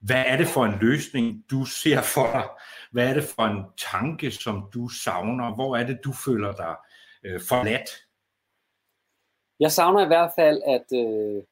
Hvad 0.00 0.24
er 0.26 0.36
det 0.36 0.46
for 0.46 0.64
en 0.64 0.78
løsning, 0.80 1.44
du 1.50 1.64
ser 1.64 2.02
for 2.02 2.26
dig? 2.32 2.44
Hvad 2.92 3.08
er 3.10 3.14
det 3.14 3.24
for 3.24 3.42
en 3.42 3.64
tanke, 3.92 4.30
som 4.30 4.68
du 4.74 4.88
savner? 4.88 5.54
Hvor 5.54 5.76
er 5.76 5.86
det, 5.86 5.98
du 6.04 6.12
føler 6.12 6.52
dig 6.52 6.74
øh, 7.24 7.40
forladt? 7.48 7.90
Jeg 9.60 9.72
savner 9.72 10.04
i 10.04 10.06
hvert 10.06 10.30
fald, 10.38 10.62
at, 10.66 10.98
øh, 10.98 11.42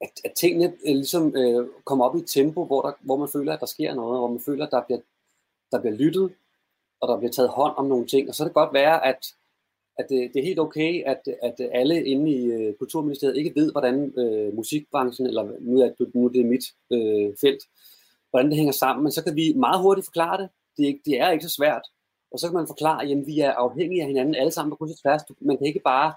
at, 0.00 0.10
at 0.24 0.32
tingene 0.36 0.72
øh, 0.86 0.94
ligesom 0.94 1.36
øh, 1.36 1.68
kommer 1.84 2.04
op 2.04 2.16
i 2.16 2.18
et 2.18 2.26
tempo, 2.26 2.64
hvor, 2.64 2.82
der, 2.82 2.92
hvor 3.00 3.16
man 3.16 3.28
føler, 3.28 3.52
at 3.52 3.60
der 3.60 3.66
sker 3.66 3.94
noget, 3.94 4.20
hvor 4.20 4.28
man 4.28 4.40
føler, 4.40 4.66
at 4.66 4.72
der 4.72 4.82
bliver, 4.86 5.00
der 5.72 5.80
bliver 5.80 5.96
lyttet, 5.96 6.32
og 7.00 7.08
der 7.08 7.18
bliver 7.18 7.32
taget 7.32 7.50
hånd 7.50 7.74
om 7.76 7.86
nogle 7.86 8.06
ting. 8.06 8.28
Og 8.28 8.34
så 8.34 8.42
kan 8.42 8.48
det 8.48 8.54
godt 8.54 8.74
være, 8.74 9.06
at, 9.06 9.34
at 9.98 10.06
det, 10.08 10.30
det 10.34 10.40
er 10.40 10.46
helt 10.46 10.58
okay, 10.58 11.02
at, 11.06 11.20
at 11.42 11.54
alle 11.72 12.04
inde 12.04 12.30
i 12.30 12.44
øh, 12.44 12.74
Kulturministeriet 12.74 13.36
ikke 13.36 13.54
ved, 13.54 13.72
hvordan 13.72 14.12
øh, 14.18 14.54
musikbranchen, 14.54 15.26
eller 15.26 15.52
nu 15.60 15.80
er, 15.80 15.90
det, 15.98 16.14
nu 16.14 16.24
er 16.24 16.28
det 16.28 16.46
mit 16.46 16.64
øh, 16.92 17.36
felt, 17.40 17.62
hvordan 18.30 18.48
det 18.48 18.56
hænger 18.56 18.72
sammen, 18.72 19.02
men 19.02 19.12
så 19.12 19.24
kan 19.24 19.36
vi 19.36 19.52
meget 19.56 19.82
hurtigt 19.82 20.06
forklare 20.06 20.42
det. 20.42 20.48
Det 20.76 20.82
er, 20.82 20.86
ikke, 20.86 21.02
det 21.04 21.20
er 21.20 21.30
ikke 21.30 21.44
så 21.44 21.54
svært. 21.54 21.82
Og 22.32 22.38
så 22.38 22.46
kan 22.48 22.54
man 22.54 22.66
forklare, 22.66 23.02
at 23.02 23.26
vi 23.26 23.40
er 23.40 23.52
afhængige 23.52 24.02
af 24.02 24.08
hinanden 24.08 24.34
alle 24.34 24.50
sammen 24.50 24.70
på 24.70 24.76
kryds 24.76 24.92
og 24.92 24.98
tværs. 25.02 25.22
Man 25.40 25.56
kan 25.56 25.66
ikke 25.66 25.80
bare 25.84 26.14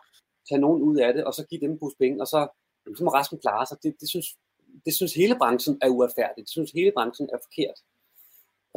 tage 0.49 0.61
nogen 0.61 0.81
ud 0.81 0.97
af 0.97 1.13
det, 1.13 1.23
og 1.23 1.33
så 1.33 1.45
give 1.45 1.61
dem 1.61 1.71
en 1.71 1.79
pose 1.79 1.97
penge, 1.99 2.21
og 2.21 2.27
så 2.27 2.47
så 2.97 3.03
må 3.03 3.09
resten 3.09 3.37
klare 3.37 3.65
sig. 3.65 3.77
Det, 3.83 3.95
det, 3.99 4.09
synes, 4.09 4.37
det 4.85 4.93
synes 4.93 5.13
hele 5.13 5.35
branchen 5.35 5.77
er 5.81 5.89
uretfærdigt. 5.89 6.45
Det 6.45 6.49
synes 6.49 6.71
hele 6.71 6.91
branchen 6.91 7.29
er 7.33 7.37
forkert. 7.43 7.79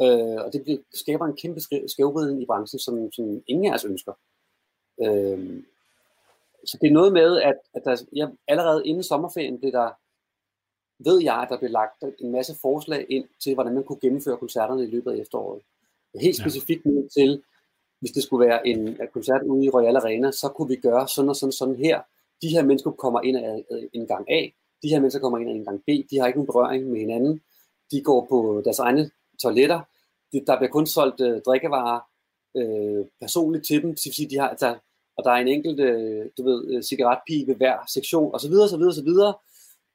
Øh, 0.01 0.45
og 0.45 0.53
det 0.53 0.83
skaber 0.93 1.25
en 1.25 1.35
kæmpe 1.35 1.59
skævvridning 1.87 2.41
i 2.41 2.45
branchen, 2.45 2.79
som, 2.79 3.11
som 3.11 3.43
ingen 3.47 3.71
af 3.71 3.75
os 3.75 3.85
ønsker. 3.85 4.13
Øh, 5.01 5.63
så 6.65 6.77
det 6.81 6.87
er 6.87 6.93
noget 6.93 7.13
med, 7.13 7.41
at, 7.41 7.55
at 7.73 7.81
der, 7.85 8.03
ja, 8.15 8.27
allerede 8.47 8.87
inden 8.87 9.03
sommerferien 9.03 9.59
blev 9.59 9.71
der, 9.71 9.89
ved 10.99 11.21
jeg, 11.21 11.35
at 11.35 11.49
der 11.49 11.57
blev 11.57 11.71
lagt 11.71 12.03
en 12.19 12.31
masse 12.31 12.55
forslag 12.61 13.05
ind 13.09 13.25
til, 13.43 13.53
hvordan 13.53 13.73
man 13.73 13.83
kunne 13.83 13.99
gennemføre 13.99 14.37
koncerterne 14.37 14.83
i 14.83 14.91
løbet 14.91 15.11
af 15.11 15.17
efteråret. 15.17 15.61
Helt 16.15 16.37
specifikt 16.37 16.85
ned 16.85 17.09
til, 17.09 17.43
hvis 17.99 18.11
det 18.11 18.23
skulle 18.23 18.47
være 18.47 18.67
en 18.67 18.97
koncert 19.13 19.43
ude 19.43 19.65
i 19.65 19.69
Royal 19.69 19.95
Arena, 19.95 20.31
så 20.31 20.49
kunne 20.49 20.67
vi 20.67 20.75
gøre 20.75 21.07
sådan 21.07 21.29
og 21.29 21.35
sådan 21.35 21.51
sådan 21.51 21.75
her, 21.75 22.01
de 22.41 22.47
her 22.47 22.63
mennesker 22.63 22.91
kommer 22.91 23.21
ind 23.21 23.37
af 23.37 23.65
en 23.93 24.07
gang 24.07 24.31
A, 24.31 24.41
de 24.83 24.89
her 24.89 24.99
mennesker 24.99 25.19
kommer 25.19 25.37
ind 25.37 25.49
af 25.49 25.53
en 25.53 25.65
gang 25.65 25.81
B, 25.87 25.89
de 26.11 26.19
har 26.19 26.27
ikke 26.27 26.39
nogen 26.39 26.47
berøring 26.47 26.87
med 26.87 26.99
hinanden, 26.99 27.41
de 27.91 28.01
går 28.01 28.27
på 28.29 28.61
deres 28.65 28.79
egne 28.79 29.11
toiletter, 29.41 29.81
de, 30.31 30.43
der 30.47 30.57
bliver 30.57 30.71
kun 30.71 30.85
solgt 30.85 31.21
øh, 31.21 31.41
drikkevarer 31.45 31.99
øh, 32.57 33.05
personligt 33.21 33.65
til 33.65 33.81
dem, 33.81 33.89
det 33.95 34.05
vil 34.05 34.13
sige, 34.13 34.29
de 34.29 34.39
har, 34.39 34.53
der, 34.53 34.75
og 35.17 35.23
der 35.23 35.31
er 35.31 35.35
en 35.35 35.47
enkelt, 35.47 35.79
øh, 35.79 36.25
du 36.37 36.43
ved, 36.43 36.75
øh, 36.75 36.83
cigaretpige 36.83 37.47
ved 37.47 37.55
hver 37.55 37.77
sektion, 37.87 38.35
osv., 38.35 38.53
osv., 38.53 38.81
osv., 38.81 39.11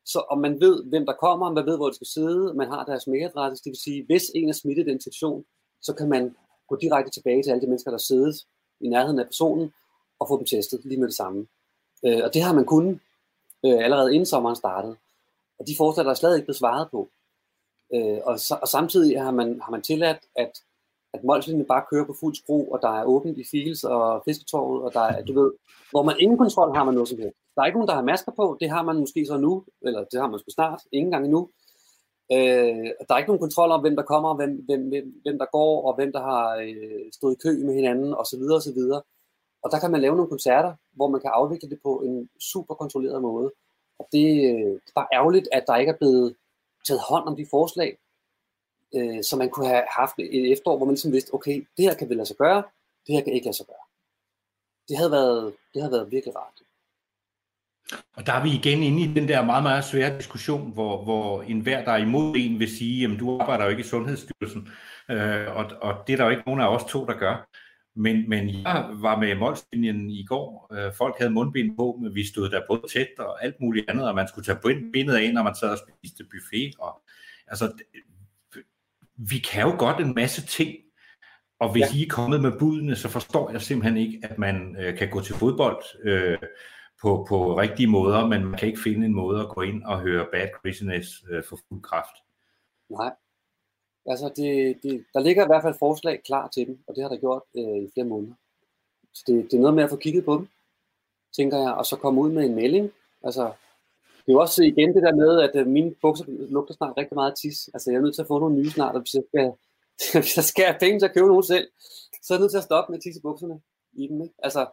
så 0.04 0.18
om 0.30 0.38
man 0.38 0.60
ved, 0.60 0.84
hvem 0.84 1.06
der 1.06 1.12
kommer, 1.12 1.52
man 1.52 1.66
ved, 1.66 1.76
hvor 1.76 1.88
de 1.88 1.94
skal 1.94 2.06
sidde, 2.06 2.54
man 2.54 2.68
har 2.68 2.84
deres 2.84 3.06
mailadresse, 3.06 3.64
det 3.64 3.70
vil 3.70 3.80
sige, 3.80 4.04
hvis 4.06 4.22
en 4.34 4.48
er 4.48 4.52
smittet 4.52 4.86
i 4.86 4.90
den 4.90 5.00
sektion, 5.00 5.44
så 5.82 5.94
kan 5.94 6.08
man 6.08 6.36
gå 6.68 6.76
direkte 6.76 7.10
tilbage 7.10 7.42
til 7.42 7.50
alle 7.50 7.62
de 7.62 7.66
mennesker, 7.66 7.90
der 7.90 7.98
sidder 7.98 8.32
i 8.80 8.88
nærheden 8.88 9.18
af 9.18 9.26
personen, 9.26 9.72
og 10.20 10.28
få 10.28 10.36
dem 10.36 10.46
testet 10.46 10.80
lige 10.84 11.00
med 11.00 11.08
det 11.08 11.16
samme. 11.16 11.46
Øh, 12.06 12.20
og 12.24 12.34
det 12.34 12.42
har 12.42 12.52
man 12.52 12.64
kunnet 12.64 13.00
øh, 13.64 13.84
allerede 13.84 14.14
inden 14.14 14.26
sommeren 14.26 14.56
startede. 14.56 14.96
Og 15.58 15.66
de 15.66 15.74
forslag, 15.76 16.04
der 16.04 16.10
er 16.10 16.14
stadig 16.14 16.36
ikke 16.36 16.46
blevet 16.46 16.58
svaret 16.58 16.88
på. 16.90 17.08
Øh, 17.94 18.18
og, 18.24 18.38
og 18.62 18.68
samtidig 18.68 19.22
har 19.22 19.30
man, 19.30 19.60
har 19.60 19.70
man 19.70 19.82
tilladt, 19.82 20.18
at, 20.36 20.52
at 21.14 21.24
Molslinjen 21.24 21.66
bare 21.66 21.84
kører 21.90 22.04
på 22.04 22.16
fuld 22.20 22.34
skru, 22.34 22.72
og 22.72 22.78
der 22.82 23.00
er 23.00 23.04
åbent 23.04 23.38
i 23.38 23.44
Fils 23.50 23.84
og 23.84 24.22
Fisketorvet, 24.24 24.82
og 24.82 24.92
der 24.94 25.00
er, 25.00 25.24
du 25.24 25.32
ved, 25.40 25.52
hvor 25.90 26.02
man 26.02 26.16
ingen 26.20 26.38
kontrol 26.38 26.76
har 26.76 26.84
man 26.84 26.94
noget 26.94 27.08
som 27.08 27.18
helst. 27.18 27.36
Der 27.54 27.62
er 27.62 27.66
ikke 27.66 27.78
nogen, 27.78 27.88
der 27.88 27.94
har 27.94 28.02
masker 28.02 28.32
på, 28.32 28.56
det 28.60 28.70
har 28.70 28.82
man 28.82 28.96
måske 28.96 29.26
så 29.26 29.36
nu, 29.36 29.64
eller 29.82 30.04
det 30.04 30.20
har 30.20 30.28
man 30.28 30.40
sgu 30.40 30.50
snart, 30.50 30.80
ingen 30.92 31.10
gang 31.12 31.24
endnu. 31.24 31.50
Øh, 32.32 32.86
der 33.06 33.12
er 33.14 33.18
ikke 33.18 33.30
nogen 33.30 33.46
kontrol 33.46 33.70
om, 33.70 33.80
hvem 33.80 33.96
der 33.96 34.02
kommer, 34.02 34.34
hvem, 34.34 34.52
hvem, 34.66 34.88
hvem, 34.88 35.20
hvem 35.22 35.38
der 35.38 35.46
går, 35.52 35.86
og 35.86 35.94
hvem 35.94 36.12
der 36.12 36.20
har 36.20 36.56
øh, 36.56 37.12
stået 37.12 37.34
i 37.34 37.42
kø 37.42 37.64
med 37.64 37.74
hinanden, 37.74 38.14
osv. 38.14 38.42
osv. 38.58 38.80
Og 39.62 39.70
der 39.70 39.78
kan 39.80 39.90
man 39.90 40.00
lave 40.00 40.16
nogle 40.16 40.30
koncerter, 40.30 40.74
hvor 40.92 41.08
man 41.08 41.20
kan 41.20 41.30
afvikle 41.34 41.70
det 41.70 41.78
på 41.82 42.00
en 42.00 42.30
super 42.40 42.74
kontrolleret 42.74 43.22
måde. 43.22 43.52
Og 43.98 44.08
det, 44.12 44.24
det 44.84 44.90
er 44.92 44.94
bare 44.94 45.12
ærgerligt, 45.12 45.48
at 45.52 45.64
der 45.66 45.76
ikke 45.76 45.92
er 45.92 45.96
blevet 45.96 46.36
taget 46.86 47.00
hånd 47.08 47.28
om 47.28 47.36
de 47.36 47.46
forslag, 47.50 47.98
øh, 48.94 49.22
så 49.22 49.36
man 49.36 49.50
kunne 49.50 49.66
have 49.66 49.84
haft 49.90 50.14
et 50.18 50.52
efterår, 50.52 50.76
hvor 50.76 50.86
man 50.86 50.94
ligesom 50.94 51.12
vidste, 51.12 51.34
okay, 51.34 51.66
det 51.76 51.84
her 51.84 51.94
kan 51.94 52.08
vi 52.08 52.14
lade 52.14 52.26
sig 52.26 52.36
gøre, 52.36 52.62
det 53.06 53.14
her 53.14 53.22
kan 53.22 53.32
ikke 53.32 53.46
lade 53.46 53.56
sig 53.56 53.66
gøre. 53.66 53.84
Det 54.88 54.96
havde 54.96 55.10
været, 55.10 55.54
det 55.74 55.82
havde 55.82 55.92
været 55.92 56.10
virkelig 56.10 56.36
rart. 56.36 56.58
Og 58.16 58.26
der 58.26 58.32
er 58.32 58.42
vi 58.42 58.50
igen 58.50 58.82
inde 58.82 59.02
i 59.02 59.14
den 59.14 59.28
der 59.28 59.44
meget, 59.44 59.62
meget 59.62 59.84
svære 59.84 60.16
diskussion, 60.18 60.72
hvor, 60.72 61.04
hvor 61.04 61.42
enhver, 61.42 61.84
der 61.84 61.92
er 61.92 61.96
imod 61.96 62.36
en, 62.36 62.58
vil 62.58 62.76
sige, 62.76 63.00
jamen 63.00 63.18
du 63.18 63.40
arbejder 63.40 63.64
jo 63.64 63.70
ikke 63.70 63.80
i 63.80 63.84
Sundhedsstyrelsen, 63.84 64.68
øh, 65.10 65.56
og, 65.56 65.64
og 65.80 66.06
det 66.06 66.12
er 66.12 66.16
der 66.16 66.24
jo 66.24 66.30
ikke 66.30 66.42
nogen 66.46 66.60
af 66.60 66.74
os 66.74 66.84
to, 66.84 67.06
der 67.06 67.18
gør. 67.18 67.48
Men, 67.98 68.28
men 68.28 68.48
jeg 68.48 68.88
var 68.92 69.18
med 69.18 69.34
Molslinjen 69.34 70.10
i 70.10 70.24
går. 70.24 70.74
Øh, 70.74 70.92
folk 70.94 71.18
havde 71.18 71.30
mundbind 71.30 71.76
på, 71.76 71.98
men 72.02 72.14
vi 72.14 72.26
stod 72.26 72.50
der 72.50 72.62
både 72.68 72.82
tæt 72.92 73.18
og 73.18 73.44
alt 73.44 73.60
muligt 73.60 73.90
andet, 73.90 74.08
og 74.08 74.14
man 74.14 74.28
skulle 74.28 74.44
tage 74.44 74.90
bindet 74.92 75.14
af, 75.14 75.34
når 75.34 75.42
man 75.42 75.54
sad 75.54 75.70
og 75.70 75.78
spiste 75.78 76.24
buffet. 76.24 76.74
Og, 76.78 77.02
altså, 77.46 77.72
vi 79.16 79.38
kan 79.38 79.62
jo 79.62 79.76
godt 79.78 80.00
en 80.00 80.14
masse 80.14 80.46
ting, 80.46 80.76
og 81.60 81.72
hvis 81.72 81.94
ja. 81.94 81.98
I 81.98 82.02
er 82.02 82.08
kommet 82.10 82.40
med 82.40 82.58
budene, 82.58 82.96
så 82.96 83.08
forstår 83.08 83.50
jeg 83.50 83.62
simpelthen 83.62 83.96
ikke, 83.96 84.20
at 84.22 84.38
man 84.38 84.76
øh, 84.80 84.98
kan 84.98 85.10
gå 85.10 85.20
til 85.20 85.34
fodbold 85.34 85.82
øh, 86.04 86.38
på, 87.02 87.26
på 87.28 87.58
rigtige 87.60 87.86
måder, 87.86 88.26
men 88.26 88.44
man 88.44 88.58
kan 88.58 88.68
ikke 88.68 88.80
finde 88.80 89.06
en 89.06 89.14
måde 89.14 89.40
at 89.40 89.48
gå 89.48 89.60
ind 89.60 89.82
og 89.82 90.00
høre 90.00 90.26
Bad 90.32 90.48
Craziness 90.60 91.24
øh, 91.30 91.42
for 91.48 91.58
fuld 91.68 91.82
kraft. 91.82 92.16
Nej, 92.90 93.10
Altså, 94.10 94.28
det, 94.36 94.82
det, 94.82 95.04
der 95.14 95.20
ligger 95.20 95.44
i 95.44 95.46
hvert 95.46 95.62
fald 95.62 95.74
forslag 95.78 96.22
klar 96.22 96.48
til 96.48 96.66
dem, 96.66 96.78
og 96.86 96.94
det 96.94 97.02
har 97.02 97.10
der 97.10 97.16
gjort 97.16 97.42
øh, 97.56 97.78
i 97.84 97.90
flere 97.94 98.06
måneder. 98.06 98.34
Så 99.14 99.24
det, 99.26 99.44
det 99.50 99.56
er 99.56 99.60
noget 99.60 99.74
med 99.74 99.84
at 99.84 99.90
få 99.90 99.96
kigget 99.96 100.24
på 100.24 100.34
dem, 100.34 100.48
tænker 101.36 101.58
jeg, 101.58 101.72
og 101.72 101.86
så 101.86 101.96
komme 101.96 102.20
ud 102.20 102.30
med 102.30 102.44
en 102.44 102.54
melding. 102.54 102.90
Altså, 103.22 103.44
det 104.28 104.32
er 104.32 104.36
jo 104.36 104.40
også 104.40 104.62
igen 104.62 104.94
det 104.94 105.02
der 105.02 105.14
med, 105.14 105.40
at 105.40 105.50
øh, 105.54 105.66
mine 105.66 105.94
bukser 105.94 106.24
lugter 106.28 106.74
snart 106.74 106.96
rigtig 106.96 107.14
meget 107.14 107.34
tis. 107.42 107.68
Altså, 107.74 107.90
jeg 107.90 107.98
er 107.98 108.02
nødt 108.02 108.14
til 108.14 108.22
at 108.22 108.28
få 108.28 108.38
nogle 108.38 108.56
nye 108.56 108.70
snart, 108.70 108.94
og 108.94 109.00
hvis 109.00 109.14
jeg 109.14 109.22
skal, 109.28 109.52
hvis 110.22 110.36
jeg 110.36 110.44
skal 110.44 110.64
have 110.64 110.78
penge 110.80 111.00
til 111.00 111.06
at 111.06 111.14
købe 111.14 111.26
nogle 111.26 111.46
selv, 111.46 111.68
så 112.22 112.34
er 112.34 112.36
jeg 112.36 112.40
nødt 112.40 112.50
til 112.50 112.58
at 112.58 112.64
stoppe 112.64 112.92
med 112.92 113.00
tis 113.00 113.16
i 113.16 113.20
bukserne 113.20 113.60
i 113.92 114.06
dem. 114.06 114.22
Ikke? 114.22 114.34
Altså, 114.38 114.66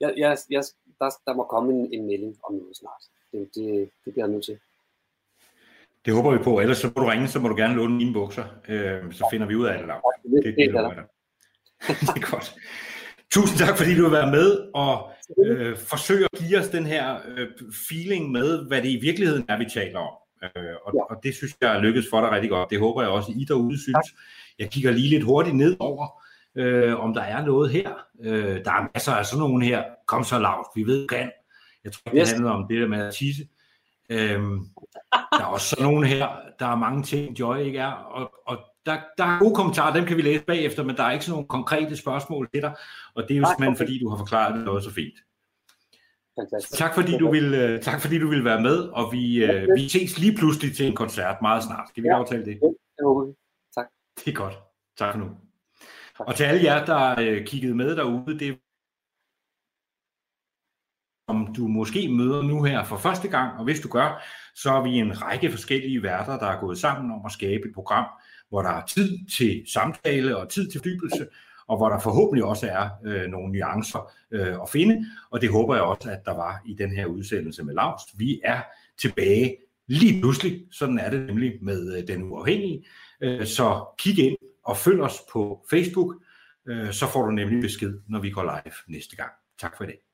jeg, 0.00 0.14
jeg, 0.16 0.38
jeg, 0.50 0.64
der, 1.00 1.10
der 1.26 1.34
må 1.34 1.44
komme 1.44 1.72
en, 1.72 1.94
en 1.94 2.06
melding 2.06 2.38
om 2.48 2.54
noget 2.54 2.76
snart. 2.76 3.02
Det, 3.32 3.50
det, 3.54 3.90
det 4.04 4.12
bliver 4.12 4.26
jeg 4.26 4.32
nødt 4.32 4.44
til. 4.44 4.58
Det 6.04 6.14
håber 6.14 6.30
vi 6.30 6.38
på. 6.38 6.60
Ellers 6.60 6.78
så 6.78 6.86
må 6.96 7.02
du 7.02 7.08
ringe, 7.08 7.28
så 7.28 7.40
må 7.40 7.48
du 7.48 7.56
gerne 7.56 7.74
låne 7.74 7.96
mine 7.96 8.12
bukser. 8.12 8.44
Øh, 8.68 9.12
så 9.12 9.28
finder 9.30 9.46
vi 9.46 9.54
ud 9.54 9.66
af 9.66 9.78
det, 9.78 9.86
Lav. 9.86 10.00
Det, 10.22 10.44
det, 10.44 10.54
det, 10.58 10.74
det, 10.74 11.96
det 12.14 12.22
er 12.22 12.30
godt. 12.30 12.54
Tusind 13.32 13.58
tak, 13.58 13.76
fordi 13.76 13.96
du 13.96 14.02
har 14.02 14.10
været 14.10 14.30
med 14.30 14.70
og 14.74 15.10
øh, 15.44 15.76
forsøger 15.78 16.26
at 16.32 16.38
give 16.38 16.58
os 16.58 16.68
den 16.68 16.86
her 16.86 17.16
øh, 17.28 17.48
feeling 17.88 18.30
med, 18.30 18.66
hvad 18.68 18.82
det 18.82 18.88
i 18.88 19.00
virkeligheden 19.00 19.44
er, 19.48 19.58
vi 19.58 19.64
taler 19.74 19.98
om. 19.98 20.12
Øh, 20.42 20.50
og, 20.84 20.94
ja. 20.94 21.02
og 21.10 21.16
det 21.22 21.34
synes 21.34 21.56
jeg 21.60 21.76
er 21.76 21.80
lykkedes 21.80 22.06
for 22.10 22.20
dig 22.20 22.30
rigtig 22.30 22.50
godt. 22.50 22.70
Det 22.70 22.78
håber 22.78 23.02
jeg 23.02 23.10
også, 23.10 23.32
I 23.36 23.44
derude 23.44 23.82
synes. 23.82 23.94
Tak. 23.94 24.20
Jeg 24.58 24.70
kigger 24.70 24.90
lige 24.90 25.08
lidt 25.10 25.24
hurtigt 25.24 25.56
ned 25.56 25.76
over, 25.78 26.22
øh, 26.56 27.00
om 27.00 27.14
der 27.14 27.22
er 27.22 27.44
noget 27.44 27.70
her. 27.70 27.90
Øh, 28.22 28.64
der 28.64 28.70
er 28.70 28.90
masser 28.94 29.12
af 29.12 29.26
sådan 29.26 29.40
nogle 29.40 29.64
her. 29.64 29.84
Kom 30.06 30.24
så 30.24 30.38
lavt, 30.38 30.66
vi 30.74 30.82
ved, 30.82 31.08
kan. 31.08 31.30
Jeg 31.84 31.92
tror, 31.92 32.10
det 32.10 32.20
yes. 32.20 32.32
handler 32.32 32.50
om 32.50 32.66
det 32.68 32.80
der 32.80 32.88
med 32.88 33.06
at 33.06 33.14
tisse. 33.14 33.48
Øhm, 34.10 34.60
der 35.32 35.44
er 35.44 35.44
også 35.44 35.68
sådan 35.68 35.84
nogle 35.84 36.06
her, 36.06 36.28
der 36.58 36.66
er 36.66 36.76
mange 36.76 37.02
ting, 37.02 37.38
Joy 37.38 37.58
ikke 37.58 37.78
er, 37.78 37.92
og, 37.92 38.32
og 38.46 38.58
der, 38.86 38.98
der 39.18 39.24
er 39.24 39.38
gode 39.38 39.54
kommentarer, 39.54 39.92
dem 39.92 40.04
kan 40.04 40.16
vi 40.16 40.22
læse 40.22 40.44
bagefter, 40.44 40.84
men 40.84 40.96
der 40.96 41.02
er 41.02 41.10
ikke 41.10 41.24
sådan 41.24 41.34
nogle 41.34 41.48
konkrete 41.48 41.96
spørgsmål 41.96 42.48
til 42.54 42.62
dig, 42.62 42.74
og 43.14 43.22
det 43.22 43.30
er 43.30 43.36
jo 43.38 43.42
Nej, 43.42 43.50
simpelthen 43.50 43.74
okay. 43.74 43.84
fordi, 43.84 43.98
du 43.98 44.08
har 44.08 44.16
forklaret 44.16 44.56
det 44.56 44.64
noget 44.64 44.84
så 44.84 44.92
fint. 44.92 45.14
Fantastisk. 46.38 46.78
Tak 46.78 46.94
fordi, 46.94 47.18
du 47.18 47.30
vil, 47.30 47.74
uh, 47.74 47.80
tak 47.80 48.00
fordi 48.00 48.18
du 48.18 48.28
vil 48.28 48.44
være 48.44 48.60
med, 48.60 48.78
og 48.78 49.12
vi, 49.12 49.44
uh, 49.44 49.74
vi 49.76 49.88
ses 49.88 50.18
lige 50.18 50.36
pludselig 50.36 50.76
til 50.76 50.86
en 50.86 50.94
koncert 50.94 51.36
meget 51.42 51.64
snart. 51.64 51.88
Skal 51.88 52.02
vi 52.02 52.08
ja, 52.08 52.18
aftale 52.18 52.44
det? 52.44 52.60
Håber 53.02 53.26
vi. 53.26 53.32
Tak. 53.74 53.86
Det 54.16 54.28
er 54.28 54.36
godt. 54.36 54.54
Tak 54.98 55.14
for 55.14 55.18
nu. 55.18 55.28
Tak. 56.18 56.26
Og 56.26 56.34
til 56.34 56.44
alle 56.44 56.64
jer, 56.64 56.84
der 56.84 57.12
uh, 57.12 57.44
kiggede 57.46 57.74
med 57.74 57.96
derude, 57.96 58.38
det 58.38 58.58
som 61.30 61.54
du 61.54 61.68
måske 61.68 62.08
møder 62.08 62.42
nu 62.42 62.62
her 62.62 62.84
for 62.84 62.96
første 62.96 63.28
gang, 63.28 63.58
og 63.58 63.64
hvis 63.64 63.80
du 63.80 63.88
gør, 63.88 64.22
så 64.62 64.70
er 64.70 64.82
vi 64.82 64.90
en 64.90 65.22
række 65.22 65.50
forskellige 65.50 66.02
værter, 66.02 66.38
der 66.38 66.46
er 66.46 66.60
gået 66.60 66.78
sammen 66.78 67.12
om 67.12 67.20
at 67.26 67.32
skabe 67.32 67.68
et 67.68 67.74
program, 67.74 68.06
hvor 68.48 68.62
der 68.62 68.70
er 68.70 68.86
tid 68.86 69.18
til 69.36 69.64
samtale 69.72 70.36
og 70.36 70.48
tid 70.48 70.70
til 70.70 70.80
fordybelse, 70.80 71.26
og 71.66 71.76
hvor 71.76 71.88
der 71.88 71.98
forhåbentlig 71.98 72.44
også 72.44 72.66
er 72.66 72.88
øh, 73.04 73.30
nogle 73.30 73.52
nuancer 73.52 74.12
øh, 74.30 74.54
at 74.62 74.68
finde, 74.68 75.06
og 75.30 75.40
det 75.40 75.50
håber 75.50 75.74
jeg 75.74 75.84
også, 75.84 76.10
at 76.10 76.24
der 76.24 76.34
var 76.34 76.62
i 76.66 76.74
den 76.74 76.90
her 76.90 77.06
udsendelse 77.06 77.64
med 77.64 77.74
Laust. 77.74 78.08
Vi 78.18 78.40
er 78.44 78.60
tilbage 79.00 79.56
lige 79.86 80.20
pludselig, 80.20 80.66
sådan 80.70 80.98
er 80.98 81.10
det 81.10 81.26
nemlig 81.26 81.52
med 81.62 81.96
øh, 81.96 82.08
Den 82.08 82.22
Uafhængige, 82.22 82.84
øh, 83.20 83.46
så 83.46 83.84
kig 83.98 84.18
ind 84.18 84.36
og 84.64 84.76
følg 84.76 85.00
os 85.00 85.18
på 85.32 85.66
Facebook, 85.70 86.14
øh, 86.68 86.92
så 86.92 87.06
får 87.06 87.22
du 87.22 87.30
nemlig 87.30 87.62
besked, 87.62 88.00
når 88.08 88.20
vi 88.20 88.30
går 88.30 88.42
live 88.42 88.74
næste 88.88 89.16
gang. 89.16 89.30
Tak 89.60 89.76
for 89.76 89.84
i 89.84 89.86
dag. 89.86 90.09